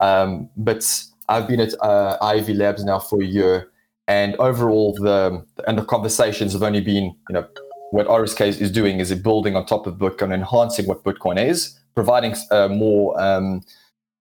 Um, 0.00 0.48
but 0.56 1.04
I've 1.28 1.46
been 1.46 1.60
at 1.60 1.74
uh, 1.80 2.18
IOV 2.20 2.56
Labs 2.56 2.84
now 2.84 2.98
for 2.98 3.22
a 3.22 3.24
year, 3.24 3.70
and 4.08 4.34
overall 4.36 4.94
the 4.94 5.44
and 5.68 5.78
the 5.78 5.84
conversations 5.84 6.52
have 6.54 6.62
only 6.62 6.80
been 6.80 7.14
you 7.28 7.34
know 7.34 7.46
what 7.92 8.06
RSK 8.06 8.60
is 8.60 8.70
doing 8.70 9.00
is 9.00 9.10
it 9.10 9.22
building 9.22 9.56
on 9.56 9.66
top 9.66 9.86
of 9.86 9.94
Bitcoin, 9.94 10.32
enhancing 10.32 10.86
what 10.86 11.02
Bitcoin 11.04 11.44
is, 11.44 11.78
providing 11.94 12.34
uh, 12.50 12.68
more 12.68 13.20
um, 13.20 13.62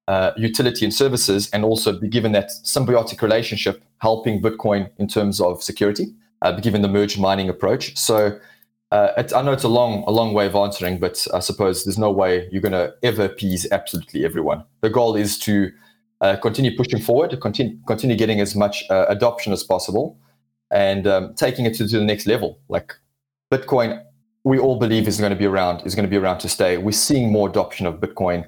uh, 0.09 0.31
utility 0.35 0.83
and 0.85 0.93
services, 0.93 1.49
and 1.53 1.63
also 1.63 1.93
be 1.93 2.07
given 2.07 2.31
that 2.31 2.49
symbiotic 2.63 3.21
relationship, 3.21 3.83
helping 3.99 4.41
Bitcoin 4.41 4.89
in 4.97 5.07
terms 5.07 5.39
of 5.39 5.61
security, 5.61 6.07
uh, 6.41 6.51
given 6.59 6.81
the 6.81 6.87
merge 6.87 7.19
mining 7.19 7.47
approach. 7.47 7.95
So 7.95 8.39
uh, 8.91 9.23
I 9.35 9.41
know 9.43 9.51
it's 9.51 9.63
a 9.63 9.75
long, 9.79 10.03
a 10.07 10.11
long 10.11 10.33
way 10.33 10.47
of 10.47 10.55
answering, 10.55 10.97
but 10.97 11.27
I 11.31 11.39
suppose 11.39 11.85
there's 11.85 11.99
no 11.99 12.09
way 12.09 12.49
you're 12.51 12.61
going 12.61 12.71
to 12.71 12.91
ever 13.03 13.25
appease 13.25 13.67
absolutely 13.71 14.25
everyone. 14.25 14.63
The 14.81 14.89
goal 14.89 15.15
is 15.15 15.37
to 15.39 15.71
uh, 16.21 16.37
continue 16.37 16.75
pushing 16.75 16.99
forward, 16.99 17.29
to 17.29 17.37
continue, 17.37 17.77
continue 17.85 18.15
getting 18.15 18.41
as 18.41 18.55
much 18.55 18.83
uh, 18.89 19.05
adoption 19.09 19.53
as 19.53 19.63
possible, 19.63 20.17
and 20.71 21.05
um, 21.05 21.35
taking 21.35 21.67
it 21.67 21.75
to, 21.75 21.87
to 21.87 21.99
the 21.99 22.03
next 22.03 22.25
level. 22.25 22.59
Like 22.67 22.95
Bitcoin, 23.53 24.03
we 24.43 24.57
all 24.57 24.79
believe 24.79 25.07
is 25.07 25.19
going 25.19 25.29
to 25.29 25.35
be 25.35 25.45
around, 25.45 25.85
is 25.85 25.93
going 25.93 26.05
to 26.05 26.09
be 26.09 26.17
around 26.17 26.39
to 26.39 26.49
stay. 26.49 26.77
We're 26.77 26.93
seeing 26.93 27.31
more 27.31 27.47
adoption 27.47 27.85
of 27.85 27.99
Bitcoin 27.99 28.47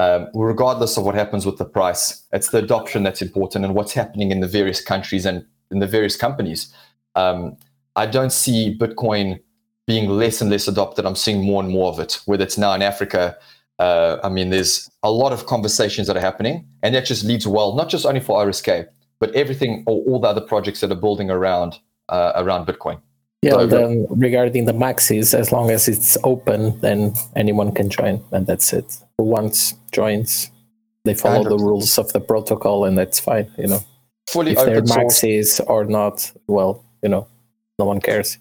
um, 0.00 0.28
regardless 0.32 0.96
of 0.96 1.04
what 1.04 1.14
happens 1.14 1.44
with 1.44 1.58
the 1.58 1.64
price. 1.66 2.22
It's 2.32 2.48
the 2.48 2.58
adoption 2.58 3.02
that's 3.02 3.20
important 3.20 3.66
and 3.66 3.74
what's 3.74 3.92
happening 3.92 4.30
in 4.30 4.40
the 4.40 4.48
various 4.48 4.80
countries 4.80 5.26
and 5.26 5.44
in 5.70 5.80
the 5.80 5.86
various 5.86 6.16
companies. 6.16 6.72
Um, 7.16 7.58
I 7.96 8.06
don't 8.06 8.32
see 8.32 8.74
Bitcoin 8.80 9.40
being 9.86 10.08
less 10.08 10.40
and 10.40 10.48
less 10.48 10.66
adopted. 10.66 11.04
I'm 11.04 11.16
seeing 11.16 11.44
more 11.44 11.62
and 11.62 11.70
more 11.70 11.92
of 11.92 11.98
it, 12.00 12.18
whether 12.24 12.42
it's 12.42 12.56
now 12.56 12.72
in 12.72 12.80
Africa. 12.80 13.36
Uh, 13.78 14.16
I 14.24 14.30
mean, 14.30 14.48
there's 14.48 14.90
a 15.02 15.10
lot 15.10 15.34
of 15.34 15.44
conversations 15.44 16.06
that 16.06 16.16
are 16.16 16.26
happening, 16.30 16.66
and 16.82 16.94
that 16.94 17.04
just 17.04 17.22
leads 17.22 17.46
well, 17.46 17.74
not 17.74 17.90
just 17.90 18.06
only 18.06 18.20
for 18.20 18.38
RSK, 18.46 18.86
but 19.18 19.34
everything, 19.34 19.84
or 19.86 20.02
all 20.06 20.18
the 20.18 20.28
other 20.28 20.40
projects 20.40 20.80
that 20.80 20.90
are 20.90 21.02
building 21.06 21.30
around 21.30 21.78
uh, 22.08 22.32
around 22.36 22.66
Bitcoin. 22.66 23.02
Yeah, 23.42 23.52
so, 23.52 23.58
uh, 23.60 23.66
then 23.66 24.06
regarding 24.10 24.66
the 24.66 24.72
maxis, 24.72 25.32
as 25.32 25.50
long 25.50 25.70
as 25.70 25.88
it's 25.88 26.18
open, 26.24 26.78
then 26.80 27.14
anyone 27.36 27.72
can 27.72 27.88
join, 27.88 28.22
and 28.32 28.46
that's 28.46 28.72
it. 28.72 28.98
Who 29.16 29.24
wants 29.24 29.74
joins, 29.92 30.50
they 31.04 31.14
follow 31.14 31.44
the 31.44 31.56
rules 31.56 31.98
of 31.98 32.12
the 32.12 32.20
protocol, 32.20 32.84
and 32.84 32.98
that's 32.98 33.18
fine. 33.18 33.50
You 33.56 33.68
know, 33.68 33.80
fully 34.28 34.52
if 34.52 34.58
they're 34.58 34.82
maxis 34.82 35.58
or 35.66 35.86
not, 35.86 36.30
well, 36.48 36.84
you 37.02 37.08
know, 37.08 37.26
no 37.78 37.86
one 37.86 38.00
cares. 38.00 38.36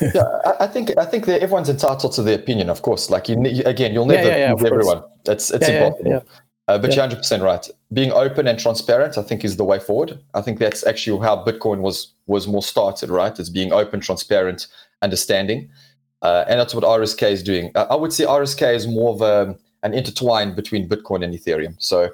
yeah, 0.00 0.24
I, 0.60 0.66
think 0.66 0.96
I 0.98 1.04
think 1.04 1.26
everyone's 1.28 1.68
entitled 1.68 2.12
to 2.14 2.22
their 2.22 2.38
opinion, 2.38 2.68
of 2.68 2.82
course. 2.82 3.10
Like 3.10 3.28
you, 3.28 3.36
again, 3.64 3.92
you'll 3.92 4.06
never 4.06 4.28
yeah, 4.28 4.36
yeah, 4.36 4.54
yeah, 4.54 4.66
everyone. 4.66 5.02
It's 5.26 5.50
it's 5.50 5.68
impossible. 5.68 6.24
Uh, 6.66 6.78
but 6.78 6.94
you're 6.94 7.06
100% 7.06 7.42
right. 7.42 7.68
Being 7.92 8.10
open 8.12 8.46
and 8.46 8.58
transparent, 8.58 9.18
I 9.18 9.22
think, 9.22 9.44
is 9.44 9.56
the 9.56 9.64
way 9.64 9.78
forward. 9.78 10.18
I 10.32 10.40
think 10.40 10.58
that's 10.58 10.86
actually 10.86 11.20
how 11.20 11.44
Bitcoin 11.44 11.80
was 11.80 12.12
was 12.26 12.48
more 12.48 12.62
started, 12.62 13.10
right? 13.10 13.38
It's 13.38 13.50
being 13.50 13.72
open, 13.72 14.00
transparent, 14.00 14.66
understanding, 15.02 15.68
uh, 16.22 16.44
and 16.48 16.58
that's 16.58 16.74
what 16.74 16.84
RSK 16.84 17.30
is 17.30 17.42
doing. 17.42 17.70
Uh, 17.74 17.86
I 17.90 17.96
would 17.96 18.14
say 18.14 18.24
RSK 18.24 18.74
is 18.74 18.86
more 18.86 19.14
of 19.14 19.20
a, 19.20 19.54
an 19.82 19.92
intertwine 19.92 20.54
between 20.54 20.88
Bitcoin 20.88 21.22
and 21.22 21.34
Ethereum. 21.34 21.74
So 21.78 22.08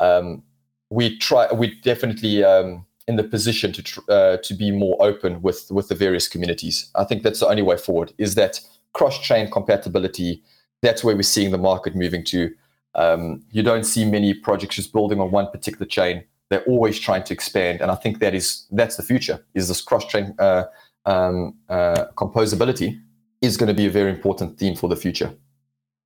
um, 0.00 0.42
we 0.90 1.18
try, 1.18 1.50
we 1.50 1.74
definitely 1.80 2.44
um, 2.44 2.84
in 3.08 3.16
the 3.16 3.24
position 3.24 3.72
to 3.72 3.82
tr- 3.82 4.00
uh, 4.10 4.36
to 4.36 4.54
be 4.54 4.70
more 4.70 4.96
open 5.00 5.40
with 5.40 5.70
with 5.70 5.88
the 5.88 5.94
various 5.94 6.28
communities. 6.28 6.90
I 6.94 7.04
think 7.04 7.22
that's 7.22 7.40
the 7.40 7.48
only 7.48 7.62
way 7.62 7.78
forward. 7.78 8.12
Is 8.18 8.34
that 8.34 8.60
cross 8.92 9.18
chain 9.18 9.50
compatibility? 9.50 10.42
That's 10.82 11.02
where 11.02 11.16
we're 11.16 11.22
seeing 11.22 11.50
the 11.50 11.58
market 11.58 11.96
moving 11.96 12.22
to. 12.24 12.50
Um, 12.94 13.42
you 13.50 13.62
don't 13.62 13.84
see 13.84 14.04
many 14.04 14.34
projects 14.34 14.76
just 14.76 14.92
building 14.92 15.20
on 15.20 15.30
one 15.30 15.50
particular 15.50 15.86
chain. 15.86 16.24
They're 16.50 16.64
always 16.64 16.98
trying 16.98 17.24
to 17.24 17.34
expand, 17.34 17.80
and 17.80 17.90
I 17.90 17.94
think 17.94 18.20
that 18.20 18.34
is 18.34 18.66
that's 18.70 18.96
the 18.96 19.02
future. 19.02 19.44
Is 19.54 19.68
this 19.68 19.80
cross 19.80 20.04
chain 20.06 20.34
uh, 20.38 20.64
um, 21.06 21.54
uh, 21.68 22.06
composability 22.16 23.00
is 23.42 23.56
going 23.56 23.68
to 23.68 23.74
be 23.74 23.86
a 23.86 23.90
very 23.90 24.10
important 24.10 24.58
theme 24.58 24.74
for 24.74 24.88
the 24.88 24.96
future. 24.96 25.34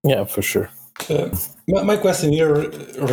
Yeah, 0.05 0.24
for 0.24 0.43
sure. 0.43 0.70
Uh, 1.09 1.34
my, 1.68 1.82
my, 1.82 1.97
question 1.97 2.32
here 2.32 2.55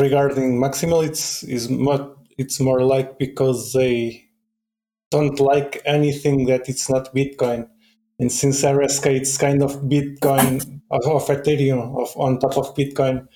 regarding 0.02 0.60
Maximal 0.60 1.06
it's 1.06 1.44
is 1.44 1.70
more, 1.70 2.16
it's 2.38 2.60
more 2.60 2.82
like 2.82 3.20
because 3.20 3.74
they 3.74 4.26
don't 5.12 5.40
like 5.40 5.82
anything 5.86 6.46
that 6.48 6.68
it's 6.68 6.90
not 6.90 7.14
Bitcoin, 7.14 7.70
and 8.20 8.32
since 8.32 8.64
RSK 8.64 9.06
it's 9.18 9.38
kind 9.38 9.62
of 9.62 9.74
Bitcoin 9.84 10.82
of, 10.90 11.06
of 11.06 11.28
Ethereum 11.28 12.02
of, 12.02 12.18
on 12.18 12.40
top 12.40 12.58
of 12.58 12.76
Bitcoin, 12.76 13.28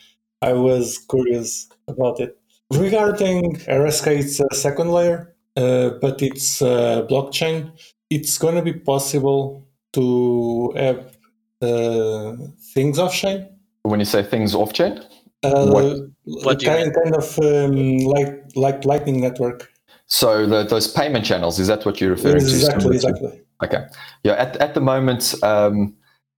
I 0.41 0.53
was 0.53 0.97
curious 1.09 1.67
about 1.87 2.19
it. 2.19 2.37
Regarding 2.71 3.55
RSK, 3.55 4.19
it's 4.19 4.39
a 4.39 4.55
second 4.55 4.91
layer, 4.91 5.35
uh, 5.57 5.91
but 6.01 6.21
it's 6.21 6.61
a 6.61 7.05
blockchain. 7.09 7.71
It's 8.09 8.37
going 8.37 8.55
to 8.55 8.61
be 8.61 8.73
possible 8.73 9.67
to 9.93 10.71
have 10.75 11.17
uh, 11.61 12.35
things 12.73 12.99
off 12.99 13.13
chain. 13.13 13.49
When 13.83 13.99
you 13.99 14.05
say 14.05 14.23
things 14.23 14.53
off 14.53 14.73
chain, 14.73 15.01
uh, 15.43 15.67
what, 15.67 15.97
what 16.23 16.63
kind, 16.63 16.93
kind 16.93 17.15
of 17.15 17.39
um, 17.39 17.97
like 17.99 18.43
like 18.55 18.85
Lightning 18.85 19.21
Network. 19.21 19.71
So 20.05 20.45
the, 20.45 20.63
those 20.63 20.87
payment 20.87 21.25
channels 21.25 21.59
is 21.59 21.67
that 21.67 21.85
what 21.85 21.99
you're 21.99 22.11
referring 22.11 22.37
exactly, 22.37 22.89
to? 22.89 22.95
Exactly. 22.95 23.27
Exactly. 23.27 23.41
Okay. 23.63 23.85
Yeah. 24.23 24.33
At 24.33 24.57
at 24.57 24.73
the 24.73 24.81
moment. 24.81 25.33
Um, 25.43 25.95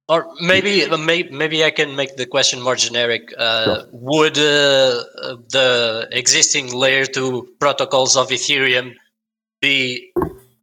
or 0.08 0.28
maybe, 0.42 0.86
maybe 0.90 1.64
I 1.64 1.72
can 1.72 1.96
make 1.96 2.18
the 2.18 2.26
question 2.26 2.62
more 2.62 2.76
generic. 2.76 3.34
Uh, 3.38 3.64
sure. 3.64 3.86
Would 3.92 4.38
uh, 4.38 5.04
the 5.50 6.08
existing 6.12 6.74
layer 6.74 7.06
two 7.06 7.48
protocols 7.60 8.18
of 8.18 8.30
Ethereum 8.30 8.96
be 9.62 10.12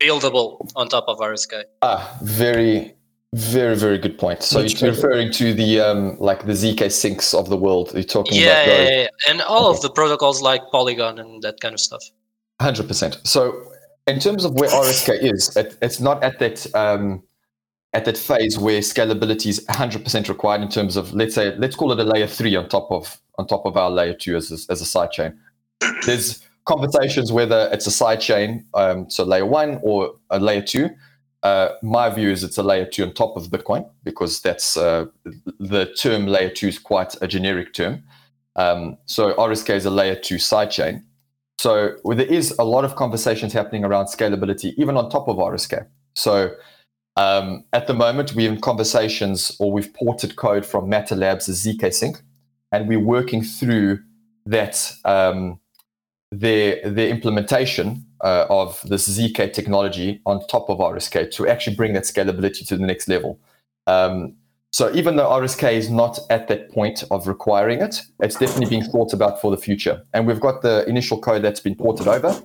buildable 0.00 0.70
on 0.76 0.88
top 0.88 1.04
of 1.08 1.18
RSK? 1.18 1.64
Ah, 1.82 2.18
very, 2.22 2.94
very, 3.34 3.76
very 3.76 3.98
good 3.98 4.18
point. 4.18 4.42
So 4.42 4.62
Which 4.62 4.80
you're 4.80 4.92
referring 4.92 5.32
to 5.32 5.54
the 5.54 5.80
um, 5.80 6.16
like 6.18 6.46
the 6.46 6.52
zk 6.52 6.80
syncs 6.86 7.38
of 7.38 7.48
the 7.48 7.56
world. 7.56 7.92
You're 7.94 8.02
talking 8.02 8.38
yeah, 8.38 8.62
about 8.62 8.66
yeah, 8.66 8.82
yeah, 8.82 9.00
yeah, 9.02 9.30
and 9.30 9.40
all 9.42 9.68
okay. 9.68 9.76
of 9.76 9.82
the 9.82 9.90
protocols 9.90 10.42
like 10.42 10.62
Polygon 10.70 11.18
and 11.18 11.42
that 11.42 11.60
kind 11.60 11.74
of 11.74 11.80
stuff. 11.80 12.02
Hundred 12.60 12.88
percent. 12.88 13.18
So 13.24 13.70
in 14.06 14.18
terms 14.18 14.44
of 14.44 14.54
where 14.54 14.68
RSK 14.68 15.22
is, 15.22 15.56
it, 15.56 15.76
it's 15.82 16.00
not 16.00 16.22
at 16.24 16.38
that. 16.38 16.74
Um, 16.74 17.22
at 17.94 18.04
that 18.04 18.18
phase 18.18 18.58
where 18.58 18.80
scalability 18.80 19.46
is 19.46 19.64
100% 19.66 20.28
required 20.28 20.60
in 20.60 20.68
terms 20.68 20.96
of 20.96 21.12
let's 21.14 21.34
say 21.34 21.56
let's 21.56 21.76
call 21.76 21.92
it 21.92 21.98
a 21.98 22.04
layer 22.04 22.26
3 22.26 22.56
on 22.56 22.68
top 22.68 22.90
of 22.90 23.18
on 23.38 23.46
top 23.46 23.64
of 23.64 23.76
our 23.76 23.90
layer 23.90 24.14
2 24.14 24.36
as 24.36 24.50
a, 24.50 24.72
as 24.72 24.80
a 24.80 24.84
side 24.84 25.10
chain. 25.10 25.38
There's 26.04 26.44
conversations 26.66 27.32
whether 27.32 27.68
it's 27.72 27.86
a 27.86 27.90
side 27.90 28.20
chain 28.20 28.66
um, 28.74 29.08
so 29.08 29.24
layer 29.24 29.46
1 29.46 29.80
or 29.82 30.14
a 30.28 30.38
layer 30.38 30.60
2 30.60 30.90
uh, 31.42 31.68
my 31.82 32.10
view 32.10 32.30
is 32.30 32.44
it's 32.44 32.58
a 32.58 32.62
layer 32.62 32.84
2 32.84 33.04
on 33.04 33.14
top 33.14 33.36
of 33.36 33.44
bitcoin 33.44 33.88
because 34.04 34.42
that's 34.42 34.76
uh, 34.76 35.06
the 35.58 35.86
term 35.94 36.26
layer 36.26 36.50
2 36.50 36.68
is 36.68 36.78
quite 36.78 37.14
a 37.22 37.28
generic 37.28 37.72
term. 37.72 38.02
Um, 38.56 38.98
so 39.06 39.32
rsk 39.34 39.70
is 39.74 39.86
a 39.86 39.90
layer 39.90 40.16
2 40.16 40.38
side 40.38 40.70
chain. 40.70 41.04
So 41.58 41.96
well, 42.04 42.16
there 42.16 42.26
is 42.26 42.54
a 42.58 42.64
lot 42.64 42.84
of 42.84 42.96
conversations 42.96 43.52
happening 43.52 43.84
around 43.84 44.06
scalability 44.06 44.74
even 44.76 44.96
on 44.96 45.08
top 45.08 45.28
of 45.28 45.36
rsk 45.36 45.86
so 46.14 46.50
um, 47.18 47.64
at 47.72 47.88
the 47.88 47.94
moment, 47.94 48.36
we're 48.36 48.48
in 48.48 48.60
conversations 48.60 49.56
or 49.58 49.72
we've 49.72 49.92
ported 49.92 50.36
code 50.36 50.64
from 50.64 50.88
Matter 50.88 51.16
Labs' 51.16 51.48
zkSync, 51.48 52.22
and 52.70 52.86
we're 52.86 53.00
working 53.00 53.42
through 53.42 53.98
that 54.46 54.92
um, 55.04 55.58
their 56.30 56.80
their 56.88 57.08
implementation 57.08 58.04
uh, 58.20 58.46
of 58.48 58.80
this 58.88 59.08
ZK 59.08 59.52
technology 59.52 60.20
on 60.26 60.46
top 60.46 60.70
of 60.70 60.78
RSK 60.78 61.32
to 61.32 61.48
actually 61.48 61.74
bring 61.74 61.92
that 61.94 62.04
scalability 62.04 62.64
to 62.68 62.76
the 62.76 62.86
next 62.86 63.08
level. 63.08 63.40
Um, 63.88 64.36
so 64.70 64.94
even 64.94 65.16
though 65.16 65.28
RSK 65.28 65.72
is 65.72 65.90
not 65.90 66.20
at 66.30 66.46
that 66.46 66.70
point 66.70 67.02
of 67.10 67.26
requiring 67.26 67.80
it, 67.80 68.00
it's 68.20 68.36
definitely 68.36 68.70
being 68.70 68.84
thought 68.84 69.12
about 69.12 69.40
for 69.40 69.50
the 69.50 69.56
future. 69.56 70.04
And 70.14 70.24
we've 70.24 70.38
got 70.38 70.62
the 70.62 70.88
initial 70.88 71.20
code 71.20 71.42
that's 71.42 71.58
been 71.58 71.74
ported 71.74 72.06
over. 72.06 72.40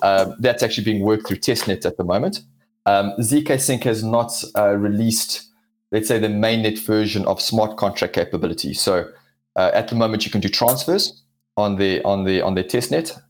Uh, 0.00 0.32
that's 0.38 0.62
actually 0.62 0.84
being 0.84 1.02
worked 1.02 1.28
through 1.28 1.36
testnet 1.36 1.84
at 1.84 1.98
the 1.98 2.04
moment. 2.04 2.40
Um, 2.86 3.12
zkSync 3.18 3.82
has 3.82 4.02
not 4.02 4.32
uh, 4.56 4.76
released, 4.76 5.42
let's 5.90 6.08
say, 6.08 6.18
the 6.18 6.28
mainnet 6.28 6.78
version 6.78 7.26
of 7.26 7.40
smart 7.40 7.76
contract 7.76 8.14
capability. 8.14 8.72
So 8.74 9.10
uh, 9.56 9.70
at 9.74 9.88
the 9.88 9.96
moment, 9.96 10.24
you 10.24 10.30
can 10.30 10.40
do 10.40 10.48
transfers 10.48 11.22
on 11.56 11.76
the 11.76 12.02
on 12.04 12.24
the 12.24 12.42
on 12.42 12.54
the 12.54 12.62
testnet, 12.62 13.20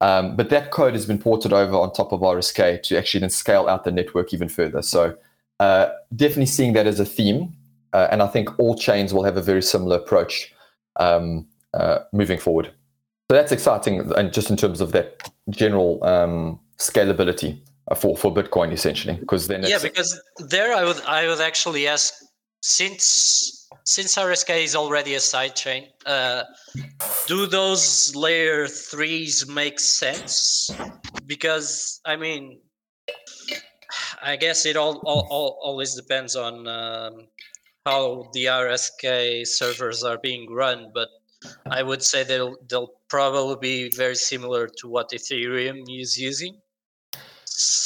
um, 0.00 0.36
but 0.36 0.50
that 0.50 0.70
code 0.70 0.94
has 0.94 1.06
been 1.06 1.18
ported 1.18 1.52
over 1.52 1.74
on 1.74 1.92
top 1.92 2.12
of 2.12 2.20
RSK 2.20 2.82
to 2.84 2.96
actually 2.96 3.20
then 3.20 3.30
scale 3.30 3.68
out 3.68 3.84
the 3.84 3.90
network 3.90 4.32
even 4.32 4.48
further. 4.48 4.82
So 4.82 5.16
uh, 5.58 5.88
definitely 6.14 6.46
seeing 6.46 6.74
that 6.74 6.86
as 6.86 7.00
a 7.00 7.04
theme, 7.04 7.54
uh, 7.92 8.08
and 8.10 8.22
I 8.22 8.28
think 8.28 8.58
all 8.58 8.76
chains 8.76 9.12
will 9.12 9.24
have 9.24 9.36
a 9.36 9.42
very 9.42 9.62
similar 9.62 9.96
approach 9.96 10.52
um, 10.96 11.46
uh, 11.74 12.00
moving 12.12 12.38
forward. 12.38 12.70
So 13.28 13.36
that's 13.36 13.52
exciting, 13.52 14.12
and 14.16 14.32
just 14.32 14.50
in 14.50 14.56
terms 14.56 14.80
of 14.80 14.92
that 14.92 15.30
general 15.50 16.02
um, 16.04 16.60
scalability. 16.78 17.58
Uh, 17.88 17.94
for 17.94 18.16
for 18.16 18.32
Bitcoin 18.32 18.72
essentially 18.72 19.14
because 19.14 19.48
then 19.48 19.62
yeah 19.64 19.78
because 19.82 20.20
there 20.38 20.72
I 20.72 20.84
would 20.84 21.00
I 21.02 21.26
would 21.26 21.40
actually 21.40 21.88
ask 21.88 22.14
since 22.62 23.60
since 23.84 24.16
RSK 24.16 24.62
is 24.62 24.76
already 24.76 25.14
a 25.14 25.18
sidechain, 25.18 25.88
uh, 26.06 26.44
do 27.26 27.46
those 27.46 28.14
layer 28.14 28.68
threes 28.68 29.48
make 29.48 29.80
sense? 29.80 30.70
Because 31.26 32.00
I 32.04 32.16
mean, 32.16 32.60
I 34.22 34.36
guess 34.36 34.66
it 34.66 34.76
all, 34.76 35.02
all, 35.04 35.26
all 35.30 35.58
always 35.62 35.94
depends 35.94 36.36
on 36.36 36.68
um, 36.68 37.26
how 37.84 38.30
the 38.32 38.44
RSK 38.46 39.46
servers 39.46 40.04
are 40.04 40.18
being 40.18 40.52
run, 40.52 40.92
but 40.94 41.08
I 41.70 41.82
would 41.82 42.02
say 42.02 42.22
they'll 42.22 42.56
they'll 42.68 42.94
probably 43.08 43.56
be 43.60 43.96
very 43.96 44.14
similar 44.14 44.68
to 44.78 44.88
what 44.88 45.10
Ethereum 45.10 45.82
is 45.88 46.16
using. 46.16 46.59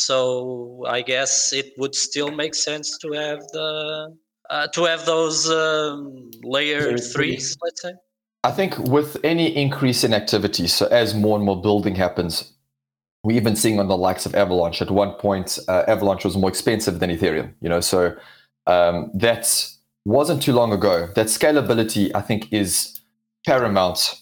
So 0.06 0.84
I 0.86 1.02
guess 1.02 1.52
it 1.52 1.72
would 1.78 1.94
still 1.94 2.30
make 2.30 2.54
sense 2.54 2.98
to 2.98 3.12
have 3.12 3.40
the 3.52 4.14
uh, 4.50 4.66
to 4.68 4.84
have 4.84 5.06
those 5.06 5.50
um, 5.50 6.30
layer 6.42 6.98
threes, 6.98 7.56
let's 7.62 7.82
say. 7.82 7.92
I 8.42 8.50
think 8.50 8.76
with 8.78 9.16
any 9.24 9.56
increase 9.56 10.04
in 10.04 10.12
activity, 10.12 10.66
so 10.66 10.86
as 10.86 11.14
more 11.14 11.36
and 11.36 11.46
more 11.46 11.60
building 11.60 11.94
happens, 11.94 12.52
we 13.22 13.36
even 13.36 13.56
seeing 13.56 13.80
on 13.80 13.88
the 13.88 13.96
likes 13.96 14.26
of 14.26 14.34
Avalanche. 14.34 14.82
At 14.82 14.90
one 14.90 15.12
point, 15.12 15.58
uh, 15.66 15.84
Avalanche 15.88 16.24
was 16.24 16.36
more 16.36 16.50
expensive 16.50 17.00
than 17.00 17.08
Ethereum. 17.08 17.54
You 17.62 17.70
know, 17.70 17.80
so 17.80 18.14
um, 18.66 19.10
that 19.14 19.70
wasn't 20.04 20.42
too 20.42 20.52
long 20.52 20.72
ago. 20.72 21.08
That 21.14 21.28
scalability, 21.28 22.10
I 22.14 22.20
think, 22.20 22.52
is 22.52 23.00
paramount 23.46 24.20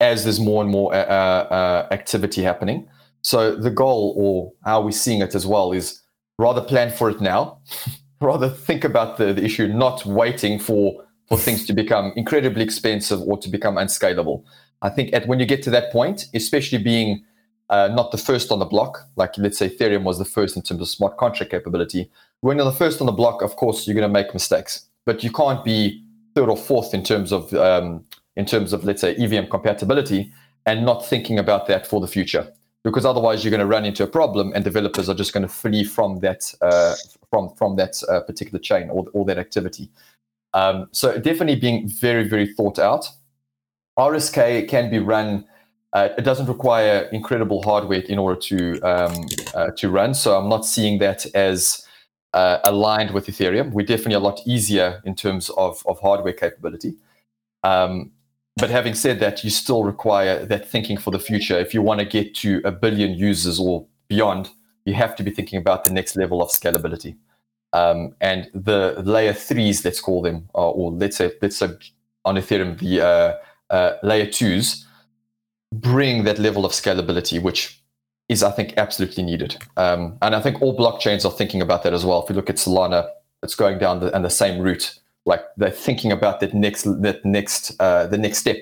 as 0.00 0.24
there's 0.24 0.40
more 0.40 0.62
and 0.62 0.70
more 0.70 0.94
uh, 0.94 0.98
uh, 0.98 1.88
activity 1.90 2.42
happening. 2.42 2.88
So 3.24 3.56
the 3.56 3.70
goal, 3.70 4.14
or 4.16 4.52
how 4.64 4.82
we're 4.82 4.92
seeing 4.92 5.22
it 5.22 5.34
as 5.34 5.46
well, 5.46 5.72
is 5.72 6.02
rather 6.38 6.60
plan 6.60 6.90
for 6.90 7.10
it 7.10 7.20
now, 7.20 7.58
rather 8.20 8.48
think 8.48 8.84
about 8.84 9.16
the, 9.16 9.32
the 9.32 9.44
issue, 9.44 9.66
not 9.66 10.06
waiting 10.06 10.58
for 10.58 11.02
for 11.26 11.38
things 11.38 11.64
to 11.66 11.72
become 11.72 12.12
incredibly 12.16 12.62
expensive 12.62 13.18
or 13.22 13.38
to 13.38 13.48
become 13.48 13.78
unscalable. 13.78 14.44
I 14.82 14.90
think 14.90 15.14
at 15.14 15.26
when 15.26 15.40
you 15.40 15.46
get 15.46 15.62
to 15.62 15.70
that 15.70 15.90
point, 15.90 16.26
especially 16.34 16.76
being 16.76 17.24
uh, 17.70 17.88
not 17.88 18.10
the 18.10 18.18
first 18.18 18.52
on 18.52 18.58
the 18.58 18.64
block. 18.64 19.08
Like 19.16 19.36
let's 19.38 19.58
say 19.58 19.68
Ethereum 19.68 20.02
was 20.02 20.18
the 20.18 20.24
first 20.24 20.56
in 20.56 20.62
terms 20.62 20.80
of 20.80 20.88
smart 20.88 21.16
contract 21.16 21.50
capability. 21.50 22.10
When 22.40 22.58
you're 22.58 22.66
the 22.66 22.72
first 22.72 23.00
on 23.00 23.06
the 23.06 23.12
block, 23.12 23.42
of 23.42 23.56
course 23.56 23.86
you're 23.86 23.94
going 23.94 24.08
to 24.08 24.12
make 24.12 24.34
mistakes, 24.34 24.86
but 25.06 25.24
you 25.24 25.32
can't 25.32 25.64
be 25.64 26.04
third 26.34 26.48
or 26.48 26.56
fourth 26.56 26.92
in 26.92 27.02
terms 27.02 27.32
of 27.32 27.52
um, 27.54 28.04
in 28.36 28.44
terms 28.44 28.72
of 28.72 28.84
let's 28.84 29.00
say 29.00 29.14
EVM 29.16 29.48
compatibility 29.48 30.32
and 30.66 30.84
not 30.84 31.06
thinking 31.06 31.38
about 31.38 31.66
that 31.68 31.86
for 31.86 32.00
the 32.00 32.06
future. 32.06 32.52
Because 32.84 33.06
otherwise, 33.06 33.42
you're 33.42 33.50
going 33.50 33.60
to 33.60 33.66
run 33.66 33.86
into 33.86 34.04
a 34.04 34.06
problem, 34.06 34.52
and 34.54 34.62
developers 34.62 35.08
are 35.08 35.14
just 35.14 35.32
going 35.32 35.42
to 35.42 35.48
flee 35.48 35.84
from 35.84 36.20
that 36.20 36.54
uh, 36.60 36.94
from 37.30 37.54
from 37.56 37.76
that 37.76 38.00
uh, 38.08 38.20
particular 38.20 38.58
chain 38.58 38.90
or, 38.90 39.06
or 39.14 39.24
that 39.24 39.38
activity. 39.38 39.88
Um, 40.52 40.88
so 40.92 41.18
definitely 41.18 41.56
being 41.56 41.88
very 41.88 42.28
very 42.28 42.46
thought 42.46 42.78
out. 42.78 43.08
RSK 43.98 44.68
can 44.68 44.90
be 44.90 44.98
run. 44.98 45.46
Uh, 45.94 46.08
it 46.18 46.22
doesn't 46.22 46.46
require 46.46 47.08
incredible 47.12 47.62
hardware 47.62 48.00
in 48.00 48.18
order 48.18 48.38
to 48.40 48.80
um, 48.82 49.26
uh, 49.54 49.70
to 49.78 49.88
run. 49.88 50.12
So 50.12 50.38
I'm 50.38 50.50
not 50.50 50.66
seeing 50.66 50.98
that 50.98 51.24
as 51.34 51.84
uh, 52.34 52.58
aligned 52.64 53.12
with 53.12 53.26
Ethereum. 53.26 53.72
We're 53.72 53.86
definitely 53.86 54.16
a 54.16 54.20
lot 54.20 54.40
easier 54.44 55.00
in 55.04 55.14
terms 55.14 55.50
of, 55.50 55.82
of 55.86 56.00
hardware 56.00 56.32
capability. 56.32 56.96
Um, 57.62 58.10
but 58.56 58.70
having 58.70 58.94
said 58.94 59.20
that, 59.20 59.42
you 59.42 59.50
still 59.50 59.84
require 59.84 60.44
that 60.46 60.68
thinking 60.68 60.96
for 60.96 61.10
the 61.10 61.18
future. 61.18 61.58
If 61.58 61.74
you 61.74 61.82
want 61.82 62.00
to 62.00 62.06
get 62.06 62.34
to 62.36 62.60
a 62.64 62.70
billion 62.70 63.14
users 63.14 63.58
or 63.58 63.86
beyond, 64.08 64.50
you 64.84 64.94
have 64.94 65.16
to 65.16 65.22
be 65.22 65.30
thinking 65.30 65.58
about 65.58 65.84
the 65.84 65.90
next 65.90 66.16
level 66.16 66.40
of 66.42 66.50
scalability. 66.50 67.16
Um, 67.72 68.14
and 68.20 68.48
the 68.54 69.02
layer 69.04 69.32
threes, 69.32 69.84
let's 69.84 70.00
call 70.00 70.22
them, 70.22 70.48
or, 70.54 70.72
or 70.72 70.92
let's 70.92 71.16
say 71.16 71.32
let's 71.42 71.56
say 71.56 71.68
on 72.24 72.36
Ethereum, 72.36 72.78
the 72.78 73.00
uh, 73.00 73.34
uh, 73.70 73.96
layer 74.02 74.26
twos 74.30 74.86
bring 75.72 76.22
that 76.24 76.38
level 76.38 76.64
of 76.64 76.70
scalability, 76.70 77.42
which 77.42 77.82
is, 78.28 78.44
I 78.44 78.52
think, 78.52 78.74
absolutely 78.76 79.24
needed. 79.24 79.56
Um, 79.76 80.16
and 80.22 80.36
I 80.36 80.40
think 80.40 80.62
all 80.62 80.76
blockchains 80.76 81.24
are 81.24 81.32
thinking 81.32 81.60
about 81.60 81.82
that 81.82 81.92
as 81.92 82.04
well. 82.04 82.22
If 82.22 82.30
you 82.30 82.36
look 82.36 82.48
at 82.48 82.56
Solana, 82.56 83.08
it's 83.42 83.56
going 83.56 83.78
down 83.78 84.00
the, 84.00 84.14
and 84.14 84.24
the 84.24 84.30
same 84.30 84.60
route 84.60 84.98
like 85.24 85.42
they're 85.56 85.70
thinking 85.70 86.12
about 86.12 86.40
that 86.40 86.54
next 86.54 86.82
that 87.02 87.24
next 87.24 87.72
uh, 87.80 88.06
the 88.06 88.18
next 88.18 88.38
step 88.38 88.58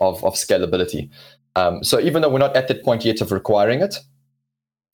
of 0.00 0.22
of 0.24 0.34
scalability. 0.34 1.10
Um, 1.54 1.82
so 1.82 1.98
even 2.00 2.22
though 2.22 2.28
we're 2.28 2.38
not 2.38 2.54
at 2.54 2.68
that 2.68 2.84
point 2.84 3.04
yet 3.04 3.20
of 3.20 3.32
requiring 3.32 3.80
it, 3.80 3.96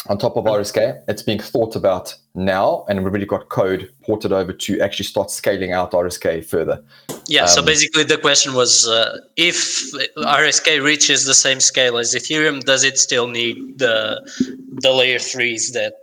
on 0.08 0.18
top 0.18 0.36
of 0.36 0.44
RSK, 0.44 1.02
it's 1.06 1.22
being 1.22 1.38
thought 1.38 1.76
about 1.76 2.14
now, 2.34 2.84
and 2.88 3.04
we've 3.04 3.12
really 3.12 3.26
got 3.26 3.48
code 3.50 3.88
ported 4.02 4.32
over 4.32 4.52
to 4.52 4.80
actually 4.80 5.04
start 5.04 5.30
scaling 5.30 5.72
out 5.72 5.92
RSK 5.92 6.44
further. 6.44 6.82
Yeah. 7.28 7.42
Um, 7.42 7.48
so 7.48 7.62
basically, 7.62 8.02
the 8.02 8.18
question 8.18 8.54
was, 8.54 8.88
uh, 8.88 9.18
if 9.36 9.92
RSK 10.16 10.82
reaches 10.82 11.24
the 11.24 11.34
same 11.34 11.60
scale 11.60 11.98
as 11.98 12.14
Ethereum, 12.14 12.60
does 12.60 12.82
it 12.82 12.98
still 12.98 13.28
need 13.28 13.78
the 13.78 14.20
the 14.82 14.92
layer 14.92 15.20
threes 15.20 15.72
that 15.72 15.94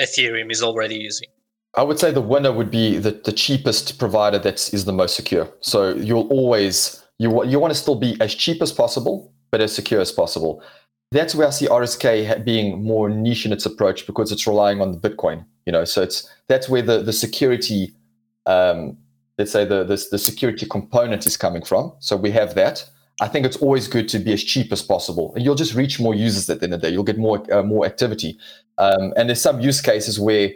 Ethereum 0.00 0.52
is 0.52 0.62
already 0.62 0.96
using? 0.96 1.28
I 1.74 1.82
would 1.82 1.98
say 1.98 2.10
the 2.10 2.20
winner 2.20 2.52
would 2.52 2.70
be 2.70 2.98
the, 2.98 3.12
the 3.12 3.32
cheapest 3.32 3.98
provider 3.98 4.38
that 4.38 4.72
is 4.74 4.84
the 4.84 4.92
most 4.92 5.16
secure. 5.16 5.48
So 5.60 5.94
you'll 5.94 6.28
always 6.28 7.02
you 7.18 7.44
you 7.44 7.58
want 7.58 7.72
to 7.72 7.78
still 7.78 7.94
be 7.94 8.16
as 8.20 8.34
cheap 8.34 8.60
as 8.60 8.72
possible, 8.72 9.32
but 9.50 9.60
as 9.60 9.74
secure 9.74 10.00
as 10.00 10.12
possible. 10.12 10.62
That's 11.12 11.34
where 11.34 11.46
I 11.46 11.50
see 11.50 11.68
RSK 11.68 12.44
being 12.44 12.82
more 12.82 13.08
niche 13.08 13.44
in 13.46 13.52
its 13.52 13.66
approach 13.66 14.06
because 14.06 14.32
it's 14.32 14.46
relying 14.46 14.80
on 14.80 14.92
the 14.92 14.98
Bitcoin. 14.98 15.44
You 15.66 15.72
know, 15.72 15.84
so 15.84 16.02
it's 16.02 16.28
that's 16.48 16.68
where 16.68 16.82
the 16.82 17.02
the 17.02 17.12
security, 17.12 17.94
um, 18.46 18.98
let's 19.38 19.52
say 19.52 19.64
the, 19.64 19.84
the 19.84 20.04
the 20.10 20.18
security 20.18 20.66
component 20.66 21.26
is 21.26 21.36
coming 21.36 21.62
from. 21.64 21.92
So 22.00 22.16
we 22.16 22.30
have 22.32 22.54
that. 22.54 22.88
I 23.20 23.28
think 23.28 23.46
it's 23.46 23.58
always 23.58 23.88
good 23.88 24.08
to 24.08 24.18
be 24.18 24.32
as 24.32 24.42
cheap 24.42 24.72
as 24.72 24.82
possible, 24.82 25.32
and 25.34 25.44
you'll 25.44 25.54
just 25.54 25.74
reach 25.74 26.00
more 26.00 26.14
users 26.14 26.50
at 26.50 26.60
the 26.60 26.64
end 26.64 26.74
of 26.74 26.80
the 26.80 26.88
day. 26.88 26.92
You'll 26.92 27.04
get 27.04 27.18
more 27.18 27.40
uh, 27.54 27.62
more 27.62 27.86
activity, 27.86 28.38
um, 28.78 29.12
and 29.16 29.28
there's 29.28 29.40
some 29.40 29.60
use 29.60 29.80
cases 29.80 30.18
where 30.18 30.50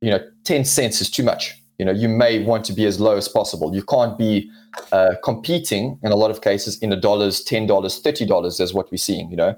you 0.00 0.10
know, 0.10 0.20
10 0.44 0.64
cents 0.64 1.00
is 1.00 1.10
too 1.10 1.22
much. 1.22 1.56
You 1.78 1.86
know, 1.86 1.92
you 1.92 2.08
may 2.08 2.42
want 2.44 2.64
to 2.66 2.72
be 2.72 2.84
as 2.84 3.00
low 3.00 3.16
as 3.16 3.28
possible. 3.28 3.74
You 3.74 3.82
can't 3.82 4.18
be 4.18 4.50
uh, 4.92 5.14
competing 5.24 5.98
in 6.02 6.12
a 6.12 6.16
lot 6.16 6.30
of 6.30 6.42
cases 6.42 6.78
in 6.80 6.90
the 6.90 6.96
dollars, 6.96 7.42
$10, 7.44 7.66
$30 7.66 8.60
as 8.60 8.74
what 8.74 8.90
we're 8.90 8.98
seeing, 8.98 9.30
you 9.30 9.36
know. 9.36 9.56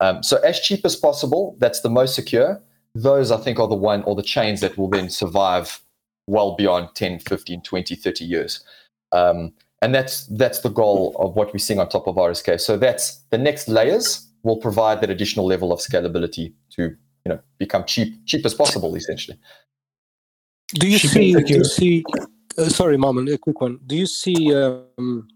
Um, 0.00 0.22
so 0.22 0.38
as 0.38 0.60
cheap 0.60 0.84
as 0.84 0.96
possible, 0.96 1.56
that's 1.58 1.80
the 1.80 1.90
most 1.90 2.14
secure. 2.14 2.62
Those 2.94 3.30
I 3.30 3.36
think 3.36 3.58
are 3.58 3.68
the 3.68 3.74
one 3.74 4.02
or 4.04 4.14
the 4.14 4.22
chains 4.22 4.60
that 4.60 4.78
will 4.78 4.88
then 4.88 5.10
survive 5.10 5.82
well 6.26 6.56
beyond 6.56 6.90
10, 6.94 7.18
15, 7.20 7.62
20, 7.62 7.94
30 7.94 8.24
years. 8.24 8.64
Um, 9.12 9.52
and 9.80 9.94
that's 9.94 10.26
that's 10.26 10.60
the 10.60 10.68
goal 10.68 11.14
of 11.18 11.34
what 11.36 11.52
we're 11.52 11.58
seeing 11.58 11.78
on 11.78 11.88
top 11.88 12.06
of 12.06 12.16
RSK. 12.16 12.60
So 12.60 12.76
that's 12.76 13.22
the 13.30 13.38
next 13.38 13.68
layers 13.68 14.26
will 14.42 14.56
provide 14.56 15.00
that 15.00 15.10
additional 15.10 15.46
level 15.46 15.72
of 15.72 15.80
scalability 15.80 16.52
to 16.70 16.82
you 16.82 17.28
know 17.28 17.40
become 17.58 17.84
cheap 17.84 18.14
cheap 18.26 18.44
as 18.44 18.54
possible 18.54 18.94
essentially. 18.96 19.38
Do 20.74 20.88
you 20.88 20.98
see? 20.98 21.34
Do 21.34 21.54
you 21.54 21.64
see? 21.64 22.04
Uh, 22.56 22.68
sorry, 22.68 22.98
Mammon, 22.98 23.28
a 23.28 23.38
quick 23.38 23.60
one. 23.60 23.78
Do 23.86 23.96
you 23.96 24.06
see 24.06 24.54
um, 24.54 25.28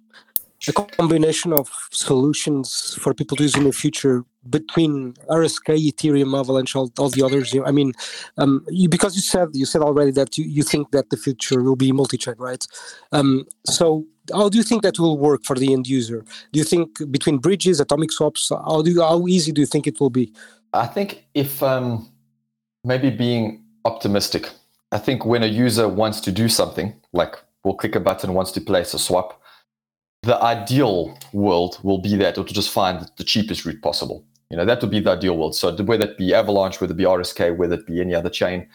a 0.68 0.72
combination 0.72 1.52
of 1.52 1.70
solutions 1.90 2.96
for 3.00 3.14
people 3.14 3.36
to 3.38 3.44
use 3.44 3.56
in 3.56 3.64
the 3.64 3.72
future 3.72 4.24
between 4.50 5.14
RSK, 5.30 5.90
Ethereum, 5.90 6.38
Avalanche, 6.38 6.76
all, 6.76 6.92
all 6.98 7.08
the 7.08 7.22
others? 7.22 7.54
I 7.64 7.70
mean, 7.70 7.92
um, 8.36 8.64
you, 8.68 8.88
because 8.88 9.16
you 9.16 9.22
said 9.22 9.48
you 9.52 9.64
said 9.64 9.80
already 9.80 10.10
that 10.12 10.36
you, 10.36 10.44
you 10.44 10.62
think 10.62 10.90
that 10.90 11.08
the 11.08 11.16
future 11.16 11.62
will 11.62 11.76
be 11.76 11.92
multi-chain, 11.92 12.34
right? 12.36 12.66
Um, 13.12 13.46
so 13.64 14.04
how 14.34 14.50
do 14.50 14.58
you 14.58 14.64
think 14.64 14.82
that 14.82 14.98
will 14.98 15.16
work 15.16 15.44
for 15.44 15.56
the 15.56 15.72
end 15.72 15.86
user? 15.86 16.24
Do 16.52 16.58
you 16.58 16.64
think 16.64 16.98
between 17.10 17.38
bridges, 17.38 17.80
atomic 17.80 18.12
swaps, 18.12 18.50
how 18.50 18.82
do 18.82 18.90
you, 18.90 19.00
how 19.00 19.26
easy 19.28 19.52
do 19.52 19.62
you 19.62 19.66
think 19.66 19.86
it 19.86 19.98
will 19.98 20.10
be? 20.10 20.32
I 20.74 20.86
think 20.86 21.24
if 21.34 21.62
um, 21.62 22.10
maybe 22.84 23.08
being 23.08 23.64
optimistic 23.84 24.50
I 24.92 24.98
think 24.98 25.24
when 25.24 25.42
a 25.42 25.46
user 25.46 25.88
wants 25.88 26.20
to 26.20 26.32
do 26.32 26.48
something, 26.48 26.94
like 27.12 27.34
will 27.64 27.74
click 27.74 27.96
a 27.96 28.00
button, 28.00 28.34
wants 28.34 28.52
to 28.52 28.60
place 28.60 28.92
a 28.94 28.98
swap, 28.98 29.40
the 30.22 30.40
ideal 30.42 31.18
world 31.32 31.78
will 31.82 31.98
be 31.98 32.14
that 32.16 32.34
it 32.34 32.36
will 32.36 32.44
just 32.44 32.70
find 32.70 33.08
the 33.16 33.24
cheapest 33.24 33.64
route 33.64 33.82
possible. 33.82 34.24
You 34.50 34.58
know, 34.58 34.66
that 34.66 34.82
would 34.82 34.90
be 34.90 35.00
the 35.00 35.12
ideal 35.12 35.36
world. 35.36 35.56
So 35.56 35.74
whether 35.82 36.04
it 36.04 36.18
be 36.18 36.34
Avalanche, 36.34 36.80
whether 36.80 36.92
it 36.92 36.96
be 36.96 37.04
RSK, 37.04 37.56
whether 37.56 37.74
it 37.74 37.86
be 37.86 38.00
any 38.00 38.14
other 38.14 38.28
chain, 38.28 38.68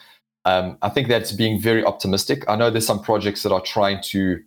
um, 0.43 0.78
I 0.82 0.89
think 0.89 1.07
that's 1.07 1.32
being 1.32 1.61
very 1.61 1.86
optimistic. 1.86 2.43
I 2.47 2.55
know 2.55 2.72
there's 2.72 2.88
some 2.88 3.01
projects 3.01 3.43
that 3.43 3.51
are 3.51 3.61
trying 3.61 4.01
to 4.05 4.41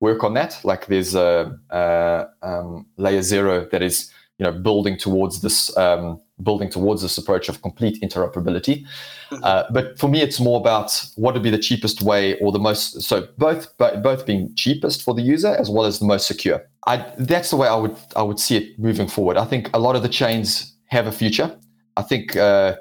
work 0.00 0.24
on 0.24 0.34
that. 0.34 0.58
Like 0.64 0.86
there's 0.86 1.14
a, 1.14 1.56
a 1.70 2.26
um, 2.42 2.86
layer 2.96 3.22
zero 3.22 3.68
that 3.70 3.82
is, 3.82 4.12
you 4.38 4.44
know, 4.44 4.52
building 4.52 4.98
towards 4.98 5.42
this 5.42 5.74
um, 5.76 6.20
building 6.42 6.68
towards 6.68 7.02
this 7.02 7.16
approach 7.16 7.48
of 7.48 7.62
complete 7.62 8.02
interoperability. 8.02 8.84
Mm-hmm. 9.30 9.44
Uh, 9.44 9.64
but 9.70 9.98
for 9.98 10.08
me, 10.08 10.20
it's 10.20 10.40
more 10.40 10.60
about 10.60 10.90
what 11.16 11.34
would 11.34 11.42
be 11.42 11.50
the 11.50 11.58
cheapest 11.58 12.02
way 12.02 12.38
or 12.38 12.52
the 12.52 12.58
most. 12.58 13.02
So 13.02 13.28
both 13.38 13.76
both 13.78 14.26
being 14.26 14.54
cheapest 14.56 15.02
for 15.02 15.14
the 15.14 15.22
user 15.22 15.54
as 15.54 15.70
well 15.70 15.84
as 15.84 15.98
the 15.98 16.06
most 16.06 16.26
secure. 16.26 16.62
I, 16.86 17.06
that's 17.18 17.50
the 17.50 17.56
way 17.56 17.68
I 17.68 17.76
would 17.76 17.96
I 18.16 18.22
would 18.22 18.40
see 18.40 18.56
it 18.56 18.78
moving 18.78 19.08
forward. 19.08 19.36
I 19.36 19.44
think 19.44 19.70
a 19.74 19.78
lot 19.78 19.96
of 19.96 20.02
the 20.02 20.08
chains 20.08 20.74
have 20.86 21.06
a 21.06 21.12
future. 21.12 21.56
I 21.96 22.02
think. 22.02 22.36
Uh, 22.36 22.76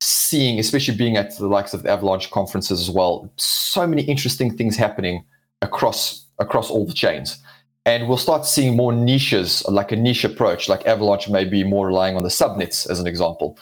seeing, 0.00 0.60
especially 0.60 0.96
being 0.96 1.16
at 1.16 1.36
the 1.38 1.48
likes 1.48 1.74
of 1.74 1.82
the 1.82 1.90
Avalanche 1.90 2.30
conferences 2.30 2.80
as 2.80 2.88
well, 2.88 3.28
so 3.34 3.84
many 3.84 4.02
interesting 4.02 4.56
things 4.56 4.76
happening 4.76 5.24
across 5.60 6.24
across 6.38 6.70
all 6.70 6.86
the 6.86 6.92
chains 6.92 7.38
and 7.88 8.06
we'll 8.06 8.18
start 8.18 8.44
seeing 8.44 8.76
more 8.76 8.92
niches, 8.92 9.66
like 9.66 9.92
a 9.92 9.96
niche 9.96 10.22
approach, 10.22 10.68
like 10.68 10.84
Avalanche 10.86 11.30
may 11.30 11.46
be 11.46 11.64
more 11.64 11.86
relying 11.86 12.16
on 12.16 12.22
the 12.22 12.28
subnets 12.28 12.88
as 12.90 13.00
an 13.00 13.06
example, 13.06 13.58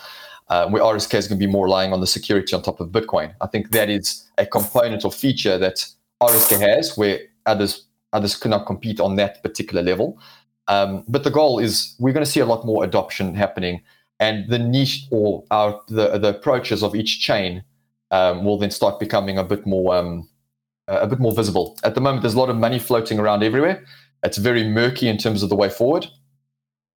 uh, 0.49 0.69
where 0.69 0.83
RSK 0.83 1.15
is 1.15 1.29
going 1.29 1.39
to 1.39 1.47
be 1.47 1.51
more 1.51 1.67
relying 1.67 1.93
on 1.93 2.01
the 2.01 2.09
security 2.09 2.53
on 2.53 2.61
top 2.61 2.81
of 2.81 2.89
Bitcoin. 2.89 3.33
I 3.41 3.47
think 3.47 3.71
that 3.71 3.89
is 3.89 4.29
a 4.37 4.45
component 4.45 5.05
or 5.05 5.13
feature 5.13 5.59
that 5.59 5.87
RSK 6.21 6.61
has 6.61 6.97
where 6.97 7.21
others 7.47 7.87
others 8.13 8.35
cannot 8.35 8.67
compete 8.67 8.99
on 8.99 9.15
that 9.15 9.45
particular 9.45 9.83
level. 9.83 10.19
Um, 10.67 11.05
but 11.07 11.23
the 11.23 11.31
goal 11.31 11.61
is 11.61 11.95
we're 12.01 12.13
going 12.13 12.25
to 12.25 12.31
see 12.31 12.41
a 12.41 12.47
lot 12.47 12.67
more 12.67 12.83
adoption 12.83 13.33
happening, 13.37 13.81
and 14.19 14.51
the 14.51 14.59
niche 14.59 15.07
or 15.13 15.45
our 15.53 15.81
the 15.87 16.19
the 16.19 16.31
approaches 16.31 16.83
of 16.83 16.97
each 16.97 17.21
chain 17.21 17.63
um, 18.11 18.45
will 18.45 18.59
then 18.59 18.73
start 18.73 18.99
becoming 18.99 19.39
a 19.39 19.45
bit 19.45 19.67
more 19.67 19.95
um, 19.95 20.29
a 20.89 21.07
bit 21.07 21.21
more 21.21 21.33
visible. 21.33 21.79
At 21.85 21.95
the 21.95 22.01
moment, 22.01 22.23
there's 22.23 22.35
a 22.35 22.39
lot 22.39 22.51
of 22.51 22.57
money 22.57 22.81
floating 22.81 23.21
around 23.21 23.45
everywhere, 23.45 23.85
it's 24.27 24.39
very 24.39 24.65
murky 24.65 25.09
in 25.09 25.17
terms 25.17 25.43
of 25.43 25.49
the 25.49 25.57
way 25.57 25.69
forward. 25.69 26.07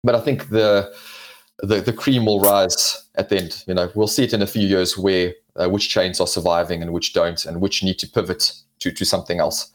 But 0.03 0.15
I 0.15 0.21
think 0.21 0.51
the 0.51 0.93
the, 1.61 1.81
the 1.81 1.93
cream 1.93 2.27
will 2.27 2.41
rise 2.41 3.09
at 3.17 3.29
the 3.29 3.39
end. 3.39 3.65
You 3.67 3.75
know, 3.75 3.91
we'll 3.95 4.07
see 4.07 4.25
it 4.25 4.33
in 4.33 4.43
a 4.43 4.47
few 4.47 4.67
years 4.67 4.97
where 4.97 5.35
uh, 5.57 5.69
which 5.69 5.89
chains 5.89 6.21
are 6.21 6.27
surviving 6.27 6.83
and 6.83 6.93
which 6.93 7.13
don't, 7.13 7.45
and 7.45 7.61
which 7.61 7.83
need 7.83 7.99
to 8.01 8.09
pivot 8.09 8.53
to 8.81 8.93
to 8.93 9.05
something 9.05 9.41
else. 9.41 9.71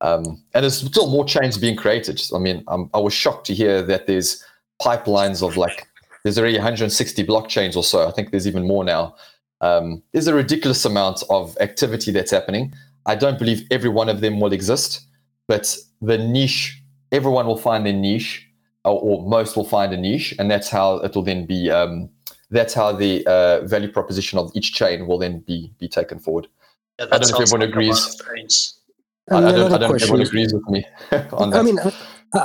Um, 0.00 0.42
and 0.54 0.62
there's 0.62 0.78
still 0.78 1.10
more 1.10 1.24
chains 1.24 1.58
being 1.58 1.76
created. 1.76 2.20
I 2.34 2.38
mean, 2.38 2.62
I'm, 2.68 2.88
I 2.94 2.98
was 2.98 3.12
shocked 3.12 3.46
to 3.46 3.54
hear 3.54 3.82
that 3.82 4.06
there's 4.06 4.44
pipelines 4.80 5.46
of 5.46 5.56
like 5.56 5.88
there's 6.22 6.38
already 6.38 6.56
160 6.56 7.24
blockchains 7.24 7.76
or 7.76 7.84
so. 7.84 8.06
I 8.06 8.12
think 8.12 8.30
there's 8.30 8.46
even 8.46 8.66
more 8.66 8.84
now. 8.84 9.16
Um, 9.60 10.02
there's 10.12 10.28
a 10.28 10.34
ridiculous 10.34 10.84
amount 10.84 11.22
of 11.30 11.56
activity 11.60 12.12
that's 12.12 12.30
happening. 12.30 12.74
I 13.06 13.14
don't 13.14 13.38
believe 13.38 13.66
every 13.70 13.88
one 13.88 14.08
of 14.08 14.20
them 14.20 14.38
will 14.38 14.52
exist, 14.52 15.00
but 15.46 15.76
the 16.00 16.18
niche 16.18 16.77
everyone 17.12 17.46
will 17.46 17.56
find 17.56 17.84
their 17.86 17.92
niche, 17.92 18.48
or, 18.84 19.00
or, 19.00 19.28
most 19.28 19.56
will 19.56 19.64
find 19.64 19.92
a 19.92 19.96
niche, 19.96 20.34
and 20.38 20.50
that's 20.50 20.68
how 20.68 20.96
it 20.96 21.14
will 21.14 21.22
then 21.22 21.46
be 21.46 21.70
um, 21.70 22.08
that's 22.50 22.74
how 22.74 22.92
the 22.92 23.26
uh, 23.26 23.66
value 23.66 23.90
proposition 23.90 24.38
of 24.38 24.50
each 24.54 24.72
chain 24.72 25.06
will 25.06 25.18
then 25.18 25.40
be 25.40 25.72
be 25.78 25.88
taken 25.88 26.18
forward. 26.18 26.48
Yeah, 26.98 27.06
I 27.12 27.18
don't 27.18 27.30
know 27.30 27.36
if 27.36 27.42
everyone 27.42 27.68
agrees. 27.68 28.22
I, 29.30 29.36
I, 29.36 29.40
don't, 29.40 29.72
I 29.72 29.78
don't 29.78 29.80
know 29.80 29.94
if 29.94 30.02
everyone 30.02 30.26
agrees 30.26 30.54
with 30.54 30.66
me 30.68 30.86
on 31.32 31.50
that. 31.50 31.60
I 31.60 31.62
mean, 31.62 31.78
I, 31.78 31.92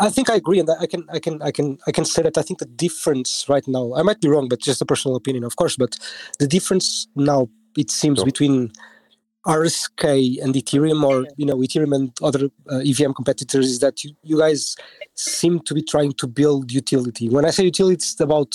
I 0.07 0.09
think 0.09 0.29
I 0.29 0.35
agree, 0.35 0.59
and 0.59 0.69
I 0.69 0.85
can, 0.85 1.05
I 1.11 1.19
can, 1.19 1.41
I 1.41 1.51
can, 1.51 1.77
I 1.87 1.91
can 1.91 2.05
say 2.05 2.21
that 2.23 2.37
I 2.37 2.41
think 2.41 2.59
the 2.59 2.65
difference 2.65 3.45
right 3.47 3.65
now. 3.67 3.93
I 3.95 4.03
might 4.03 4.21
be 4.21 4.27
wrong, 4.27 4.47
but 4.49 4.59
just 4.59 4.81
a 4.81 4.85
personal 4.85 5.15
opinion, 5.15 5.43
of 5.43 5.55
course. 5.55 5.77
But 5.77 5.97
the 6.39 6.47
difference 6.47 7.07
now, 7.15 7.49
it 7.77 7.89
seems, 7.89 8.19
sure. 8.19 8.25
between 8.25 8.71
RSK 9.45 10.41
and 10.41 10.55
Ethereum, 10.55 11.03
or 11.03 11.25
you 11.37 11.45
know, 11.45 11.57
Ethereum 11.57 11.95
and 11.95 12.11
other 12.21 12.49
uh, 12.71 12.79
EVM 12.79 13.11
competitors, 13.11 13.67
is 13.67 13.79
that 13.79 14.03
you, 14.03 14.11
you 14.23 14.37
guys 14.37 14.75
seem 15.15 15.59
to 15.61 15.73
be 15.73 15.81
trying 15.81 16.13
to 16.13 16.27
build 16.27 16.71
utility. 16.71 17.29
When 17.29 17.45
I 17.45 17.49
say 17.49 17.65
utility, 17.65 17.95
it's 17.95 18.19
about 18.19 18.53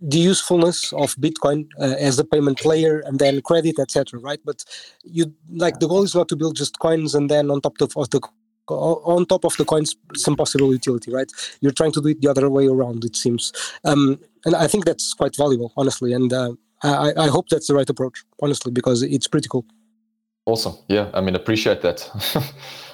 the 0.00 0.18
usefulness 0.18 0.92
of 0.92 1.16
Bitcoin 1.16 1.66
uh, 1.80 1.96
as 1.98 2.18
a 2.20 2.24
payment 2.24 2.64
layer 2.64 3.00
and 3.00 3.18
then 3.18 3.40
credit, 3.42 3.80
etc. 3.80 4.20
Right? 4.20 4.38
But 4.44 4.64
you 5.02 5.34
like 5.50 5.80
the 5.80 5.88
goal 5.88 6.04
is 6.04 6.14
not 6.14 6.28
to 6.28 6.36
build 6.36 6.56
just 6.56 6.78
coins 6.78 7.14
and 7.14 7.28
then 7.28 7.50
on 7.50 7.60
top 7.60 7.80
of, 7.80 7.96
of 7.96 8.10
the 8.10 8.20
on 8.68 9.24
top 9.26 9.44
of 9.44 9.56
the 9.56 9.64
coins 9.64 9.96
some 10.14 10.36
possible 10.36 10.72
utility 10.72 11.10
right 11.10 11.32
you're 11.62 11.72
trying 11.72 11.90
to 11.92 12.02
do 12.02 12.08
it 12.08 12.20
the 12.20 12.28
other 12.28 12.50
way 12.50 12.66
around 12.66 13.02
it 13.02 13.16
seems 13.16 13.50
um, 13.84 14.20
and 14.44 14.54
i 14.54 14.66
think 14.66 14.84
that's 14.84 15.14
quite 15.14 15.34
valuable 15.36 15.72
honestly 15.78 16.12
and 16.12 16.34
uh, 16.34 16.52
I, 16.82 17.12
I 17.16 17.26
hope 17.28 17.48
that's 17.48 17.66
the 17.66 17.74
right 17.74 17.88
approach 17.88 18.24
honestly 18.42 18.70
because 18.70 19.02
it's 19.02 19.26
pretty 19.26 19.48
cool 19.48 19.64
awesome 20.48 20.74
yeah 20.88 21.10
i 21.14 21.20
mean 21.20 21.34
appreciate 21.34 21.82
that 21.82 22.08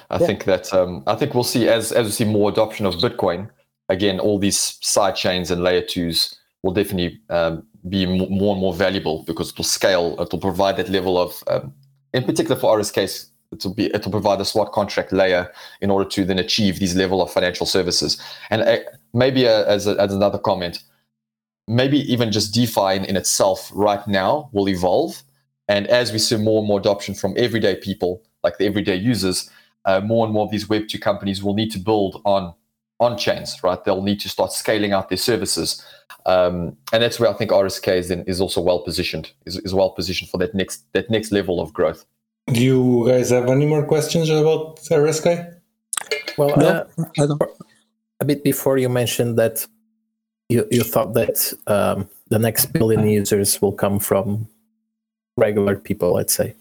i 0.09 0.17
yeah. 0.19 0.27
think 0.27 0.43
that 0.43 0.73
um, 0.73 1.03
i 1.07 1.15
think 1.15 1.33
we'll 1.33 1.43
see 1.43 1.67
as 1.67 1.91
as 1.91 2.05
we 2.05 2.11
see 2.11 2.25
more 2.25 2.49
adoption 2.49 2.85
of 2.85 2.95
bitcoin 2.95 3.49
again 3.89 4.19
all 4.19 4.37
these 4.37 4.77
side 4.81 5.15
chains 5.15 5.51
and 5.51 5.63
layer 5.63 5.81
twos 5.81 6.39
will 6.63 6.73
definitely 6.73 7.19
um, 7.29 7.63
be 7.89 8.05
more 8.05 8.53
and 8.53 8.61
more 8.61 8.73
valuable 8.73 9.23
because 9.27 9.51
it 9.51 9.57
will 9.57 9.63
scale 9.63 10.15
it 10.19 10.31
will 10.31 10.39
provide 10.39 10.77
that 10.77 10.89
level 10.89 11.17
of 11.17 11.43
um, 11.47 11.73
in 12.13 12.23
particular 12.23 12.59
for 12.59 12.77
RSK's 12.77 13.29
it'll 13.51 13.73
be 13.73 13.93
it'll 13.93 14.11
provide 14.11 14.41
a 14.41 14.45
smart 14.45 14.71
contract 14.71 15.11
layer 15.11 15.51
in 15.81 15.91
order 15.91 16.07
to 16.09 16.25
then 16.25 16.39
achieve 16.39 16.79
these 16.79 16.95
level 16.95 17.21
of 17.21 17.31
financial 17.31 17.65
services. 17.65 18.19
And 18.49 18.61
uh, 18.61 18.77
maybe 19.13 19.47
uh, 19.47 19.63
as, 19.65 19.87
a, 19.87 19.99
as 19.99 20.13
another 20.13 20.37
comment, 20.37 20.83
maybe 21.67 21.99
even 22.11 22.31
just 22.31 22.53
DeFi 22.53 22.95
in, 22.95 23.05
in 23.05 23.15
itself 23.15 23.71
right 23.73 24.05
now 24.07 24.49
will 24.53 24.69
evolve. 24.69 25.23
And 25.67 25.87
as 25.87 26.11
we 26.11 26.19
see 26.19 26.37
more 26.37 26.59
and 26.59 26.67
more 26.67 26.79
adoption 26.79 27.15
from 27.15 27.33
everyday 27.37 27.75
people, 27.75 28.21
like 28.43 28.57
the 28.57 28.65
everyday 28.65 28.95
users, 28.95 29.49
uh, 29.85 29.99
more 30.01 30.25
and 30.25 30.33
more 30.33 30.45
of 30.45 30.51
these 30.51 30.67
Web2 30.67 31.01
companies 31.01 31.43
will 31.43 31.53
need 31.53 31.71
to 31.71 31.79
build 31.79 32.21
on 32.25 32.53
on 33.01 33.17
chains, 33.17 33.61
right? 33.61 33.83
They'll 33.83 34.01
need 34.01 34.21
to 34.21 34.29
start 34.29 34.53
scaling 34.53 34.93
out 34.93 35.09
their 35.09 35.17
services, 35.17 35.85
um, 36.25 36.77
and 36.93 37.03
that's 37.03 37.19
where 37.19 37.29
I 37.29 37.33
think 37.33 37.51
RSK 37.51 37.97
is, 37.97 38.09
in, 38.09 38.23
is 38.23 38.39
also 38.39 38.61
well 38.61 38.79
positioned, 38.79 39.31
is, 39.45 39.57
is 39.57 39.73
well 39.73 39.89
positioned 39.89 40.29
for 40.29 40.37
that 40.37 40.55
next 40.55 40.85
that 40.93 41.09
next 41.09 41.31
level 41.31 41.59
of 41.59 41.73
growth. 41.73 42.05
Do 42.47 42.63
you 42.63 43.05
guys 43.07 43.31
have 43.31 43.49
any 43.49 43.65
more 43.65 43.85
questions 43.85 44.29
about 44.29 44.77
RSK? 44.77 45.55
Well, 46.37 46.55
no, 46.57 46.87
uh, 47.19 47.35
a 48.19 48.25
bit 48.25 48.43
before 48.43 48.77
you 48.77 48.89
mentioned 48.89 49.37
that 49.37 49.65
you, 50.49 50.67
you 50.71 50.83
thought 50.83 51.13
that 51.13 51.53
um, 51.67 52.07
the 52.29 52.39
next 52.39 52.71
billion 52.73 53.07
users 53.07 53.61
will 53.61 53.71
come 53.71 53.99
from 53.99 54.47
regular 55.37 55.75
people, 55.75 56.13
let's 56.13 56.33
say. 56.33 56.55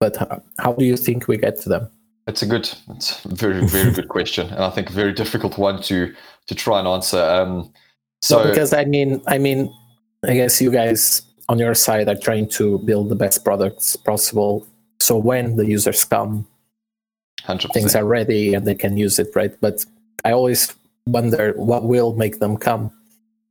But 0.00 0.16
how, 0.16 0.42
how 0.58 0.72
do 0.72 0.84
you 0.84 0.96
think 0.96 1.28
we 1.28 1.36
get 1.36 1.60
to 1.62 1.68
them? 1.68 1.88
It's 2.26 2.42
a 2.42 2.46
good, 2.46 2.70
it's 2.90 3.24
a 3.24 3.34
very, 3.34 3.66
very 3.66 3.92
good 3.92 4.08
question, 4.16 4.48
and 4.48 4.64
I 4.64 4.70
think 4.70 4.90
a 4.90 4.92
very 4.92 5.12
difficult 5.12 5.58
one 5.58 5.82
to 5.82 6.14
to 6.46 6.54
try 6.54 6.78
and 6.78 6.88
answer. 6.88 7.22
Um, 7.22 7.72
so, 8.20 8.42
no, 8.42 8.50
because 8.50 8.72
I 8.72 8.84
mean, 8.84 9.20
I 9.26 9.38
mean, 9.38 9.72
I 10.24 10.34
guess 10.34 10.60
you 10.60 10.70
guys 10.70 11.22
on 11.48 11.58
your 11.58 11.74
side 11.74 12.08
are 12.08 12.16
trying 12.16 12.48
to 12.48 12.78
build 12.78 13.08
the 13.08 13.14
best 13.14 13.44
products 13.44 13.96
possible 13.96 14.66
so 15.00 15.16
when 15.16 15.56
the 15.56 15.66
users 15.66 16.04
come 16.04 16.46
100%. 17.44 17.72
things 17.72 17.94
are 17.94 18.04
ready 18.04 18.54
and 18.54 18.66
they 18.66 18.74
can 18.74 18.96
use 18.96 19.18
it 19.18 19.28
right 19.34 19.54
but 19.60 19.84
i 20.24 20.30
always 20.32 20.74
wonder 21.06 21.52
what 21.56 21.84
will 21.84 22.14
make 22.14 22.38
them 22.38 22.56
come 22.56 22.90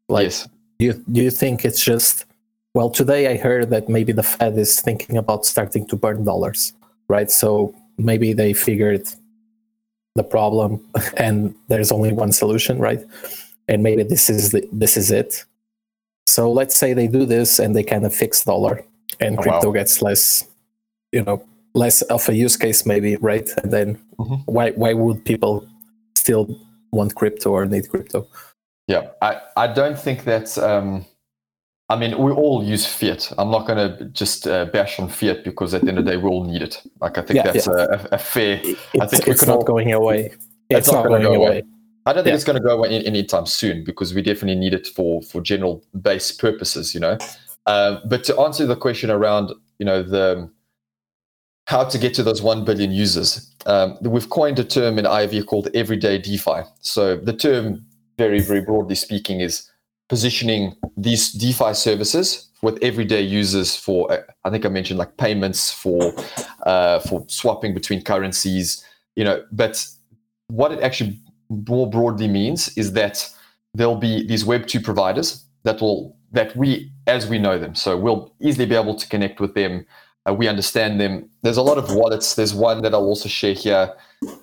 like 0.07 0.25
yes. 0.25 0.47
do 0.79 0.85
you, 0.85 0.93
do 1.11 1.21
you 1.21 1.31
think 1.31 1.65
it's 1.65 1.83
just 1.83 2.25
well 2.73 2.89
today 2.89 3.27
i 3.27 3.37
heard 3.37 3.69
that 3.69 3.89
maybe 3.89 4.11
the 4.11 4.23
fed 4.23 4.57
is 4.57 4.81
thinking 4.81 5.17
about 5.17 5.45
starting 5.45 5.85
to 5.87 5.95
burn 5.95 6.23
dollars 6.23 6.73
right? 7.11 7.29
So 7.29 7.75
maybe 7.97 8.33
they 8.33 8.53
figured 8.53 9.05
the 10.15 10.23
problem 10.23 10.83
and 11.17 11.53
there's 11.67 11.91
only 11.91 12.13
one 12.13 12.31
solution 12.31 12.79
right? 12.79 13.01
And 13.67 13.83
maybe 13.83 14.03
this 14.03 14.29
is 14.29 14.51
the, 14.51 14.67
this 14.71 14.97
is 14.97 15.11
it. 15.11 15.45
So 16.25 16.51
let's 16.51 16.75
say 16.75 16.93
they 16.93 17.07
do 17.07 17.25
this 17.25 17.59
and 17.59 17.75
they 17.75 17.83
kind 17.83 18.05
of 18.05 18.15
fix 18.15 18.43
dollar 18.43 18.83
and 19.19 19.37
oh, 19.37 19.41
crypto 19.41 19.67
wow. 19.67 19.73
gets 19.73 20.01
less 20.01 20.47
you 21.11 21.23
know 21.23 21.43
less 21.73 22.01
of 22.03 22.27
a 22.29 22.33
use 22.33 22.55
case 22.57 22.85
maybe 22.85 23.17
right? 23.17 23.49
And 23.61 23.71
then 23.71 23.87
mm-hmm. 24.17 24.35
why 24.45 24.71
why 24.71 24.93
would 24.93 25.25
people 25.25 25.67
still 26.15 26.43
want 26.91 27.15
crypto 27.15 27.51
or 27.51 27.65
need 27.65 27.89
crypto? 27.89 28.27
Yeah 28.87 29.03
i 29.21 29.31
i 29.63 29.67
don't 29.67 29.99
think 30.05 30.23
that's 30.23 30.57
um 30.57 31.05
I 31.91 31.97
mean, 31.97 32.17
we 32.17 32.31
all 32.31 32.63
use 32.63 32.85
fiat. 32.85 33.33
I'm 33.37 33.51
not 33.51 33.67
going 33.67 33.77
to 33.97 34.05
just 34.05 34.47
uh, 34.47 34.63
bash 34.65 34.97
on 34.97 35.09
fiat 35.09 35.43
because 35.43 35.73
at 35.73 35.81
the 35.81 35.89
end 35.89 35.97
of 35.97 36.05
the 36.05 36.11
day, 36.11 36.17
we 36.17 36.29
all 36.29 36.45
need 36.45 36.61
it. 36.61 36.81
Like, 37.01 37.17
I 37.17 37.21
think 37.21 37.35
yeah, 37.35 37.51
that's 37.51 37.67
yeah. 37.67 37.73
A, 37.73 38.07
a, 38.13 38.17
fair. 38.17 38.61
It's, 38.63 38.79
I 39.01 39.07
think 39.07 39.27
it's 39.27 39.45
not 39.45 39.57
all, 39.57 39.63
going 39.63 39.91
away. 39.91 40.33
It's, 40.69 40.87
not, 40.87 41.03
not 41.03 41.09
going, 41.09 41.23
going 41.23 41.35
away. 41.35 41.47
away. 41.47 41.63
I 42.05 42.13
don't 42.13 42.23
think 42.23 42.31
yeah. 42.31 42.35
it's 42.35 42.45
going 42.45 42.57
to 42.57 42.63
go 42.63 42.77
away 42.77 43.03
anytime 43.03 43.45
soon 43.45 43.83
because 43.83 44.13
we 44.13 44.21
definitely 44.21 44.55
need 44.55 44.73
it 44.73 44.87
for 44.87 45.21
for 45.21 45.41
general 45.41 45.83
base 46.01 46.31
purposes, 46.31 46.93
you 46.93 47.01
know. 47.01 47.17
Uh, 47.65 47.99
but 48.05 48.23
to 48.23 48.39
answer 48.39 48.65
the 48.65 48.77
question 48.77 49.11
around, 49.11 49.51
you 49.77 49.85
know, 49.85 50.01
the 50.01 50.49
how 51.65 51.83
to 51.83 51.97
get 51.97 52.13
to 52.13 52.23
those 52.23 52.41
1 52.41 52.65
billion 52.65 52.91
users. 52.91 53.53
Um, 53.65 53.97
we've 54.01 54.29
coined 54.29 54.59
a 54.59 54.63
term 54.63 54.97
in 54.97 55.05
IOV 55.05 55.45
called 55.45 55.69
everyday 55.73 56.17
DeFi. 56.17 56.61
So 56.79 57.17
the 57.17 57.33
term, 57.33 57.85
very, 58.17 58.41
very 58.41 58.61
broadly 58.61 58.95
speaking, 58.95 59.41
is 59.41 59.70
positioning 60.11 60.75
these 60.97 61.31
DeFi 61.31 61.73
services 61.73 62.49
with 62.61 62.77
everyday 62.83 63.21
users 63.21 63.77
for, 63.77 64.11
uh, 64.11 64.17
I 64.43 64.49
think 64.49 64.65
I 64.65 64.69
mentioned 64.69 64.99
like 64.99 65.15
payments 65.15 65.71
for, 65.71 66.13
uh, 66.65 66.99
for 66.99 67.23
swapping 67.29 67.73
between 67.73 68.01
currencies, 68.03 68.83
you 69.15 69.23
know, 69.23 69.41
but 69.53 69.87
what 70.49 70.73
it 70.73 70.81
actually 70.81 71.17
more 71.47 71.89
broadly 71.89 72.27
means 72.27 72.77
is 72.77 72.91
that 72.91 73.25
there'll 73.73 73.95
be 73.95 74.27
these 74.27 74.43
Web2 74.43 74.83
providers 74.83 75.45
that 75.63 75.79
will, 75.79 76.17
that 76.33 76.57
we, 76.57 76.91
as 77.07 77.27
we 77.27 77.39
know 77.39 77.57
them, 77.57 77.73
so 77.73 77.97
we'll 77.97 78.35
easily 78.41 78.65
be 78.65 78.75
able 78.75 78.95
to 78.95 79.07
connect 79.07 79.39
with 79.39 79.53
them 79.55 79.85
uh, 80.29 80.33
we 80.33 80.47
understand 80.47 81.01
them. 81.01 81.29
There's 81.41 81.57
a 81.57 81.63
lot 81.63 81.79
of 81.79 81.95
wallets. 81.95 82.35
There's 82.35 82.53
one 82.53 82.83
that 82.83 82.93
I'll 82.93 83.05
also 83.05 83.27
share 83.27 83.55
here. 83.55 83.95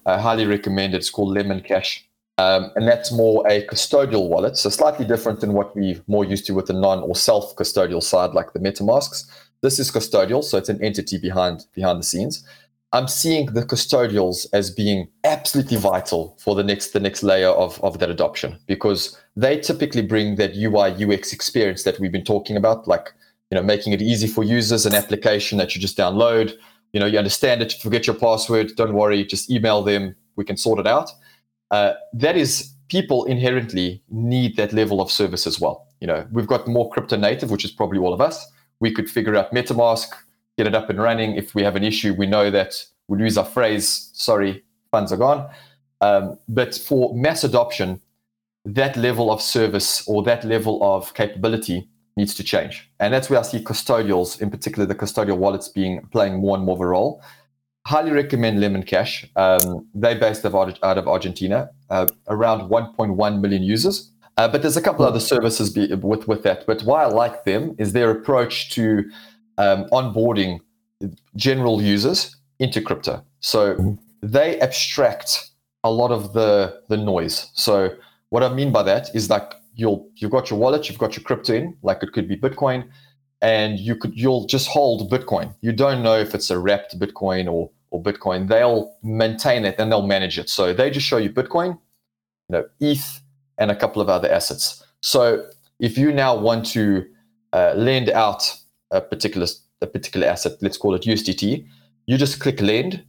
I 0.04 0.18
highly 0.18 0.44
recommend 0.44 0.94
it. 0.94 0.96
It's 0.96 1.10
called 1.10 1.32
Lemon 1.32 1.60
Cash. 1.60 2.07
Um, 2.38 2.70
and 2.76 2.86
that's 2.86 3.10
more 3.10 3.44
a 3.48 3.66
custodial 3.66 4.28
wallet, 4.28 4.56
so 4.56 4.70
slightly 4.70 5.04
different 5.04 5.40
than 5.40 5.54
what 5.54 5.74
we're 5.74 6.00
more 6.06 6.24
used 6.24 6.46
to 6.46 6.54
with 6.54 6.66
the 6.66 6.72
non 6.72 7.00
or 7.02 7.16
self 7.16 7.56
custodial 7.56 8.02
side, 8.02 8.32
like 8.32 8.52
the 8.52 8.60
MetaMasks. 8.60 9.28
This 9.60 9.80
is 9.80 9.90
custodial, 9.90 10.44
so 10.44 10.56
it's 10.56 10.68
an 10.68 10.82
entity 10.82 11.18
behind 11.18 11.66
behind 11.74 11.98
the 11.98 12.04
scenes. 12.04 12.44
I'm 12.92 13.08
seeing 13.08 13.46
the 13.46 13.62
custodials 13.62 14.46
as 14.52 14.70
being 14.70 15.08
absolutely 15.24 15.76
vital 15.76 16.38
for 16.38 16.54
the 16.54 16.62
next 16.62 16.92
the 16.92 17.00
next 17.00 17.24
layer 17.24 17.48
of, 17.48 17.82
of 17.82 17.98
that 17.98 18.08
adoption 18.08 18.56
because 18.66 19.18
they 19.36 19.58
typically 19.58 20.02
bring 20.02 20.36
that 20.36 20.56
UI 20.56 21.04
UX 21.04 21.32
experience 21.32 21.82
that 21.82 21.98
we've 21.98 22.12
been 22.12 22.24
talking 22.24 22.56
about, 22.56 22.86
like 22.86 23.12
you 23.50 23.56
know, 23.56 23.62
making 23.62 23.92
it 23.92 24.00
easy 24.00 24.28
for 24.28 24.44
users, 24.44 24.86
an 24.86 24.94
application 24.94 25.58
that 25.58 25.74
you 25.74 25.80
just 25.80 25.98
download. 25.98 26.52
You 26.92 27.00
know, 27.00 27.06
you 27.06 27.18
understand 27.18 27.62
it, 27.62 27.72
forget 27.72 28.06
your 28.06 28.16
password, 28.16 28.72
don't 28.76 28.94
worry, 28.94 29.24
just 29.24 29.50
email 29.50 29.82
them, 29.82 30.14
we 30.36 30.44
can 30.44 30.56
sort 30.56 30.78
it 30.78 30.86
out. 30.86 31.10
Uh, 31.70 31.92
that 32.12 32.36
is, 32.36 32.72
people 32.88 33.24
inherently 33.24 34.02
need 34.08 34.56
that 34.56 34.72
level 34.72 35.00
of 35.00 35.10
service 35.10 35.46
as 35.46 35.60
well. 35.60 35.86
You 36.00 36.06
know, 36.06 36.26
we've 36.32 36.46
got 36.46 36.66
more 36.66 36.90
crypto 36.90 37.16
native, 37.16 37.50
which 37.50 37.64
is 37.64 37.70
probably 37.70 37.98
all 37.98 38.14
of 38.14 38.20
us. 38.20 38.46
We 38.80 38.92
could 38.92 39.10
figure 39.10 39.34
out 39.36 39.52
MetaMask, 39.52 40.06
get 40.56 40.66
it 40.66 40.74
up 40.74 40.88
and 40.88 41.00
running. 41.00 41.36
If 41.36 41.54
we 41.54 41.62
have 41.62 41.76
an 41.76 41.84
issue, 41.84 42.14
we 42.14 42.26
know 42.26 42.50
that 42.50 42.84
we 43.08 43.18
lose 43.18 43.36
our 43.36 43.44
phrase, 43.44 44.10
sorry, 44.12 44.62
funds 44.90 45.12
are 45.12 45.16
gone. 45.16 45.50
Um, 46.00 46.38
but 46.48 46.74
for 46.74 47.14
mass 47.14 47.44
adoption, 47.44 48.00
that 48.64 48.96
level 48.96 49.30
of 49.30 49.42
service 49.42 50.06
or 50.06 50.22
that 50.24 50.44
level 50.44 50.82
of 50.82 51.14
capability 51.14 51.88
needs 52.16 52.34
to 52.34 52.44
change. 52.44 52.90
And 53.00 53.14
that's 53.14 53.30
where 53.30 53.38
I 53.38 53.42
see 53.42 53.58
custodials, 53.58 54.40
in 54.40 54.50
particular 54.50 54.86
the 54.86 54.94
custodial 54.94 55.38
wallets, 55.38 55.68
being 55.68 56.06
playing 56.12 56.40
more 56.40 56.56
and 56.56 56.64
more 56.64 56.74
of 56.74 56.80
a 56.80 56.86
role. 56.86 57.22
Highly 57.88 58.10
recommend 58.10 58.60
Lemon 58.60 58.82
Cash. 58.82 59.24
Um, 59.34 59.88
they're 59.94 60.20
based 60.20 60.44
out 60.44 60.98
of 60.98 61.08
Argentina, 61.08 61.70
uh, 61.88 62.06
around 62.28 62.68
1.1 62.68 63.40
million 63.40 63.62
users. 63.62 64.12
Uh, 64.36 64.46
but 64.46 64.60
there's 64.60 64.76
a 64.76 64.82
couple 64.82 65.06
other 65.06 65.18
services 65.18 65.70
be, 65.70 65.94
with, 65.94 66.28
with 66.28 66.42
that. 66.42 66.66
But 66.66 66.82
why 66.82 67.04
I 67.04 67.06
like 67.06 67.44
them 67.44 67.74
is 67.78 67.94
their 67.94 68.10
approach 68.10 68.68
to 68.72 69.10
um, 69.56 69.86
onboarding 69.86 70.60
general 71.34 71.80
users 71.80 72.36
into 72.58 72.82
crypto. 72.82 73.24
So 73.40 73.96
they 74.20 74.60
abstract 74.60 75.48
a 75.82 75.90
lot 75.90 76.10
of 76.10 76.34
the, 76.34 76.82
the 76.90 76.98
noise. 76.98 77.50
So 77.54 77.96
what 78.28 78.42
I 78.42 78.52
mean 78.52 78.70
by 78.70 78.82
that 78.82 79.08
is 79.14 79.30
like 79.30 79.54
you'll 79.76 80.06
you've 80.16 80.30
got 80.30 80.50
your 80.50 80.58
wallet, 80.58 80.90
you've 80.90 80.98
got 80.98 81.16
your 81.16 81.24
crypto 81.24 81.54
in, 81.54 81.74
like 81.82 82.02
it 82.02 82.12
could 82.12 82.28
be 82.28 82.36
Bitcoin, 82.36 82.86
and 83.40 83.78
you 83.78 83.96
could 83.96 84.12
you'll 84.14 84.44
just 84.44 84.68
hold 84.68 85.10
Bitcoin. 85.10 85.54
You 85.62 85.72
don't 85.72 86.02
know 86.02 86.18
if 86.18 86.34
it's 86.34 86.50
a 86.50 86.58
wrapped 86.58 86.98
Bitcoin 86.98 87.50
or 87.50 87.70
or 87.90 88.02
Bitcoin. 88.02 88.48
They'll 88.48 88.94
maintain 89.02 89.64
it 89.64 89.76
and 89.78 89.90
they'll 89.90 90.06
manage 90.06 90.38
it. 90.38 90.48
So 90.48 90.72
they 90.72 90.90
just 90.90 91.06
show 91.06 91.16
you 91.18 91.30
Bitcoin, 91.30 91.78
you 92.48 92.50
know, 92.50 92.64
ETH, 92.80 93.20
and 93.58 93.70
a 93.70 93.76
couple 93.76 94.00
of 94.00 94.08
other 94.08 94.30
assets. 94.30 94.84
So 95.02 95.46
if 95.80 95.98
you 95.98 96.12
now 96.12 96.36
want 96.36 96.66
to 96.66 97.04
uh, 97.52 97.74
lend 97.76 98.08
out 98.10 98.54
a 98.90 99.00
particular 99.00 99.46
a 99.80 99.86
particular 99.86 100.26
asset, 100.26 100.52
let's 100.60 100.76
call 100.76 100.94
it 100.94 101.02
USDT, 101.02 101.66
you 102.06 102.18
just 102.18 102.40
click 102.40 102.60
lend. 102.60 103.04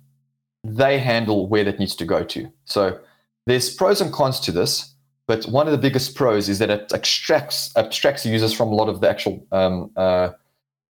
They 0.64 1.00
handle 1.00 1.48
where 1.48 1.64
that 1.64 1.80
needs 1.80 1.96
to 1.96 2.06
go 2.06 2.24
to. 2.26 2.52
So 2.66 3.00
there's 3.48 3.74
pros 3.74 4.02
and 4.02 4.12
cons 4.14 4.40
to 4.42 4.52
this, 4.52 4.94
but 5.26 5.46
one 5.46 5.68
of 5.68 5.72
the 5.72 5.78
biggest 5.78 6.16
pros 6.16 6.50
is 6.50 6.60
that 6.60 6.70
it 6.70 6.92
extracts 6.94 7.76
abstracts 7.76 8.26
users 8.26 8.54
from 8.54 8.70
a 8.70 8.76
lot 8.76 8.90
of 8.90 9.02
the 9.02 9.10
actual 9.10 9.46
um, 9.52 9.92
uh, 9.96 10.30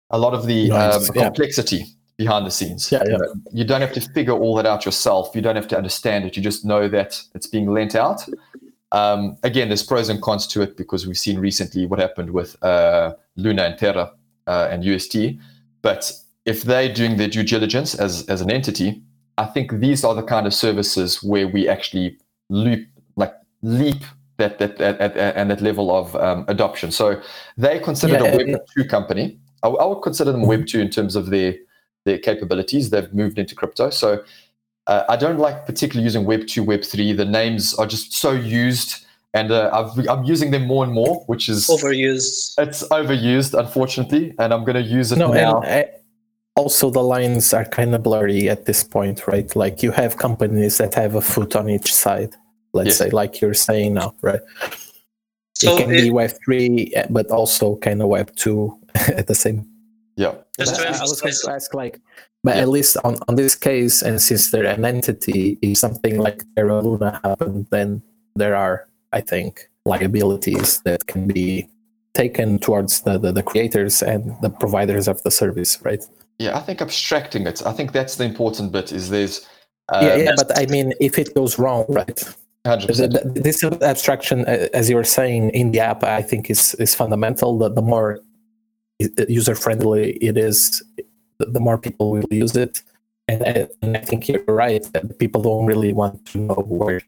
a 0.10 0.18
lot 0.18 0.34
of 0.34 0.46
the 0.46 0.70
nice. 0.70 1.10
um, 1.10 1.16
complexity 1.16 1.78
yeah. 1.78 1.86
Behind 2.18 2.46
the 2.46 2.52
scenes. 2.52 2.92
Yeah, 2.92 3.04
yeah. 3.08 3.18
You 3.52 3.64
don't 3.64 3.82
have 3.82 3.94
to 3.94 4.02
figure 4.02 4.34
all 4.34 4.56
that 4.56 4.66
out 4.66 4.86
yourself. 4.86 5.36
You 5.36 5.42
don't 5.42 5.56
have 5.56 5.68
to 5.70 5.78
understand 5.78 6.26
it. 6.26 6.38
You 6.38 6.44
just 6.44 6.66
know 6.66 6.88
that 6.88 7.22
it's 7.34 7.48
being 7.48 7.72
lent 7.72 7.96
out. 7.96 8.24
Um, 8.92 9.38
again, 9.42 9.70
there's 9.70 9.84
pros 9.84 10.10
and 10.10 10.22
cons 10.22 10.46
to 10.48 10.62
it 10.62 10.78
because 10.78 11.08
we've 11.08 11.18
seen 11.18 11.40
recently 11.40 11.88
what 11.88 12.00
happened 12.00 12.30
with 12.30 12.62
uh, 12.64 13.16
Luna 13.36 13.64
and 13.64 13.78
Terra 13.78 14.12
uh, 14.46 14.68
and 14.70 14.84
UST. 14.84 15.18
But 15.82 16.12
if 16.46 16.64
they're 16.64 16.94
doing 16.94 17.18
their 17.18 17.28
due 17.28 17.44
diligence 17.44 17.96
as, 17.96 18.28
as 18.30 18.42
an 18.42 18.52
entity, 18.52 19.02
I 19.38 19.46
think 19.46 19.80
these 19.80 20.04
are 20.04 20.14
the 20.14 20.24
kind 20.24 20.46
of 20.46 20.54
services 20.54 21.24
where 21.24 21.48
we 21.48 21.68
actually 21.68 22.18
leap 22.50 22.88
like 23.16 23.34
leap 23.64 24.04
that 24.38 24.60
that 24.60 24.80
at, 24.80 25.00
at, 25.02 25.36
and 25.36 25.50
that 25.50 25.62
level 25.62 25.96
of 25.96 26.16
um, 26.18 26.46
adoption. 26.48 26.92
So 26.92 27.22
they 27.58 27.80
considered 27.80 28.22
yeah, 28.22 28.34
a 28.34 28.38
Web 28.38 28.62
two 28.76 28.86
company. 28.86 29.40
I, 29.64 29.70
I, 29.70 29.86
would 29.86 30.02
consider 30.02 30.32
them 30.32 30.44
Web 30.44 30.68
two 30.68 30.80
in 30.80 30.90
terms 30.90 31.16
of 31.16 31.32
their 31.32 31.56
their 32.06 32.18
capabilities. 32.18 32.90
They've 32.90 33.12
moved 33.14 33.40
into 33.40 33.56
crypto. 33.56 33.90
So 33.90 34.24
uh, 34.88 35.04
I 35.10 35.16
don't 35.16 35.40
like 35.40 35.66
particularly 35.66 36.04
using 36.04 36.26
Web 36.26 36.48
two, 36.48 36.64
Web 36.64 36.84
three. 36.84 37.14
The 37.14 37.26
names 37.26 37.74
are 37.74 37.88
just 37.88 38.14
so 38.14 38.32
used. 38.32 39.06
And 39.36 39.52
uh, 39.52 39.92
i 40.08 40.14
am 40.14 40.24
using 40.26 40.52
them 40.52 40.68
more 40.68 40.84
and 40.84 40.94
more, 40.94 41.24
which 41.26 41.50
is 41.50 41.68
overused. 41.68 42.54
It's 42.60 42.88
overused, 42.90 43.58
unfortunately, 43.58 44.36
and 44.38 44.54
I'm 44.54 44.64
going 44.64 44.76
to 44.76 44.88
use 44.88 45.12
it 45.12 45.18
no, 45.18 45.34
now. 45.34 45.62
And, 45.62 45.86
uh, 45.86 45.92
also 46.56 46.92
the 46.92 47.02
lines 47.02 47.52
are 47.52 47.66
kind 47.66 47.96
of 47.96 48.04
blurry 48.04 48.48
at 48.48 48.66
this 48.66 48.84
point 48.84 49.26
right 49.26 49.56
like 49.56 49.82
you 49.82 49.90
have 49.90 50.18
companies 50.18 50.78
that 50.78 50.94
have 50.94 51.16
a 51.16 51.22
foot 51.22 51.56
on 51.56 51.68
each 51.68 51.92
side 51.92 52.36
let's 52.74 53.00
yeah. 53.00 53.06
say, 53.06 53.10
like 53.12 53.40
you're 53.40 53.54
saying 53.54 53.94
now, 53.94 54.14
right? 54.22 54.42
So 55.56 55.76
it 55.76 55.80
can 55.80 55.94
it, 55.94 56.02
be 56.02 56.12
Web 56.12 56.32
three, 56.44 56.94
but 57.10 57.30
also 57.30 57.78
kind 57.78 58.02
of 58.02 58.10
Web 58.10 58.36
two 58.36 58.78
at 58.96 59.28
the 59.28 59.36
same. 59.36 59.70
Yeah. 60.16 60.36
Just 60.60 60.76
to 60.76 60.88
I 60.88 61.02
was 61.02 61.22
going 61.22 61.34
to 61.34 61.52
ask, 61.52 61.74
like, 61.74 62.00
but 62.44 62.56
yeah. 62.56 62.64
at 62.64 62.70
least 62.70 62.98
on, 63.04 63.18
on 63.28 63.36
this 63.36 63.56
case, 63.56 64.02
and 64.02 64.22
since 64.22 64.52
they're 64.52 64.66
an 64.66 64.86
entity, 64.86 65.58
if 65.62 65.78
something 65.78 66.20
like 66.20 66.44
Terra 66.56 66.82
Luna 66.82 67.20
happened, 67.24 67.68
then 67.72 68.02
there 68.36 68.56
are, 68.56 68.88
I 69.12 69.22
think, 69.22 69.70
liabilities 69.86 70.82
that 70.82 71.08
can 71.08 71.28
be 71.28 71.70
taken 72.14 72.60
towards 72.60 73.02
the, 73.02 73.18
the, 73.18 73.32
the 73.32 73.44
creators 73.44 74.04
and 74.04 74.36
the 74.42 74.50
providers 74.50 75.08
of 75.08 75.22
the 75.24 75.32
service, 75.32 75.80
right? 75.84 76.04
Yeah, 76.40 76.58
I 76.58 76.62
think 76.62 76.82
abstracting 76.82 77.48
it. 77.48 77.66
I 77.66 77.72
think 77.72 77.92
that's 77.92 78.16
the 78.16 78.26
important 78.26 78.72
bit. 78.72 78.92
Is 78.92 79.10
there's 79.10 79.48
uh, 79.90 80.00
yeah, 80.02 80.16
yeah, 80.16 80.32
but 80.36 80.58
I 80.58 80.66
mean, 80.68 80.94
if 81.00 81.18
it 81.18 81.34
goes 81.36 81.60
wrong, 81.60 81.86
right? 81.90 82.24
100%. 82.66 83.44
This 83.44 83.64
abstraction, 83.64 84.46
as 84.46 84.90
you 84.90 84.96
were 84.96 85.04
saying 85.04 85.50
in 85.50 85.72
the 85.72 85.82
app, 85.82 86.04
I 86.04 86.22
think 86.22 86.50
is 86.50 86.76
is 86.76 86.96
fundamental. 86.96 87.58
The, 87.58 87.70
the 87.70 87.82
more 87.82 88.20
user 89.28 89.56
friendly 89.56 90.12
it 90.18 90.38
is, 90.38 90.84
the 91.40 91.60
more 91.60 91.78
people 91.78 92.12
will 92.12 92.24
use 92.32 92.56
it. 92.56 92.82
And, 93.28 93.70
and 93.82 93.98
I 93.98 94.02
think 94.02 94.28
you're 94.28 94.44
right 94.48 94.84
that 94.94 95.18
people 95.18 95.42
don't 95.42 95.66
really 95.66 95.94
want 95.94 96.26
to 96.28 96.38
know 96.40 96.66
where 96.68 97.02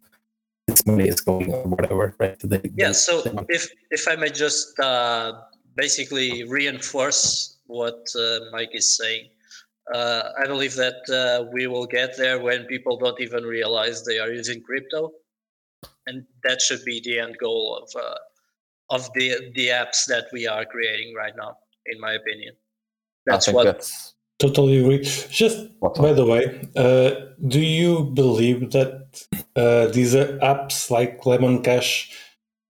this 0.68 0.86
money 0.86 1.08
is 1.08 1.22
going 1.22 1.54
or 1.54 1.64
whatever, 1.64 2.16
right? 2.20 2.39
They, 2.39 2.62
yeah. 2.76 2.93
So 2.93 3.22
if 3.50 3.68
if 3.91 4.08
I 4.08 4.16
may 4.16 4.30
just 4.30 4.80
uh, 4.80 5.34
basically 5.76 6.43
reinforce 6.46 7.58
what 7.68 8.08
uh, 8.18 8.39
Mike 8.52 8.72
is 8.74 8.96
saying. 8.96 9.30
Uh, 9.93 10.32
I 10.41 10.48
believe 10.48 10.74
that 10.76 11.02
uh, 11.10 11.46
we 11.52 11.68
will 11.68 11.86
get 11.86 12.18
there 12.18 12.39
when 12.39 12.66
people 12.66 12.98
don't 12.98 13.20
even 13.22 13.43
realize 13.43 14.04
they 14.04 14.18
are 14.18 14.32
using 14.32 14.62
crypto 14.62 15.12
and 16.08 16.26
that 16.43 16.62
should 16.62 16.84
be 16.86 17.02
the 17.04 17.20
end 17.20 17.38
goal 17.39 17.82
of 17.82 18.02
uh, 18.02 18.16
of 18.89 19.12
the 19.14 19.52
the 19.56 19.68
apps 19.68 20.06
that 20.06 20.26
we 20.32 20.48
are 20.48 20.66
creating 20.66 21.14
right 21.16 21.34
now 21.38 21.58
in 21.86 21.99
my 21.99 22.13
opinion. 22.13 22.55
That's 23.25 23.51
what 23.51 23.65
that's... 23.65 24.13
totally 24.39 24.79
agree. 24.79 25.03
Just 25.29 25.57
by 25.79 26.13
the 26.13 26.25
way 26.25 26.67
uh, 26.75 27.11
do 27.47 27.59
you 27.59 28.05
believe 28.13 28.71
that 28.71 29.25
uh, 29.55 29.88
these 29.88 30.13
apps 30.13 30.89
like 30.89 31.25
lemon 31.25 31.63
cash 31.63 32.11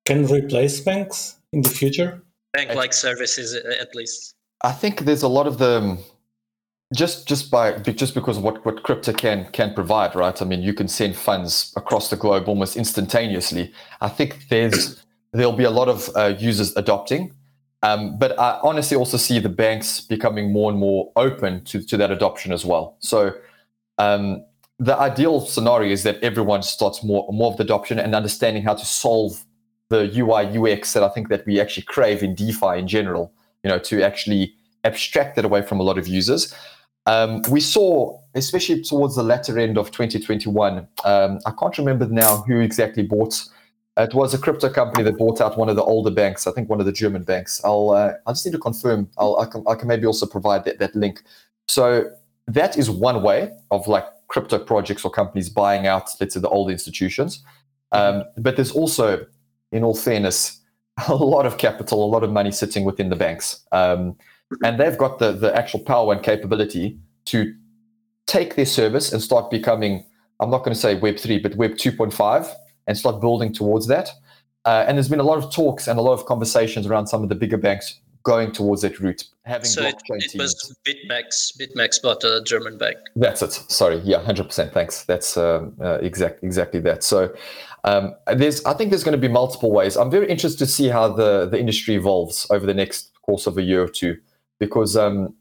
can 0.06 0.26
replace 0.28 0.80
banks 0.80 1.38
in 1.52 1.62
the 1.62 1.70
future? 1.70 2.22
Bank 2.54 2.74
like 2.76 2.94
services 2.94 3.54
at 3.56 3.94
least. 3.96 4.36
I 4.64 4.72
think 4.72 5.02
there's 5.02 5.24
a 5.24 5.28
lot 5.28 5.48
of 5.48 5.58
the 5.58 5.98
just 6.94 7.28
just 7.28 7.52
by 7.52 7.74
just 7.80 8.14
because 8.14 8.38
of 8.38 8.44
what 8.44 8.66
what 8.66 8.84
crypto 8.84 9.12
can 9.12 9.46
can 9.52 9.74
provide 9.74 10.16
right? 10.16 10.42
I 10.42 10.46
mean 10.46 10.62
you 10.62 10.74
can 10.74 10.88
send 10.88 11.16
funds 11.16 11.74
across 11.76 12.10
the 12.10 12.16
globe 12.16 12.48
almost 12.48 12.78
instantaneously. 12.78 13.74
I 14.02 14.10
think 14.10 14.48
there's 14.50 15.04
there'll 15.34 15.52
be 15.52 15.66
a 15.66 15.72
lot 15.72 15.90
of 15.90 16.10
uh, 16.16 16.36
users 16.38 16.76
adopting 16.78 17.34
um, 17.84 18.18
but 18.18 18.38
i 18.40 18.60
honestly 18.64 18.98
also 18.98 19.18
see 19.18 19.40
the 19.40 19.50
banks 19.50 20.02
becoming 20.02 20.52
more 20.52 20.70
and 20.72 20.80
more 20.80 21.12
open 21.16 21.64
to, 21.64 21.82
to 21.82 21.98
that 21.98 22.12
adoption 22.12 22.52
as 22.52 22.66
well 22.66 22.98
so 23.00 23.34
um, 23.98 24.44
the 24.78 24.98
ideal 24.98 25.40
scenario 25.40 25.92
is 25.92 26.04
that 26.04 26.22
everyone 26.22 26.62
starts 26.62 27.04
more 27.04 27.28
more 27.32 27.52
of 27.52 27.58
the 27.58 27.64
adoption 27.64 28.00
and 28.00 28.14
understanding 28.14 28.64
how 28.64 28.74
to 28.74 28.86
solve 28.86 29.46
the 29.90 30.12
ui 30.20 30.58
ux 30.58 30.94
that 30.94 31.04
i 31.04 31.10
think 31.10 31.30
that 31.30 31.46
we 31.46 31.60
actually 31.60 31.84
crave 31.84 32.24
in 32.24 32.36
defi 32.36 32.78
in 32.78 32.88
general 32.88 33.32
you 33.64 33.70
know 33.70 33.80
to 33.80 34.04
actually 34.04 34.54
abstract 34.84 35.38
it 35.38 35.46
away 35.46 35.62
from 35.62 35.80
a 35.80 35.84
lot 35.84 35.98
of 35.98 36.08
users 36.08 36.54
um, 37.08 37.44
we 37.50 37.60
saw, 37.60 38.20
especially 38.34 38.82
towards 38.82 39.16
the 39.16 39.24
latter 39.24 39.60
end 39.60 39.78
of 39.78 39.92
2021, 39.92 40.88
um, 41.04 41.40
I 41.46 41.52
can't 41.52 41.78
remember 41.78 42.08
now 42.08 42.38
who 42.42 42.60
exactly 42.60 43.04
bought. 43.04 43.44
It 43.98 44.14
was 44.14 44.34
a 44.34 44.38
crypto 44.38 44.70
company 44.70 45.04
that 45.04 45.18
bought 45.18 45.40
out 45.40 45.58
one 45.58 45.70
of 45.70 45.78
the 45.78 45.84
older 45.84 46.12
banks. 46.12 46.48
I 46.48 46.52
think 46.52 46.70
one 46.70 46.82
of 46.82 46.86
the 46.86 46.92
German 46.92 47.24
banks. 47.24 47.62
I'll 47.64 47.92
uh, 47.92 48.14
I 48.26 48.32
just 48.32 48.46
need 48.46 48.52
to 48.52 48.60
confirm. 48.60 49.10
I'll 49.18 49.40
I 49.40 49.46
can, 49.46 49.64
I 49.68 49.76
can 49.76 49.88
maybe 49.88 50.06
also 50.06 50.26
provide 50.26 50.66
that, 50.66 50.80
that 50.80 50.96
link. 50.96 51.24
So 51.68 52.12
that 52.48 52.78
is 52.78 52.90
one 52.90 53.24
way 53.24 53.52
of 53.72 53.88
like 53.88 54.06
crypto 54.28 54.60
projects 54.60 55.06
or 55.06 55.12
companies 55.12 55.50
buying 55.50 55.88
out, 55.88 56.10
let's 56.20 56.34
say, 56.34 56.40
the 56.40 56.50
old 56.50 56.70
institutions. 56.70 57.44
Um, 57.92 58.24
but 58.38 58.56
there's 58.56 58.72
also, 58.72 59.26
in 59.72 59.84
all 59.84 59.96
fairness, 59.96 60.60
a 61.08 61.16
lot 61.16 61.46
of 61.46 61.58
capital, 61.58 62.04
a 62.04 62.08
lot 62.08 62.24
of 62.24 62.32
money 62.32 62.52
sitting 62.52 62.84
within 62.84 63.10
the 63.10 63.16
banks. 63.16 63.66
Um, 63.72 64.18
and 64.64 64.80
they've 64.80 64.98
got 64.98 65.20
the, 65.20 65.32
the 65.32 65.56
actual 65.56 65.80
power 65.80 66.14
and 66.14 66.22
capability 66.22 67.00
to 67.26 67.56
take 68.28 68.56
their 68.56 68.66
service 68.66 69.12
and 69.12 69.22
start 69.22 69.50
becoming, 69.50 70.06
I'm 70.40 70.50
not 70.50 70.60
going 70.60 70.74
to 70.74 70.80
say 70.80 70.96
Web 70.96 71.18
3, 71.18 71.40
but 71.40 71.56
Web 71.56 71.72
2.5 71.72 72.54
and 72.88 72.98
start 72.98 73.22
building 73.22 73.54
towards 73.54 73.88
that. 73.88 74.10
Uh, 74.66 74.84
and 74.88 74.98
there's 74.98 75.10
been 75.10 75.20
a 75.20 75.24
lot 75.24 75.38
of 75.38 75.54
talks 75.54 75.88
and 75.88 76.00
a 76.00 76.02
lot 76.02 76.14
of 76.14 76.26
conversations 76.26 76.88
around 76.88 77.08
some 77.08 77.22
of 77.24 77.30
the 77.30 77.36
bigger 77.36 77.58
banks 77.58 78.00
going 78.24 78.52
towards 78.52 78.82
that 78.82 79.00
route, 79.00 79.24
having 79.44 79.66
so 79.66 79.84
it, 79.84 80.02
it 80.10 80.40
was 80.40 80.76
BitMEX. 80.84 81.56
BitMEX 81.58 82.02
bought 82.02 82.24
a 82.24 82.42
German 82.44 82.78
bank. 82.78 82.98
That's 83.16 83.44
it. 83.44 83.52
Sorry, 83.52 84.00
yeah, 84.00 84.22
hundred 84.24 84.46
percent. 84.46 84.74
Thanks. 84.74 85.04
That's 85.04 85.38
um, 85.38 85.76
uh, 85.80 86.00
exact 86.02 86.44
exactly 86.44 86.80
that. 86.82 87.04
So 87.04 87.34
um, 87.84 88.16
there's, 88.36 88.66
I 88.66 88.74
think 88.74 88.90
there's 88.90 89.04
going 89.04 89.20
to 89.20 89.22
be 89.22 89.32
multiple 89.32 89.72
ways. 89.72 89.96
I'm 89.96 90.10
very 90.10 90.28
interested 90.28 90.58
to 90.58 90.66
see 90.66 90.88
how 90.88 91.08
the 91.10 91.46
the 91.46 91.60
industry 91.60 91.94
evolves 91.94 92.48
over 92.50 92.66
the 92.66 92.74
next 92.74 93.12
course 93.22 93.46
of 93.46 93.58
a 93.58 93.62
year 93.62 93.84
or 93.84 93.88
two 93.88 94.18
because 94.60 94.98
um, 94.98 95.36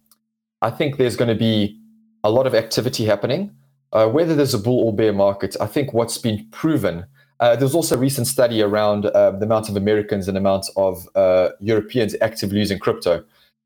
I 0.63 0.71
think 0.71 0.99
there's 0.99 1.17
going 1.17 1.29
to 1.29 1.35
be 1.35 1.81
a 2.23 2.31
lot 2.31 2.47
of 2.47 2.55
activity 2.55 3.07
happening. 3.07 3.55
Uh, 3.93 4.09
whether 4.09 4.35
there's 4.35 4.55
a 4.55 4.59
bull 4.59 4.81
or 4.81 4.95
bear 4.95 5.13
market, 5.13 5.57
I 5.61 5.67
think 5.67 5.93
what's 5.93 6.19
been 6.19 6.47
proven. 6.51 7.07
Uh, 7.41 7.57
there's 7.57 7.75
also 7.75 7.97
a 7.97 7.99
recent 7.99 8.27
study 8.27 8.63
around 8.63 9.07
uh, 9.07 9.33
the 9.33 9.45
amount 9.45 9.69
of 9.69 9.77
Americans 9.77 10.29
and 10.29 10.39
amount 10.39 10.67
of 10.77 11.09
uh, 11.15 11.51
Europeans 11.61 12.15
actively 12.21 12.59
using 12.59 12.79
crypto. 12.79 13.25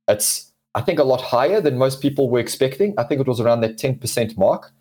It's, 0.09 0.53
I 0.75 0.81
think, 0.81 0.99
a 0.99 1.05
lot 1.05 1.21
higher 1.21 1.61
than 1.61 1.77
most 1.77 2.01
people 2.01 2.31
were 2.31 2.39
expecting. 2.39 2.95
I 2.99 3.05
think 3.05 3.21
it 3.21 3.27
was 3.27 3.41
around 3.41 3.61
that 3.61 3.77
10% 3.77 4.39
mark, 4.39 4.73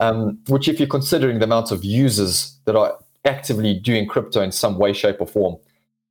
um, 0.00 0.38
which, 0.48 0.68
if 0.68 0.78
you're 0.78 0.88
considering 0.88 1.38
the 1.38 1.44
amount 1.44 1.70
of 1.70 1.84
users 1.84 2.56
that 2.66 2.76
are 2.76 2.98
actively 3.24 3.74
doing 3.74 4.06
crypto 4.06 4.42
in 4.42 4.52
some 4.52 4.78
way, 4.78 4.92
shape, 4.92 5.20
or 5.20 5.26
form, 5.26 5.56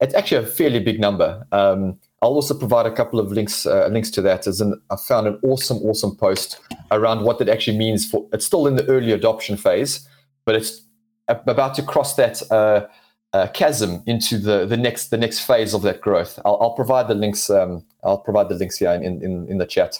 it's 0.01 0.13
actually 0.13 0.43
a 0.43 0.47
fairly 0.47 0.79
big 0.79 0.99
number. 0.99 1.45
Um, 1.51 1.97
I'll 2.21 2.33
also 2.33 2.57
provide 2.57 2.85
a 2.85 2.91
couple 2.91 3.19
of 3.19 3.31
links 3.31 3.65
uh, 3.65 3.87
links 3.87 4.09
to 4.11 4.21
that. 4.23 4.47
As 4.47 4.59
an, 4.59 4.81
I 4.89 4.95
found 4.95 5.27
an 5.27 5.39
awesome, 5.43 5.77
awesome 5.77 6.15
post 6.15 6.59
around 6.91 7.23
what 7.23 7.37
that 7.39 7.49
actually 7.49 7.77
means 7.77 8.09
for. 8.09 8.27
It's 8.33 8.45
still 8.45 8.67
in 8.67 8.75
the 8.75 8.85
early 8.87 9.11
adoption 9.11 9.57
phase, 9.57 10.07
but 10.45 10.55
it's 10.55 10.81
about 11.27 11.73
to 11.75 11.83
cross 11.83 12.15
that 12.15 12.41
uh, 12.51 12.87
uh, 13.33 13.47
chasm 13.47 14.03
into 14.05 14.37
the 14.37 14.65
the 14.65 14.77
next 14.77 15.09
the 15.09 15.17
next 15.17 15.39
phase 15.39 15.73
of 15.73 15.81
that 15.81 16.01
growth. 16.01 16.39
I'll, 16.45 16.57
I'll 16.61 16.73
provide 16.73 17.07
the 17.07 17.15
links. 17.15 17.49
Um, 17.49 17.85
I'll 18.03 18.19
provide 18.19 18.49
the 18.49 18.55
links 18.55 18.77
here 18.77 18.91
in 18.91 19.23
in, 19.23 19.47
in 19.47 19.57
the 19.57 19.65
chat 19.65 19.99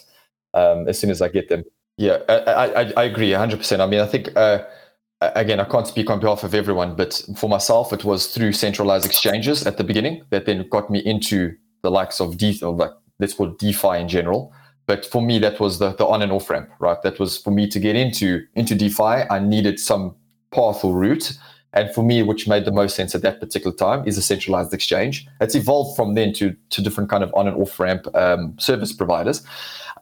um, 0.54 0.88
as 0.88 0.98
soon 0.98 1.10
as 1.10 1.22
I 1.22 1.28
get 1.28 1.48
them. 1.48 1.64
Yeah, 1.98 2.18
I, 2.28 2.34
I, 2.34 2.92
I 2.96 3.04
agree 3.04 3.30
100%. 3.30 3.80
I 3.80 3.86
mean, 3.86 4.00
I 4.00 4.06
think, 4.06 4.36
uh, 4.36 4.64
again, 5.20 5.60
I 5.60 5.64
can't 5.64 5.86
speak 5.86 6.10
on 6.10 6.20
behalf 6.20 6.44
of 6.44 6.54
everyone, 6.54 6.94
but 6.94 7.22
for 7.36 7.48
myself, 7.48 7.92
it 7.92 8.04
was 8.04 8.26
through 8.26 8.52
centralized 8.52 9.06
exchanges 9.06 9.66
at 9.66 9.78
the 9.78 9.84
beginning 9.84 10.22
that 10.30 10.44
then 10.44 10.68
got 10.68 10.90
me 10.90 10.98
into 10.98 11.54
the 11.82 11.90
likes 11.90 12.20
of, 12.20 12.36
De- 12.36 12.60
or 12.62 12.74
like, 12.74 12.90
let's 13.18 13.32
call 13.32 13.48
DeFi 13.48 13.98
in 13.98 14.08
general. 14.08 14.52
But 14.86 15.06
for 15.06 15.22
me, 15.22 15.38
that 15.38 15.58
was 15.58 15.78
the, 15.78 15.94
the 15.94 16.06
on 16.06 16.20
and 16.22 16.30
off 16.30 16.50
ramp, 16.50 16.70
right? 16.78 17.00
That 17.02 17.18
was 17.18 17.38
for 17.38 17.50
me 17.50 17.66
to 17.68 17.80
get 17.80 17.96
into 17.96 18.44
into 18.54 18.76
DeFi. 18.76 19.02
I 19.02 19.40
needed 19.40 19.80
some 19.80 20.14
path 20.56 20.84
or 20.84 20.92
route. 20.94 21.38
And 21.72 21.92
for 21.94 22.02
me, 22.02 22.22
which 22.22 22.48
made 22.48 22.64
the 22.64 22.72
most 22.72 22.96
sense 22.96 23.14
at 23.14 23.22
that 23.22 23.38
particular 23.38 23.76
time, 23.76 24.08
is 24.08 24.16
a 24.16 24.22
centralized 24.22 24.72
exchange. 24.72 25.26
It's 25.42 25.54
evolved 25.54 25.94
from 25.94 26.14
then 26.14 26.32
to, 26.34 26.56
to 26.70 26.82
different 26.82 27.10
kind 27.10 27.22
of 27.22 27.30
on 27.34 27.46
and 27.48 27.56
off 27.62 27.78
ramp 27.78 28.06
um, 28.14 28.58
service 28.58 28.94
providers. 28.94 29.44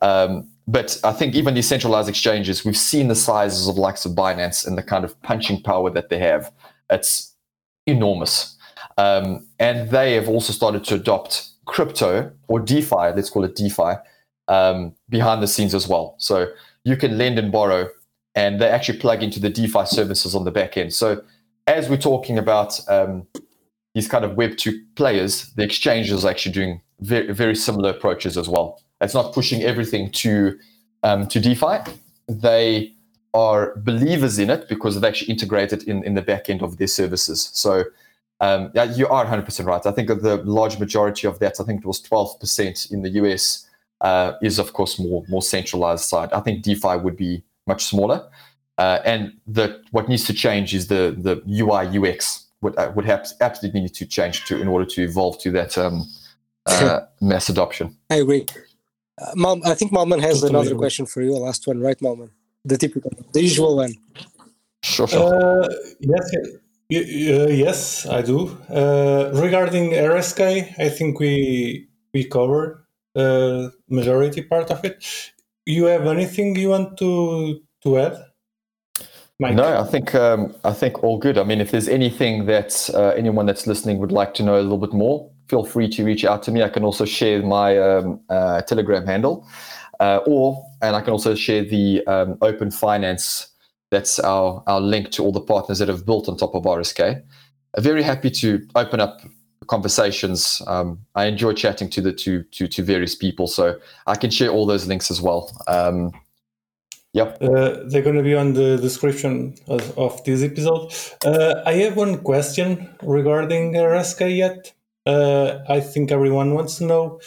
Um, 0.00 0.48
but 0.66 1.00
I 1.02 1.12
think 1.12 1.34
even 1.34 1.54
these 1.54 1.68
centralized 1.68 2.08
exchanges, 2.08 2.64
we've 2.64 2.76
seen 2.76 3.08
the 3.08 3.14
sizes 3.14 3.68
of 3.68 3.76
likes 3.76 4.06
of 4.06 4.12
Binance 4.12 4.66
and 4.66 4.78
the 4.78 4.82
kind 4.82 5.04
of 5.04 5.20
punching 5.22 5.62
power 5.62 5.90
that 5.90 6.08
they 6.10 6.18
have. 6.18 6.52
It's 6.90 7.34
enormous. 7.86 8.56
Um, 8.96 9.46
and 9.58 9.90
they 9.90 10.14
have 10.14 10.28
also 10.28 10.52
started 10.52 10.84
to 10.84 10.94
adopt 10.94 11.48
crypto 11.66 12.30
or 12.48 12.60
DeFi, 12.60 13.12
let's 13.16 13.30
call 13.30 13.44
it 13.44 13.56
DeFi, 13.56 13.94
um, 14.48 14.94
behind 15.08 15.42
the 15.42 15.48
scenes 15.48 15.74
as 15.74 15.88
well. 15.88 16.14
So 16.18 16.48
you 16.84 16.96
can 16.96 17.18
lend 17.18 17.38
and 17.38 17.50
borrow, 17.50 17.88
and 18.34 18.60
they 18.60 18.68
actually 18.68 18.98
plug 18.98 19.22
into 19.22 19.40
the 19.40 19.50
DeFi 19.50 19.86
services 19.86 20.34
on 20.34 20.44
the 20.44 20.50
back 20.50 20.76
end. 20.76 20.92
So 20.92 21.22
as 21.66 21.88
we're 21.88 21.96
talking 21.96 22.38
about 22.38 22.78
um, 22.88 23.26
these 23.94 24.08
kind 24.08 24.24
of 24.24 24.32
Web2 24.32 24.94
players, 24.96 25.52
the 25.54 25.62
exchanges 25.62 26.24
are 26.24 26.30
actually 26.30 26.52
doing 26.52 26.80
very, 27.00 27.32
very 27.32 27.54
similar 27.54 27.90
approaches 27.90 28.36
as 28.36 28.48
well. 28.48 28.80
It's 29.00 29.14
not 29.14 29.32
pushing 29.32 29.62
everything 29.62 30.10
to 30.12 30.58
um, 31.02 31.26
to 31.28 31.40
DeFi. 31.40 31.78
They 32.28 32.94
are 33.34 33.74
believers 33.76 34.38
in 34.38 34.48
it 34.48 34.68
because 34.68 34.94
they've 34.94 35.04
actually 35.04 35.30
integrated 35.30 35.82
in, 35.82 36.02
in 36.04 36.14
the 36.14 36.22
back 36.22 36.48
end 36.48 36.62
of 36.62 36.78
their 36.78 36.86
services. 36.86 37.50
So 37.52 37.84
um, 38.40 38.70
yeah, 38.74 38.84
you 38.84 39.06
are 39.08 39.24
100% 39.26 39.66
right. 39.66 39.84
I 39.84 39.90
think 39.90 40.08
the 40.08 40.42
large 40.44 40.78
majority 40.78 41.26
of 41.26 41.38
that, 41.40 41.60
I 41.60 41.64
think 41.64 41.80
it 41.80 41.86
was 41.86 42.00
12% 42.02 42.92
in 42.92 43.02
the 43.02 43.10
US, 43.10 43.68
uh, 44.00 44.32
is 44.42 44.58
of 44.58 44.72
course 44.72 44.98
more 44.98 45.24
more 45.28 45.42
centralized 45.42 46.04
side. 46.04 46.32
I 46.32 46.40
think 46.40 46.62
DeFi 46.62 46.96
would 46.96 47.16
be 47.16 47.42
much 47.66 47.84
smaller. 47.84 48.28
Uh, 48.76 48.98
and 49.04 49.32
the 49.46 49.80
what 49.92 50.08
needs 50.08 50.24
to 50.24 50.32
change 50.32 50.74
is 50.74 50.88
the 50.88 51.14
the 51.16 51.42
UI 51.48 51.98
UX 51.98 52.46
would 52.60 52.76
uh, 52.76 52.90
would 52.94 53.04
have 53.04 53.26
absolutely 53.40 53.80
need 53.82 53.94
to 53.94 54.06
change 54.06 54.44
to 54.46 54.60
in 54.60 54.66
order 54.68 54.84
to 54.84 55.02
evolve 55.02 55.38
to 55.38 55.50
that 55.52 55.78
um, 55.78 56.04
uh, 56.66 57.00
mass 57.20 57.48
adoption. 57.48 57.96
I 58.10 58.16
agree. 58.16 58.46
Uh, 59.20 59.30
Mom, 59.36 59.62
I 59.64 59.74
think 59.74 59.92
Malman 59.92 60.20
has 60.20 60.40
totally 60.40 60.50
another 60.50 60.70
agree. 60.70 60.78
question 60.78 61.06
for 61.06 61.22
you. 61.22 61.36
Last 61.36 61.66
one, 61.68 61.80
right, 61.80 61.98
Malman? 62.00 62.30
The 62.64 62.76
typical, 62.76 63.12
the 63.32 63.42
usual 63.42 63.76
one. 63.76 63.94
Sure, 64.82 65.06
sure. 65.06 65.62
Uh, 65.62 65.68
yes, 66.00 66.34
uh, 66.34 66.40
yes, 66.90 68.06
I 68.06 68.22
do. 68.22 68.58
Uh, 68.68 69.30
regarding 69.34 69.90
RSK, 69.90 70.78
I 70.78 70.88
think 70.88 71.20
we 71.20 71.88
we 72.12 72.24
covered 72.24 72.84
uh, 73.14 73.68
majority 73.88 74.42
part 74.42 74.70
of 74.70 74.84
it. 74.84 75.32
You 75.66 75.84
have 75.86 76.06
anything 76.06 76.56
you 76.56 76.70
want 76.70 76.98
to 76.98 77.60
to 77.82 77.98
add? 77.98 78.24
Mike? 79.38 79.54
No, 79.54 79.80
I 79.80 79.84
think 79.84 80.14
um, 80.14 80.54
I 80.64 80.72
think 80.72 81.02
all 81.02 81.18
good. 81.18 81.38
I 81.38 81.44
mean, 81.44 81.60
if 81.60 81.70
there's 81.70 81.88
anything 81.88 82.46
that 82.46 82.88
uh, 82.94 83.08
anyone 83.10 83.46
that's 83.46 83.66
listening 83.66 83.98
would 83.98 84.12
like 84.12 84.34
to 84.34 84.42
know 84.42 84.54
a 84.54 84.62
little 84.62 84.78
bit 84.78 84.92
more, 84.92 85.30
feel 85.48 85.64
free 85.64 85.88
to 85.88 86.04
reach 86.04 86.24
out 86.24 86.42
to 86.44 86.52
me. 86.52 86.62
I 86.62 86.68
can 86.68 86.84
also 86.84 87.04
share 87.04 87.42
my 87.42 87.78
um, 87.78 88.20
uh, 88.28 88.62
Telegram 88.62 89.06
handle, 89.06 89.46
uh, 90.00 90.20
or 90.26 90.64
and 90.82 90.94
I 90.94 91.00
can 91.00 91.10
also 91.10 91.34
share 91.34 91.64
the 91.64 92.06
um, 92.06 92.38
Open 92.42 92.70
Finance. 92.70 93.48
That's 93.90 94.18
our 94.20 94.62
our 94.66 94.80
link 94.80 95.10
to 95.12 95.24
all 95.24 95.32
the 95.32 95.40
partners 95.40 95.78
that 95.78 95.88
have 95.88 96.06
built 96.06 96.28
on 96.28 96.36
top 96.36 96.54
of 96.54 96.64
RSK. 96.64 97.22
I'm 97.76 97.82
very 97.82 98.02
happy 98.02 98.30
to 98.30 98.64
open 98.76 99.00
up 99.00 99.20
conversations. 99.66 100.62
Um, 100.66 100.98
I 101.14 101.26
enjoy 101.26 101.52
chatting 101.52 101.90
to 101.90 102.00
the 102.00 102.12
to, 102.12 102.42
to 102.42 102.68
to 102.68 102.82
various 102.82 103.14
people, 103.14 103.46
so 103.46 103.78
I 104.06 104.16
can 104.16 104.30
share 104.30 104.50
all 104.50 104.66
those 104.66 104.86
links 104.86 105.10
as 105.10 105.20
well. 105.20 105.50
Um, 105.68 106.12
Yep. 107.16 107.38
Uh, 107.42 107.76
they're 107.86 108.02
going 108.02 108.16
to 108.16 108.24
be 108.24 108.34
on 108.34 108.54
the 108.54 108.76
description 108.76 109.54
of, 109.68 109.96
of 109.96 110.24
this 110.24 110.42
episode. 110.42 110.92
Uh, 111.24 111.62
I 111.64 111.74
have 111.74 111.96
one 111.96 112.18
question 112.18 112.90
regarding 113.04 113.74
RSK 113.74 114.36
yet 114.36 114.74
uh, 115.06 115.58
I 115.68 115.80
think 115.80 116.10
everyone 116.10 116.54
wants 116.54 116.78
to 116.78 116.84
know 116.84 117.20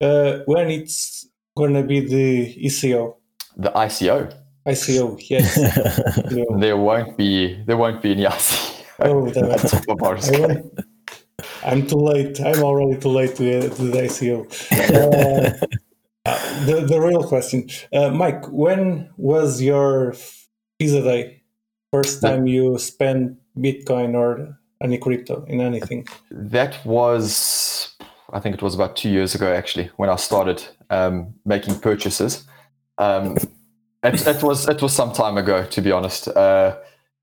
uh, 0.00 0.38
when 0.46 0.70
it's 0.70 1.26
going 1.56 1.74
to 1.74 1.82
be 1.82 2.00
the 2.00 2.66
ECO. 2.66 3.16
The 3.56 3.70
ICO. 3.70 4.34
ICO, 4.66 5.20
yes. 5.28 5.54
there 6.58 6.76
won't 6.76 7.16
be 7.16 7.62
there 7.64 7.76
won't 7.76 8.02
be 8.02 8.12
any 8.12 8.24
ICO. 8.24 8.84
Oh, 9.00 9.28
that, 9.30 10.84
I'm 11.64 11.86
too 11.86 11.96
late. 11.96 12.40
I'm 12.40 12.62
already 12.62 13.00
too 13.00 13.08
late 13.08 13.36
to, 13.36 13.70
to 13.70 13.82
the 13.82 13.98
ICO. 14.02 14.44
Uh, 16.26 16.38
the 16.64 16.86
the 16.86 16.98
real 16.98 17.22
question, 17.22 17.68
uh, 17.92 18.08
Mike. 18.08 18.46
When 18.50 19.10
was 19.18 19.60
your 19.60 20.14
Pizza 20.78 21.02
Day? 21.02 21.42
First 21.92 22.22
time 22.22 22.46
you 22.46 22.78
spent 22.78 23.38
Bitcoin 23.58 24.14
or 24.14 24.58
any 24.82 24.98
crypto 24.98 25.44
in 25.48 25.60
anything? 25.60 26.06
That 26.30 26.84
was, 26.84 27.94
I 28.32 28.40
think 28.40 28.54
it 28.54 28.62
was 28.62 28.74
about 28.74 28.96
two 28.96 29.10
years 29.10 29.34
ago 29.34 29.52
actually 29.52 29.90
when 29.96 30.10
I 30.10 30.16
started 30.16 30.64
um, 30.90 31.34
making 31.44 31.80
purchases. 31.80 32.44
Um, 32.98 33.36
it, 34.02 34.26
it, 34.26 34.42
was 34.42 34.68
it 34.68 34.82
was 34.82 34.92
some 34.92 35.12
time 35.12 35.36
ago 35.38 35.64
to 35.64 35.80
be 35.80 35.90
honest. 35.90 36.28
Uh, 36.28 36.76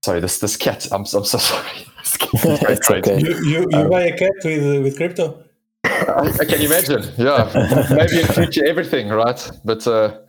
sorry, 0.03 0.19
this 0.19 0.39
this 0.39 0.57
cat. 0.57 0.87
I'm, 0.91 1.01
I'm 1.01 1.05
so 1.05 1.23
sorry. 1.23 1.87
it's 2.33 2.89
okay. 2.89 3.19
You 3.19 3.35
you, 3.43 3.67
you 3.69 3.77
um, 3.77 3.89
buy 3.89 4.03
a 4.03 4.17
cat 4.17 4.33
with 4.43 4.83
with 4.83 4.97
crypto? 4.97 5.43
I, 5.83 6.33
I, 6.41 6.45
can 6.45 6.61
imagine. 6.61 7.03
Yeah, 7.17 7.49
maybe 7.89 8.21
in 8.21 8.27
future 8.27 8.65
everything, 8.65 9.09
right? 9.09 9.51
But 9.63 9.85
uh, 9.87 10.19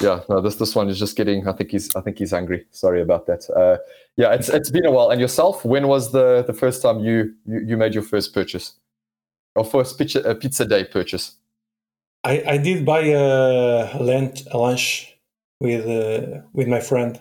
yeah, 0.00 0.20
no, 0.28 0.40
this 0.40 0.56
this 0.56 0.74
one 0.74 0.88
is 0.88 0.98
just 0.98 1.16
getting. 1.16 1.48
I 1.48 1.52
think 1.52 1.70
he's 1.70 1.94
I 1.96 2.00
think 2.00 2.18
he's 2.18 2.32
angry. 2.32 2.66
Sorry 2.70 3.00
about 3.00 3.26
that. 3.26 3.48
Uh, 3.50 3.78
yeah, 4.16 4.32
it's 4.32 4.48
it's 4.48 4.70
been 4.70 4.86
a 4.86 4.90
while. 4.90 5.10
And 5.10 5.20
yourself, 5.20 5.64
when 5.64 5.88
was 5.88 6.12
the 6.12 6.44
the 6.46 6.52
first 6.52 6.82
time 6.82 7.00
you 7.00 7.34
you, 7.46 7.60
you 7.66 7.76
made 7.76 7.94
your 7.94 8.02
first 8.02 8.34
purchase, 8.34 8.74
or 9.54 9.64
first 9.64 9.98
pizza 9.98 10.20
a 10.20 10.34
pizza 10.34 10.64
day 10.64 10.84
purchase? 10.84 11.36
I 12.24 12.42
I 12.46 12.56
did 12.58 12.84
buy 12.84 13.00
a 13.00 13.98
lunch 14.00 14.42
a 14.50 14.58
lunch 14.58 15.18
with 15.60 15.86
uh, 15.86 16.42
with 16.52 16.68
my 16.68 16.80
friend. 16.80 17.20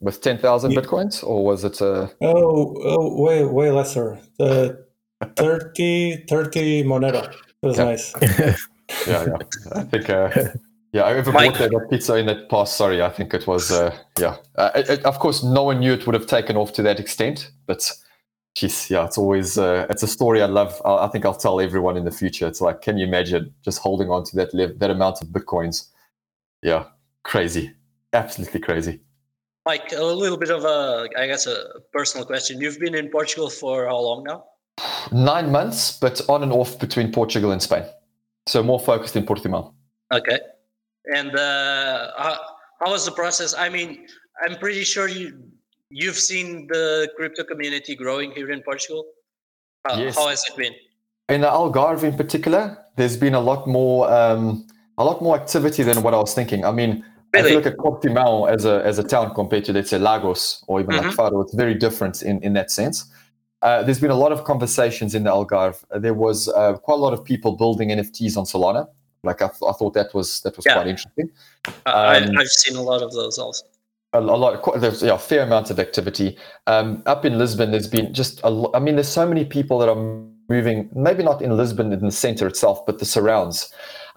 With 0.00 0.20
ten 0.20 0.38
thousand 0.38 0.72
yeah. 0.72 0.80
bitcoins, 0.80 1.24
or 1.24 1.44
was 1.44 1.64
it? 1.64 1.80
Uh... 1.80 2.08
Oh, 2.20 2.74
oh, 2.84 3.22
way 3.22 3.44
way 3.44 3.70
lesser. 3.70 4.18
The 4.38 4.84
30, 5.36 6.24
30 6.28 6.84
monero. 6.84 7.32
It 7.62 7.66
was 7.66 7.78
yeah. 7.78 7.84
nice. 7.84 8.14
yeah, 9.06 9.26
yeah. 9.26 9.36
I 9.74 9.82
think. 9.84 10.10
Uh, 10.10 10.30
yeah, 10.92 11.02
I 11.02 11.14
ever 11.14 11.32
Mike. 11.32 11.58
bought 11.58 11.70
that 11.70 11.86
pizza 11.90 12.16
in 12.16 12.26
that 12.26 12.50
past. 12.50 12.76
Sorry, 12.76 13.00
I 13.00 13.08
think 13.08 13.32
it 13.32 13.46
was. 13.46 13.70
Uh, 13.70 13.96
yeah, 14.18 14.36
uh, 14.56 14.70
it, 14.74 14.90
it, 14.90 15.04
of 15.04 15.18
course, 15.18 15.42
no 15.42 15.64
one 15.64 15.80
knew 15.80 15.92
it 15.92 16.04
would 16.06 16.14
have 16.14 16.26
taken 16.26 16.56
off 16.56 16.72
to 16.74 16.82
that 16.82 17.00
extent. 17.00 17.50
But, 17.66 17.90
geez, 18.54 18.90
yeah, 18.90 19.06
it's 19.06 19.16
always 19.16 19.56
uh, 19.56 19.86
it's 19.88 20.02
a 20.02 20.08
story 20.08 20.42
I 20.42 20.46
love. 20.46 20.80
I, 20.84 21.06
I, 21.06 21.08
think 21.08 21.24
I'll 21.24 21.34
tell 21.34 21.60
everyone 21.60 21.96
in 21.96 22.04
the 22.04 22.10
future. 22.10 22.46
It's 22.46 22.60
like, 22.60 22.82
can 22.82 22.98
you 22.98 23.06
imagine 23.06 23.54
just 23.64 23.78
holding 23.78 24.10
on 24.10 24.24
to 24.24 24.36
that 24.36 24.76
that 24.78 24.90
amount 24.90 25.22
of 25.22 25.28
bitcoins? 25.28 25.88
Yeah, 26.62 26.84
crazy, 27.22 27.72
absolutely 28.12 28.60
crazy. 28.60 29.00
Mike, 29.64 29.92
a 29.92 30.02
little 30.02 30.36
bit 30.36 30.50
of 30.50 30.64
a, 30.64 31.08
I 31.16 31.26
guess, 31.26 31.46
a 31.46 31.80
personal 31.92 32.26
question. 32.26 32.60
You've 32.60 32.80
been 32.80 32.94
in 32.94 33.08
Portugal 33.08 33.48
for 33.48 33.86
how 33.86 33.98
long 33.98 34.24
now? 34.24 34.44
Nine 35.12 35.52
months, 35.52 35.98
but 35.98 36.20
on 36.28 36.42
and 36.42 36.52
off 36.52 36.78
between 36.78 37.12
Portugal 37.12 37.52
and 37.52 37.62
Spain. 37.62 37.84
So 38.46 38.62
more 38.62 38.80
focused 38.80 39.14
in 39.14 39.24
Portimao. 39.24 39.72
Okay. 40.12 40.40
And 41.14 41.36
uh, 41.36 42.10
how, 42.18 42.40
how 42.80 42.90
was 42.90 43.04
the 43.04 43.12
process? 43.12 43.54
I 43.56 43.68
mean, 43.68 44.06
I'm 44.44 44.56
pretty 44.56 44.82
sure 44.84 45.08
you 45.08 45.38
you've 45.90 46.18
seen 46.18 46.66
the 46.68 47.08
crypto 47.16 47.44
community 47.44 47.94
growing 47.94 48.32
here 48.32 48.50
in 48.50 48.62
Portugal. 48.62 49.04
How, 49.84 49.96
yes. 49.98 50.16
how 50.16 50.28
has 50.28 50.42
it 50.48 50.56
been? 50.56 50.72
In 51.28 51.42
the 51.42 51.48
Algarve, 51.48 52.02
in 52.02 52.16
particular, 52.16 52.78
there's 52.96 53.16
been 53.16 53.34
a 53.34 53.40
lot 53.40 53.66
more 53.66 54.10
um, 54.10 54.66
a 54.98 55.04
lot 55.04 55.22
more 55.22 55.36
activity 55.36 55.82
than 55.82 56.02
what 56.02 56.14
I 56.14 56.18
was 56.18 56.34
thinking. 56.34 56.64
I 56.64 56.72
mean, 56.72 57.04
really? 57.32 57.46
if 57.46 57.50
you 57.50 57.56
look 57.56 57.66
at 57.66 57.78
Portimao 57.78 58.50
as 58.50 58.64
a 58.64 58.82
as 58.84 58.98
a 58.98 59.04
town 59.04 59.34
compared 59.34 59.64
to 59.66 59.72
let's 59.72 59.90
say 59.90 59.98
Lagos 59.98 60.64
or 60.66 60.80
even 60.80 60.94
mm-hmm. 60.94 61.06
like 61.06 61.16
Faro, 61.16 61.40
it's 61.40 61.54
very 61.54 61.74
different 61.74 62.22
in 62.22 62.42
in 62.42 62.52
that 62.54 62.70
sense. 62.70 63.10
Uh, 63.62 63.82
there's 63.82 64.00
been 64.00 64.10
a 64.10 64.16
lot 64.16 64.32
of 64.32 64.44
conversations 64.44 65.14
in 65.14 65.22
the 65.22 65.30
Algarve. 65.30 65.84
There 66.00 66.14
was 66.14 66.48
uh, 66.48 66.74
quite 66.74 66.94
a 66.94 67.00
lot 67.00 67.12
of 67.12 67.24
people 67.24 67.52
building 67.56 67.90
NFTs 67.90 68.36
on 68.36 68.44
Solana. 68.44 68.88
Like 69.22 69.40
I, 69.40 69.46
th- 69.46 69.62
I 69.68 69.72
thought 69.72 69.94
that 69.94 70.12
was 70.14 70.40
that 70.40 70.56
was 70.56 70.66
yeah. 70.66 70.74
quite 70.74 70.88
interesting. 70.88 71.30
Um, 71.66 71.72
I, 71.86 72.14
have 72.18 72.48
seen 72.48 72.76
a 72.76 72.82
lot 72.82 73.02
of 73.02 73.12
those 73.12 73.38
also. 73.38 73.64
a, 74.14 74.18
a 74.18 74.20
lot, 74.20 74.60
quite, 74.62 74.80
there's 74.80 75.00
yeah, 75.00 75.14
a 75.14 75.18
fair 75.18 75.42
amount 75.42 75.70
of 75.70 75.78
activity. 75.78 76.36
Um, 76.66 77.04
up 77.06 77.24
in 77.24 77.38
Lisbon, 77.38 77.70
there's 77.70 77.86
been 77.86 78.12
just 78.12 78.40
a 78.42 78.70
I 78.74 78.80
mean, 78.80 78.96
there's 78.96 79.08
so 79.08 79.26
many 79.26 79.44
people 79.44 79.78
that 79.78 79.88
are 79.88 80.24
moving, 80.48 80.90
maybe 80.92 81.22
not 81.22 81.40
in 81.40 81.56
Lisbon 81.56 81.92
in 81.92 82.00
the 82.00 82.10
center 82.10 82.48
itself, 82.48 82.84
but 82.84 82.98
the 82.98 83.04
surrounds. 83.04 83.72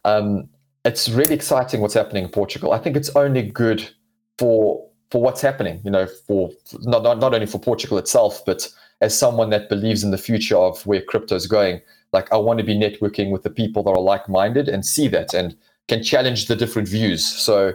Um, 0.05 0.49
it's 0.85 1.09
really 1.09 1.33
exciting 1.33 1.81
what's 1.81 1.95
happening 1.95 2.23
in 2.23 2.29
Portugal. 2.29 2.71
I 2.71 2.77
think 2.77 2.95
it's 2.95 3.09
only 3.15 3.41
good 3.41 3.89
for 4.37 4.87
for 5.11 5.21
what's 5.21 5.41
happening, 5.41 5.81
you 5.83 5.91
know, 5.91 6.07
for 6.27 6.49
not, 6.81 7.03
not, 7.03 7.19
not 7.19 7.33
only 7.33 7.45
for 7.45 7.59
Portugal 7.59 7.97
itself, 7.97 8.43
but 8.43 8.67
as 9.01 9.17
someone 9.17 9.51
that 9.51 9.69
believes 9.69 10.03
in 10.03 10.11
the 10.11 10.17
future 10.17 10.57
of 10.57 10.83
where 10.85 11.01
crypto 11.01 11.35
is 11.35 11.45
going, 11.45 11.79
like 12.11 12.31
I 12.33 12.37
want 12.37 12.59
to 12.59 12.65
be 12.65 12.75
networking 12.75 13.29
with 13.29 13.43
the 13.43 13.51
people 13.51 13.83
that 13.83 13.91
are 13.91 14.01
like-minded 14.01 14.67
and 14.67 14.85
see 14.85 15.07
that 15.09 15.33
and 15.33 15.55
can 15.87 16.01
challenge 16.01 16.47
the 16.47 16.55
different 16.55 16.87
views. 16.87 17.23
So 17.25 17.73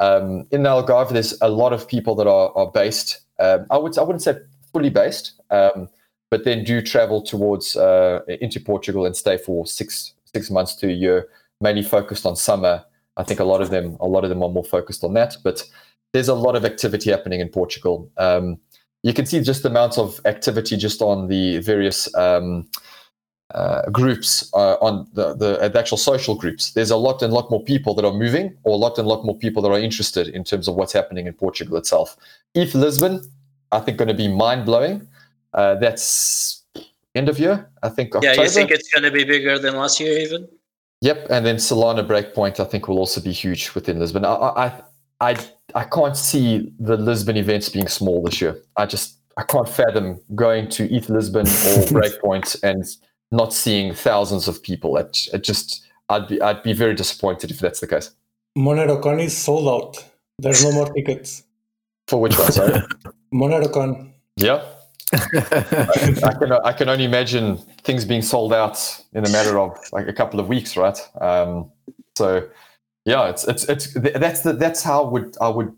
um, 0.00 0.46
in 0.50 0.62
Algarve, 0.62 1.10
there's 1.10 1.40
a 1.40 1.48
lot 1.48 1.72
of 1.72 1.86
people 1.86 2.16
that 2.16 2.26
are, 2.26 2.50
are 2.56 2.70
based. 2.70 3.20
Um, 3.38 3.66
I 3.70 3.78
would 3.78 3.96
I 3.96 4.02
wouldn't 4.02 4.22
say 4.22 4.36
fully 4.72 4.90
based, 4.90 5.40
um, 5.50 5.88
but 6.30 6.44
then 6.44 6.64
do 6.64 6.82
travel 6.82 7.22
towards 7.22 7.76
uh, 7.76 8.20
into 8.40 8.58
Portugal 8.58 9.06
and 9.06 9.16
stay 9.16 9.38
for 9.38 9.66
six 9.66 10.14
six 10.34 10.50
months 10.50 10.74
to 10.76 10.88
a 10.88 10.92
year, 10.92 11.28
mainly 11.64 11.82
focused 11.82 12.24
on 12.26 12.36
summer. 12.36 12.84
I 13.16 13.24
think 13.24 13.40
a 13.40 13.44
lot 13.52 13.60
of 13.60 13.70
them 13.70 13.96
a 13.98 14.06
lot 14.06 14.22
of 14.24 14.30
them 14.30 14.42
are 14.44 14.52
more 14.58 14.68
focused 14.76 15.02
on 15.02 15.14
that, 15.14 15.36
but 15.42 15.64
there's 16.12 16.28
a 16.28 16.34
lot 16.46 16.54
of 16.54 16.64
activity 16.64 17.10
happening 17.10 17.40
in 17.40 17.48
Portugal. 17.48 18.08
Um, 18.16 18.58
you 19.02 19.12
can 19.12 19.26
see 19.26 19.40
just 19.42 19.62
the 19.64 19.68
amount 19.68 19.98
of 19.98 20.20
activity 20.24 20.76
just 20.76 21.02
on 21.02 21.28
the 21.28 21.58
various 21.58 22.14
um, 22.14 22.68
uh, 23.54 23.82
groups 23.90 24.50
uh, 24.54 24.76
on 24.80 25.06
the, 25.12 25.34
the, 25.34 25.68
the 25.68 25.78
actual 25.78 25.98
social 25.98 26.34
groups. 26.34 26.72
There's 26.72 26.90
a 26.90 26.96
lot 26.96 27.22
and 27.22 27.32
lot 27.32 27.50
more 27.50 27.62
people 27.62 27.94
that 27.94 28.04
are 28.04 28.12
moving, 28.12 28.56
or 28.64 28.72
a 28.72 28.76
lot 28.76 28.98
and 28.98 29.06
lot 29.06 29.24
more 29.24 29.36
people 29.36 29.60
that 29.62 29.68
are 29.68 29.78
interested 29.78 30.28
in 30.28 30.44
terms 30.44 30.68
of 30.68 30.74
what's 30.76 30.92
happening 30.92 31.26
in 31.26 31.34
Portugal 31.34 31.76
itself. 31.76 32.16
ETH 32.54 32.74
Lisbon, 32.74 33.20
I 33.72 33.80
think, 33.80 33.98
going 33.98 34.08
to 34.08 34.14
be 34.14 34.28
mind 34.28 34.64
blowing. 34.64 35.06
Uh, 35.52 35.74
that's 35.76 36.64
end 37.14 37.28
of 37.28 37.38
year, 37.38 37.68
I 37.82 37.90
think. 37.90 38.14
October. 38.14 38.34
Yeah, 38.34 38.42
you 38.42 38.48
think 38.48 38.70
it's 38.70 38.88
going 38.92 39.04
to 39.04 39.10
be 39.10 39.24
bigger 39.24 39.58
than 39.58 39.76
last 39.76 40.00
year, 40.00 40.18
even? 40.18 40.48
Yep, 41.04 41.26
and 41.28 41.44
then 41.44 41.56
Solana 41.56 42.02
Breakpoint, 42.06 42.58
I 42.60 42.64
think, 42.64 42.88
will 42.88 42.98
also 42.98 43.20
be 43.20 43.30
huge 43.30 43.74
within 43.74 43.98
Lisbon. 43.98 44.24
I, 44.24 44.32
I, 44.32 44.82
I, 45.20 45.36
I 45.74 45.84
can't 45.84 46.16
see 46.16 46.72
the 46.80 46.96
Lisbon 46.96 47.36
events 47.36 47.68
being 47.68 47.88
small 47.88 48.22
this 48.22 48.40
year. 48.40 48.62
I 48.78 48.86
just 48.86 49.18
I 49.36 49.42
can't 49.42 49.68
fathom 49.68 50.18
going 50.34 50.70
to 50.70 50.90
ETH 50.90 51.10
Lisbon 51.10 51.42
or 51.46 51.84
Breakpoint 52.00 52.56
and 52.62 52.86
not 53.30 53.52
seeing 53.52 53.92
thousands 53.92 54.48
of 54.48 54.62
people. 54.62 54.96
It, 54.96 55.28
it 55.34 55.44
just 55.44 55.86
I'd 56.08 56.26
be 56.26 56.40
I'd 56.40 56.62
be 56.62 56.72
very 56.72 56.94
disappointed 56.94 57.50
if 57.50 57.58
that's 57.58 57.80
the 57.80 57.86
case. 57.86 58.10
MoneroCon 58.56 59.20
is 59.20 59.36
sold 59.36 59.68
out. 59.68 60.02
There's 60.38 60.64
no 60.64 60.72
more 60.72 60.90
tickets. 60.90 61.42
For 62.08 62.18
which 62.18 62.38
one? 62.38 62.50
Sorry. 62.50 62.80
MoneroCon. 63.34 64.10
Yeah. 64.38 64.64
I, 66.24 66.34
can 66.38 66.52
I 66.52 66.72
can 66.72 66.88
only 66.88 67.04
imagine 67.04 67.58
things 67.82 68.04
being 68.04 68.22
sold 68.22 68.52
out 68.52 68.78
in 69.12 69.24
a 69.24 69.30
matter 69.30 69.58
of 69.58 69.78
like 69.92 70.08
a 70.08 70.12
couple 70.12 70.40
of 70.40 70.48
weeks, 70.48 70.76
right? 70.76 70.98
Um, 71.20 71.70
so 72.16 72.48
yeah, 73.04 73.28
it's 73.28 73.44
it's 73.44 73.64
it's 73.68 73.92
that's 73.94 74.42
the 74.42 74.52
that's 74.52 74.82
how 74.82 75.06
would 75.08 75.36
I 75.40 75.48
would 75.48 75.74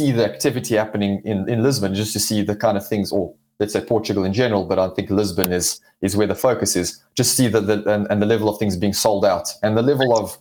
see 0.00 0.12
the 0.12 0.24
activity 0.24 0.76
happening 0.76 1.22
in 1.24 1.48
in 1.48 1.62
Lisbon 1.62 1.94
just 1.94 2.12
to 2.14 2.20
see 2.20 2.42
the 2.42 2.56
kind 2.56 2.76
of 2.76 2.86
things 2.86 3.12
or 3.12 3.34
let's 3.58 3.72
say 3.72 3.80
Portugal 3.80 4.24
in 4.24 4.32
general, 4.32 4.64
but 4.64 4.78
I 4.78 4.88
think 4.90 5.10
Lisbon 5.10 5.52
is 5.52 5.80
is 6.02 6.16
where 6.16 6.26
the 6.26 6.34
focus 6.34 6.76
is. 6.76 7.02
Just 7.16 7.36
see 7.36 7.48
the, 7.48 7.60
the 7.60 7.88
and, 7.90 8.06
and 8.10 8.20
the 8.20 8.26
level 8.26 8.48
of 8.48 8.58
things 8.58 8.76
being 8.76 8.92
sold 8.92 9.24
out 9.24 9.48
and 9.62 9.76
the 9.76 9.82
level 9.82 10.16
of 10.16 10.36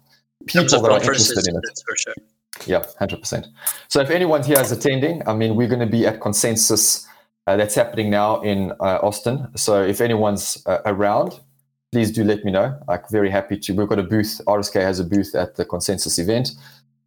people 0.45 0.81
that 0.81 0.91
are 0.91 0.99
interested 0.99 1.47
in 1.47 1.55
it. 1.55 1.63
Sure. 1.97 2.13
Yeah, 2.65 2.85
hundred 2.99 3.19
percent. 3.19 3.47
So 3.89 3.99
if 4.01 4.09
anyone 4.09 4.43
here 4.43 4.59
is 4.59 4.71
attending, 4.71 5.27
I 5.27 5.33
mean, 5.33 5.55
we're 5.55 5.67
going 5.67 5.81
to 5.81 5.85
be 5.85 6.05
at 6.07 6.21
Consensus. 6.21 7.07
Uh, 7.47 7.55
that's 7.55 7.75
happening 7.75 8.09
now 8.09 8.41
in 8.41 8.71
uh, 8.79 8.99
Austin. 9.03 9.47
So 9.55 9.83
if 9.83 10.01
anyone's 10.01 10.61
uh, 10.65 10.79
around, 10.85 11.39
please 11.91 12.11
do 12.11 12.23
let 12.23 12.43
me 12.43 12.51
know. 12.51 12.77
I'm 12.87 13.01
very 13.11 13.29
happy 13.29 13.57
to. 13.57 13.73
We've 13.73 13.87
got 13.87 13.99
a 13.99 14.03
booth. 14.03 14.41
RSK 14.47 14.81
has 14.81 14.99
a 14.99 15.03
booth 15.03 15.35
at 15.35 15.55
the 15.55 15.65
Consensus 15.65 16.17
event. 16.17 16.51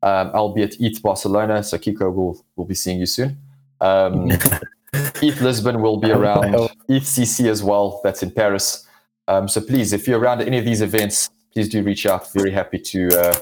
Um, 0.02 0.30
I'll 0.32 0.54
be 0.54 0.62
at 0.62 0.80
ETH 0.80 1.02
Barcelona, 1.02 1.62
so 1.62 1.76
Kiko 1.76 2.14
will 2.14 2.44
will 2.56 2.64
be 2.64 2.74
seeing 2.74 3.00
you 3.00 3.06
soon. 3.06 3.36
Um, 3.80 4.30
ETH 4.92 5.40
Lisbon 5.40 5.82
will 5.82 5.98
be 5.98 6.10
around. 6.10 6.54
ETH 6.88 7.02
CC 7.02 7.48
as 7.48 7.62
well. 7.62 8.00
That's 8.04 8.22
in 8.22 8.30
Paris. 8.30 8.86
Um, 9.26 9.48
so 9.48 9.60
please, 9.60 9.92
if 9.92 10.06
you're 10.06 10.20
around 10.20 10.40
at 10.40 10.46
any 10.46 10.58
of 10.58 10.64
these 10.64 10.80
events, 10.80 11.28
please 11.52 11.68
do 11.68 11.82
reach 11.82 12.06
out. 12.06 12.32
Very 12.32 12.52
happy 12.52 12.78
to 12.78 13.08
uh, 13.08 13.34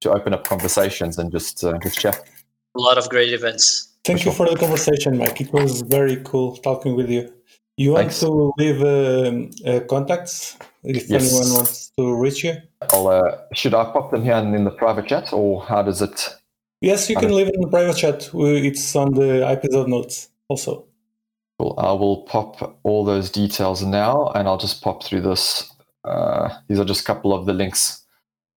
to 0.00 0.10
open 0.10 0.34
up 0.34 0.44
conversations 0.44 1.18
and 1.18 1.30
just 1.30 1.62
uh, 1.62 1.78
just 1.78 1.98
chat. 1.98 2.24
A 2.74 2.80
lot 2.80 2.98
of 2.98 3.08
great 3.08 3.32
events. 3.32 3.89
Thank 4.04 4.24
you 4.24 4.32
for 4.32 4.48
the 4.48 4.56
conversation, 4.56 5.18
Mike. 5.18 5.40
It 5.40 5.52
was 5.52 5.82
very 5.82 6.16
cool 6.24 6.56
talking 6.56 6.96
with 6.96 7.10
you. 7.10 7.32
You 7.76 7.92
want 7.92 8.12
Thanks. 8.12 8.20
to 8.20 8.52
leave 8.58 8.82
uh, 8.82 9.68
uh, 9.68 9.80
contacts 9.80 10.58
if 10.82 11.08
yes. 11.08 11.32
anyone 11.32 11.54
wants 11.54 11.92
to 11.98 12.14
reach 12.14 12.44
you? 12.44 12.56
I'll, 12.92 13.08
uh, 13.08 13.38
should 13.54 13.74
I 13.74 13.84
pop 13.84 14.10
them 14.10 14.22
here 14.22 14.36
in 14.36 14.64
the 14.64 14.70
private 14.70 15.06
chat, 15.06 15.32
or 15.32 15.62
how 15.64 15.82
does 15.82 16.02
it? 16.02 16.28
Yes, 16.80 17.10
you 17.10 17.16
can 17.16 17.34
leave 17.34 17.48
it 17.48 17.54
in 17.54 17.60
the 17.60 17.68
private 17.68 17.96
chat. 17.96 18.30
It's 18.34 18.96
on 18.96 19.14
the 19.14 19.46
episode 19.46 19.88
notes 19.88 20.28
also. 20.48 20.86
Cool. 21.58 21.74
I 21.78 21.92
will 21.92 22.22
pop 22.22 22.78
all 22.84 23.04
those 23.04 23.30
details 23.30 23.82
now, 23.82 24.28
and 24.34 24.48
I'll 24.48 24.58
just 24.58 24.82
pop 24.82 25.04
through 25.04 25.20
this. 25.20 25.70
Uh, 26.04 26.48
these 26.68 26.78
are 26.78 26.86
just 26.86 27.02
a 27.02 27.04
couple 27.04 27.34
of 27.34 27.44
the 27.44 27.52
links 27.52 28.06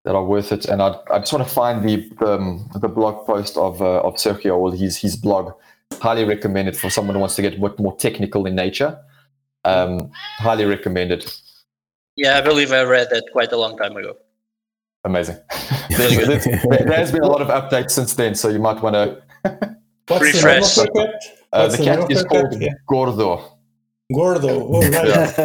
that 0.04 0.14
are 0.14 0.24
worth 0.24 0.52
it, 0.52 0.66
and 0.66 0.82
I, 0.82 0.96
I 1.10 1.18
just 1.18 1.32
want 1.32 1.46
to 1.46 1.52
find 1.52 1.86
the 1.86 2.08
the, 2.18 2.34
um, 2.34 2.70
the 2.80 2.88
blog 2.88 3.26
post 3.26 3.56
of 3.56 3.80
uh, 3.80 4.00
of 4.00 4.14
Sergio, 4.16 4.56
or 4.56 4.72
his 4.74 4.96
his 4.98 5.16
blog. 5.16 5.52
Highly 6.00 6.24
recommended 6.24 6.76
for 6.76 6.90
someone 6.90 7.14
who 7.14 7.20
wants 7.20 7.36
to 7.36 7.42
get 7.42 7.58
more, 7.58 7.74
more 7.78 7.96
technical 7.96 8.46
in 8.46 8.54
nature. 8.54 8.98
Um, 9.64 10.10
highly 10.38 10.64
recommended. 10.64 11.30
Yeah, 12.16 12.36
I 12.36 12.40
believe 12.40 12.72
I 12.72 12.82
read 12.82 13.08
that 13.10 13.24
quite 13.32 13.52
a 13.52 13.56
long 13.56 13.76
time 13.76 13.96
ago. 13.96 14.16
Amazing. 15.04 15.36
there's, 15.90 16.44
there 16.44 16.92
has 16.92 17.12
been 17.12 17.22
a 17.22 17.28
lot 17.28 17.42
of 17.42 17.48
updates 17.48 17.92
since 17.92 18.14
then, 18.14 18.34
so 18.34 18.48
you 18.48 18.58
might 18.58 18.82
want 18.82 18.94
to 18.94 19.76
refresh. 20.20 20.78
Uh, 20.78 21.68
the 21.68 21.78
cat 21.78 22.10
is 22.10 22.24
called 22.24 22.58
cat? 22.58 22.70
Gordo. 22.86 23.53
Gordo. 24.12 24.54
Oh, 24.74 24.80
nice. 24.80 25.36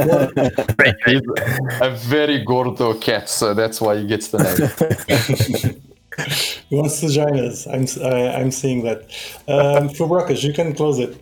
He's 1.05 1.21
a 1.81 1.91
very 1.91 2.43
gordo 2.43 2.93
cat, 2.95 3.29
so 3.29 3.53
that's 3.53 3.79
why 3.79 3.97
he 3.97 4.07
gets 4.07 4.29
the 4.29 4.39
name. 4.43 5.81
he 6.69 6.75
wants 6.75 6.99
to 6.99 7.09
join 7.09 7.39
us. 7.39 7.67
I'm 7.67 7.85
uh, 8.03 8.37
I'm 8.37 8.51
seeing 8.51 8.83
that. 8.83 9.03
Um, 9.47 9.89
for 9.89 10.07
Brocas, 10.07 10.43
you 10.43 10.53
can 10.53 10.73
close 10.75 10.99
it. 10.99 11.17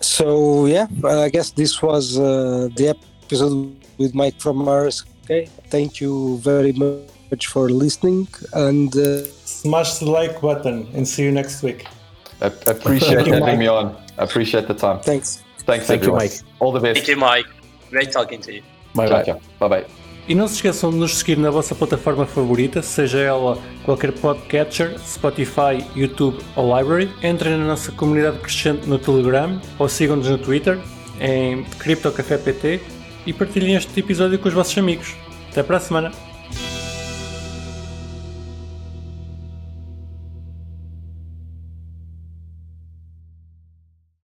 So 0.00 0.66
yeah, 0.66 0.86
I 1.04 1.28
guess 1.28 1.50
this 1.50 1.82
was 1.82 2.18
uh, 2.18 2.68
the 2.76 2.94
episode 3.24 3.74
with 3.98 4.14
Mike 4.14 4.40
from 4.40 4.58
Mars. 4.58 5.04
Okay, 5.24 5.46
Thank 5.70 6.00
you 6.00 6.38
very 6.38 6.72
much 6.72 7.46
for 7.46 7.68
listening 7.70 8.28
and 8.52 8.94
uh, 8.96 9.24
smash 9.44 9.98
the 9.98 10.10
like 10.10 10.40
button 10.40 10.86
and 10.94 11.08
see 11.08 11.24
you 11.24 11.32
next 11.32 11.62
week. 11.62 11.86
I 12.40 12.46
appreciate 12.66 13.26
having 13.26 13.40
Mike. 13.40 13.58
me 13.58 13.66
on. 13.66 13.96
I 14.18 14.24
appreciate 14.24 14.68
the 14.68 14.74
time. 14.74 15.00
Thanks. 15.00 15.43
Thanks, 15.66 15.86
Thank 15.86 16.02
everyone. 16.02 16.22
You, 16.22 16.30
Mike. 16.30 16.44
All 16.60 16.72
the 16.72 16.80
best. 16.80 16.98
Thank 16.98 17.08
you, 17.08 17.16
Mike. 17.16 17.48
Great 17.90 18.12
talking 18.12 18.40
to 18.40 18.52
you. 18.52 18.62
Bye, 18.94 19.08
bye. 19.08 19.36
Bye, 19.60 19.68
bye. 19.68 19.86
E 20.26 20.34
não 20.34 20.48
se 20.48 20.54
esqueçam 20.54 20.90
de 20.90 20.96
nos 20.96 21.18
seguir 21.18 21.36
na 21.36 21.50
vossa 21.50 21.74
plataforma 21.74 22.24
favorita, 22.24 22.80
seja 22.80 23.18
ela 23.18 23.58
qualquer 23.84 24.10
podcatcher, 24.12 24.98
Spotify, 24.98 25.84
YouTube 25.94 26.38
ou 26.56 26.74
Library. 26.74 27.10
Entrem 27.22 27.58
na 27.58 27.66
nossa 27.66 27.92
comunidade 27.92 28.38
crescente 28.38 28.88
no 28.88 28.98
Telegram 28.98 29.60
ou 29.78 29.86
sigam-nos 29.86 30.28
no 30.28 30.38
Twitter 30.38 30.78
em 31.20 31.62
CryptoCafépt 31.78 32.80
e 33.26 33.32
partilhem 33.34 33.76
este 33.76 34.00
episódio 34.00 34.38
com 34.38 34.48
os 34.48 34.54
vossos 34.54 34.76
amigos. 34.78 35.14
Até 35.50 35.62
para 35.62 35.76
a 35.76 35.80
semana! 35.80 36.33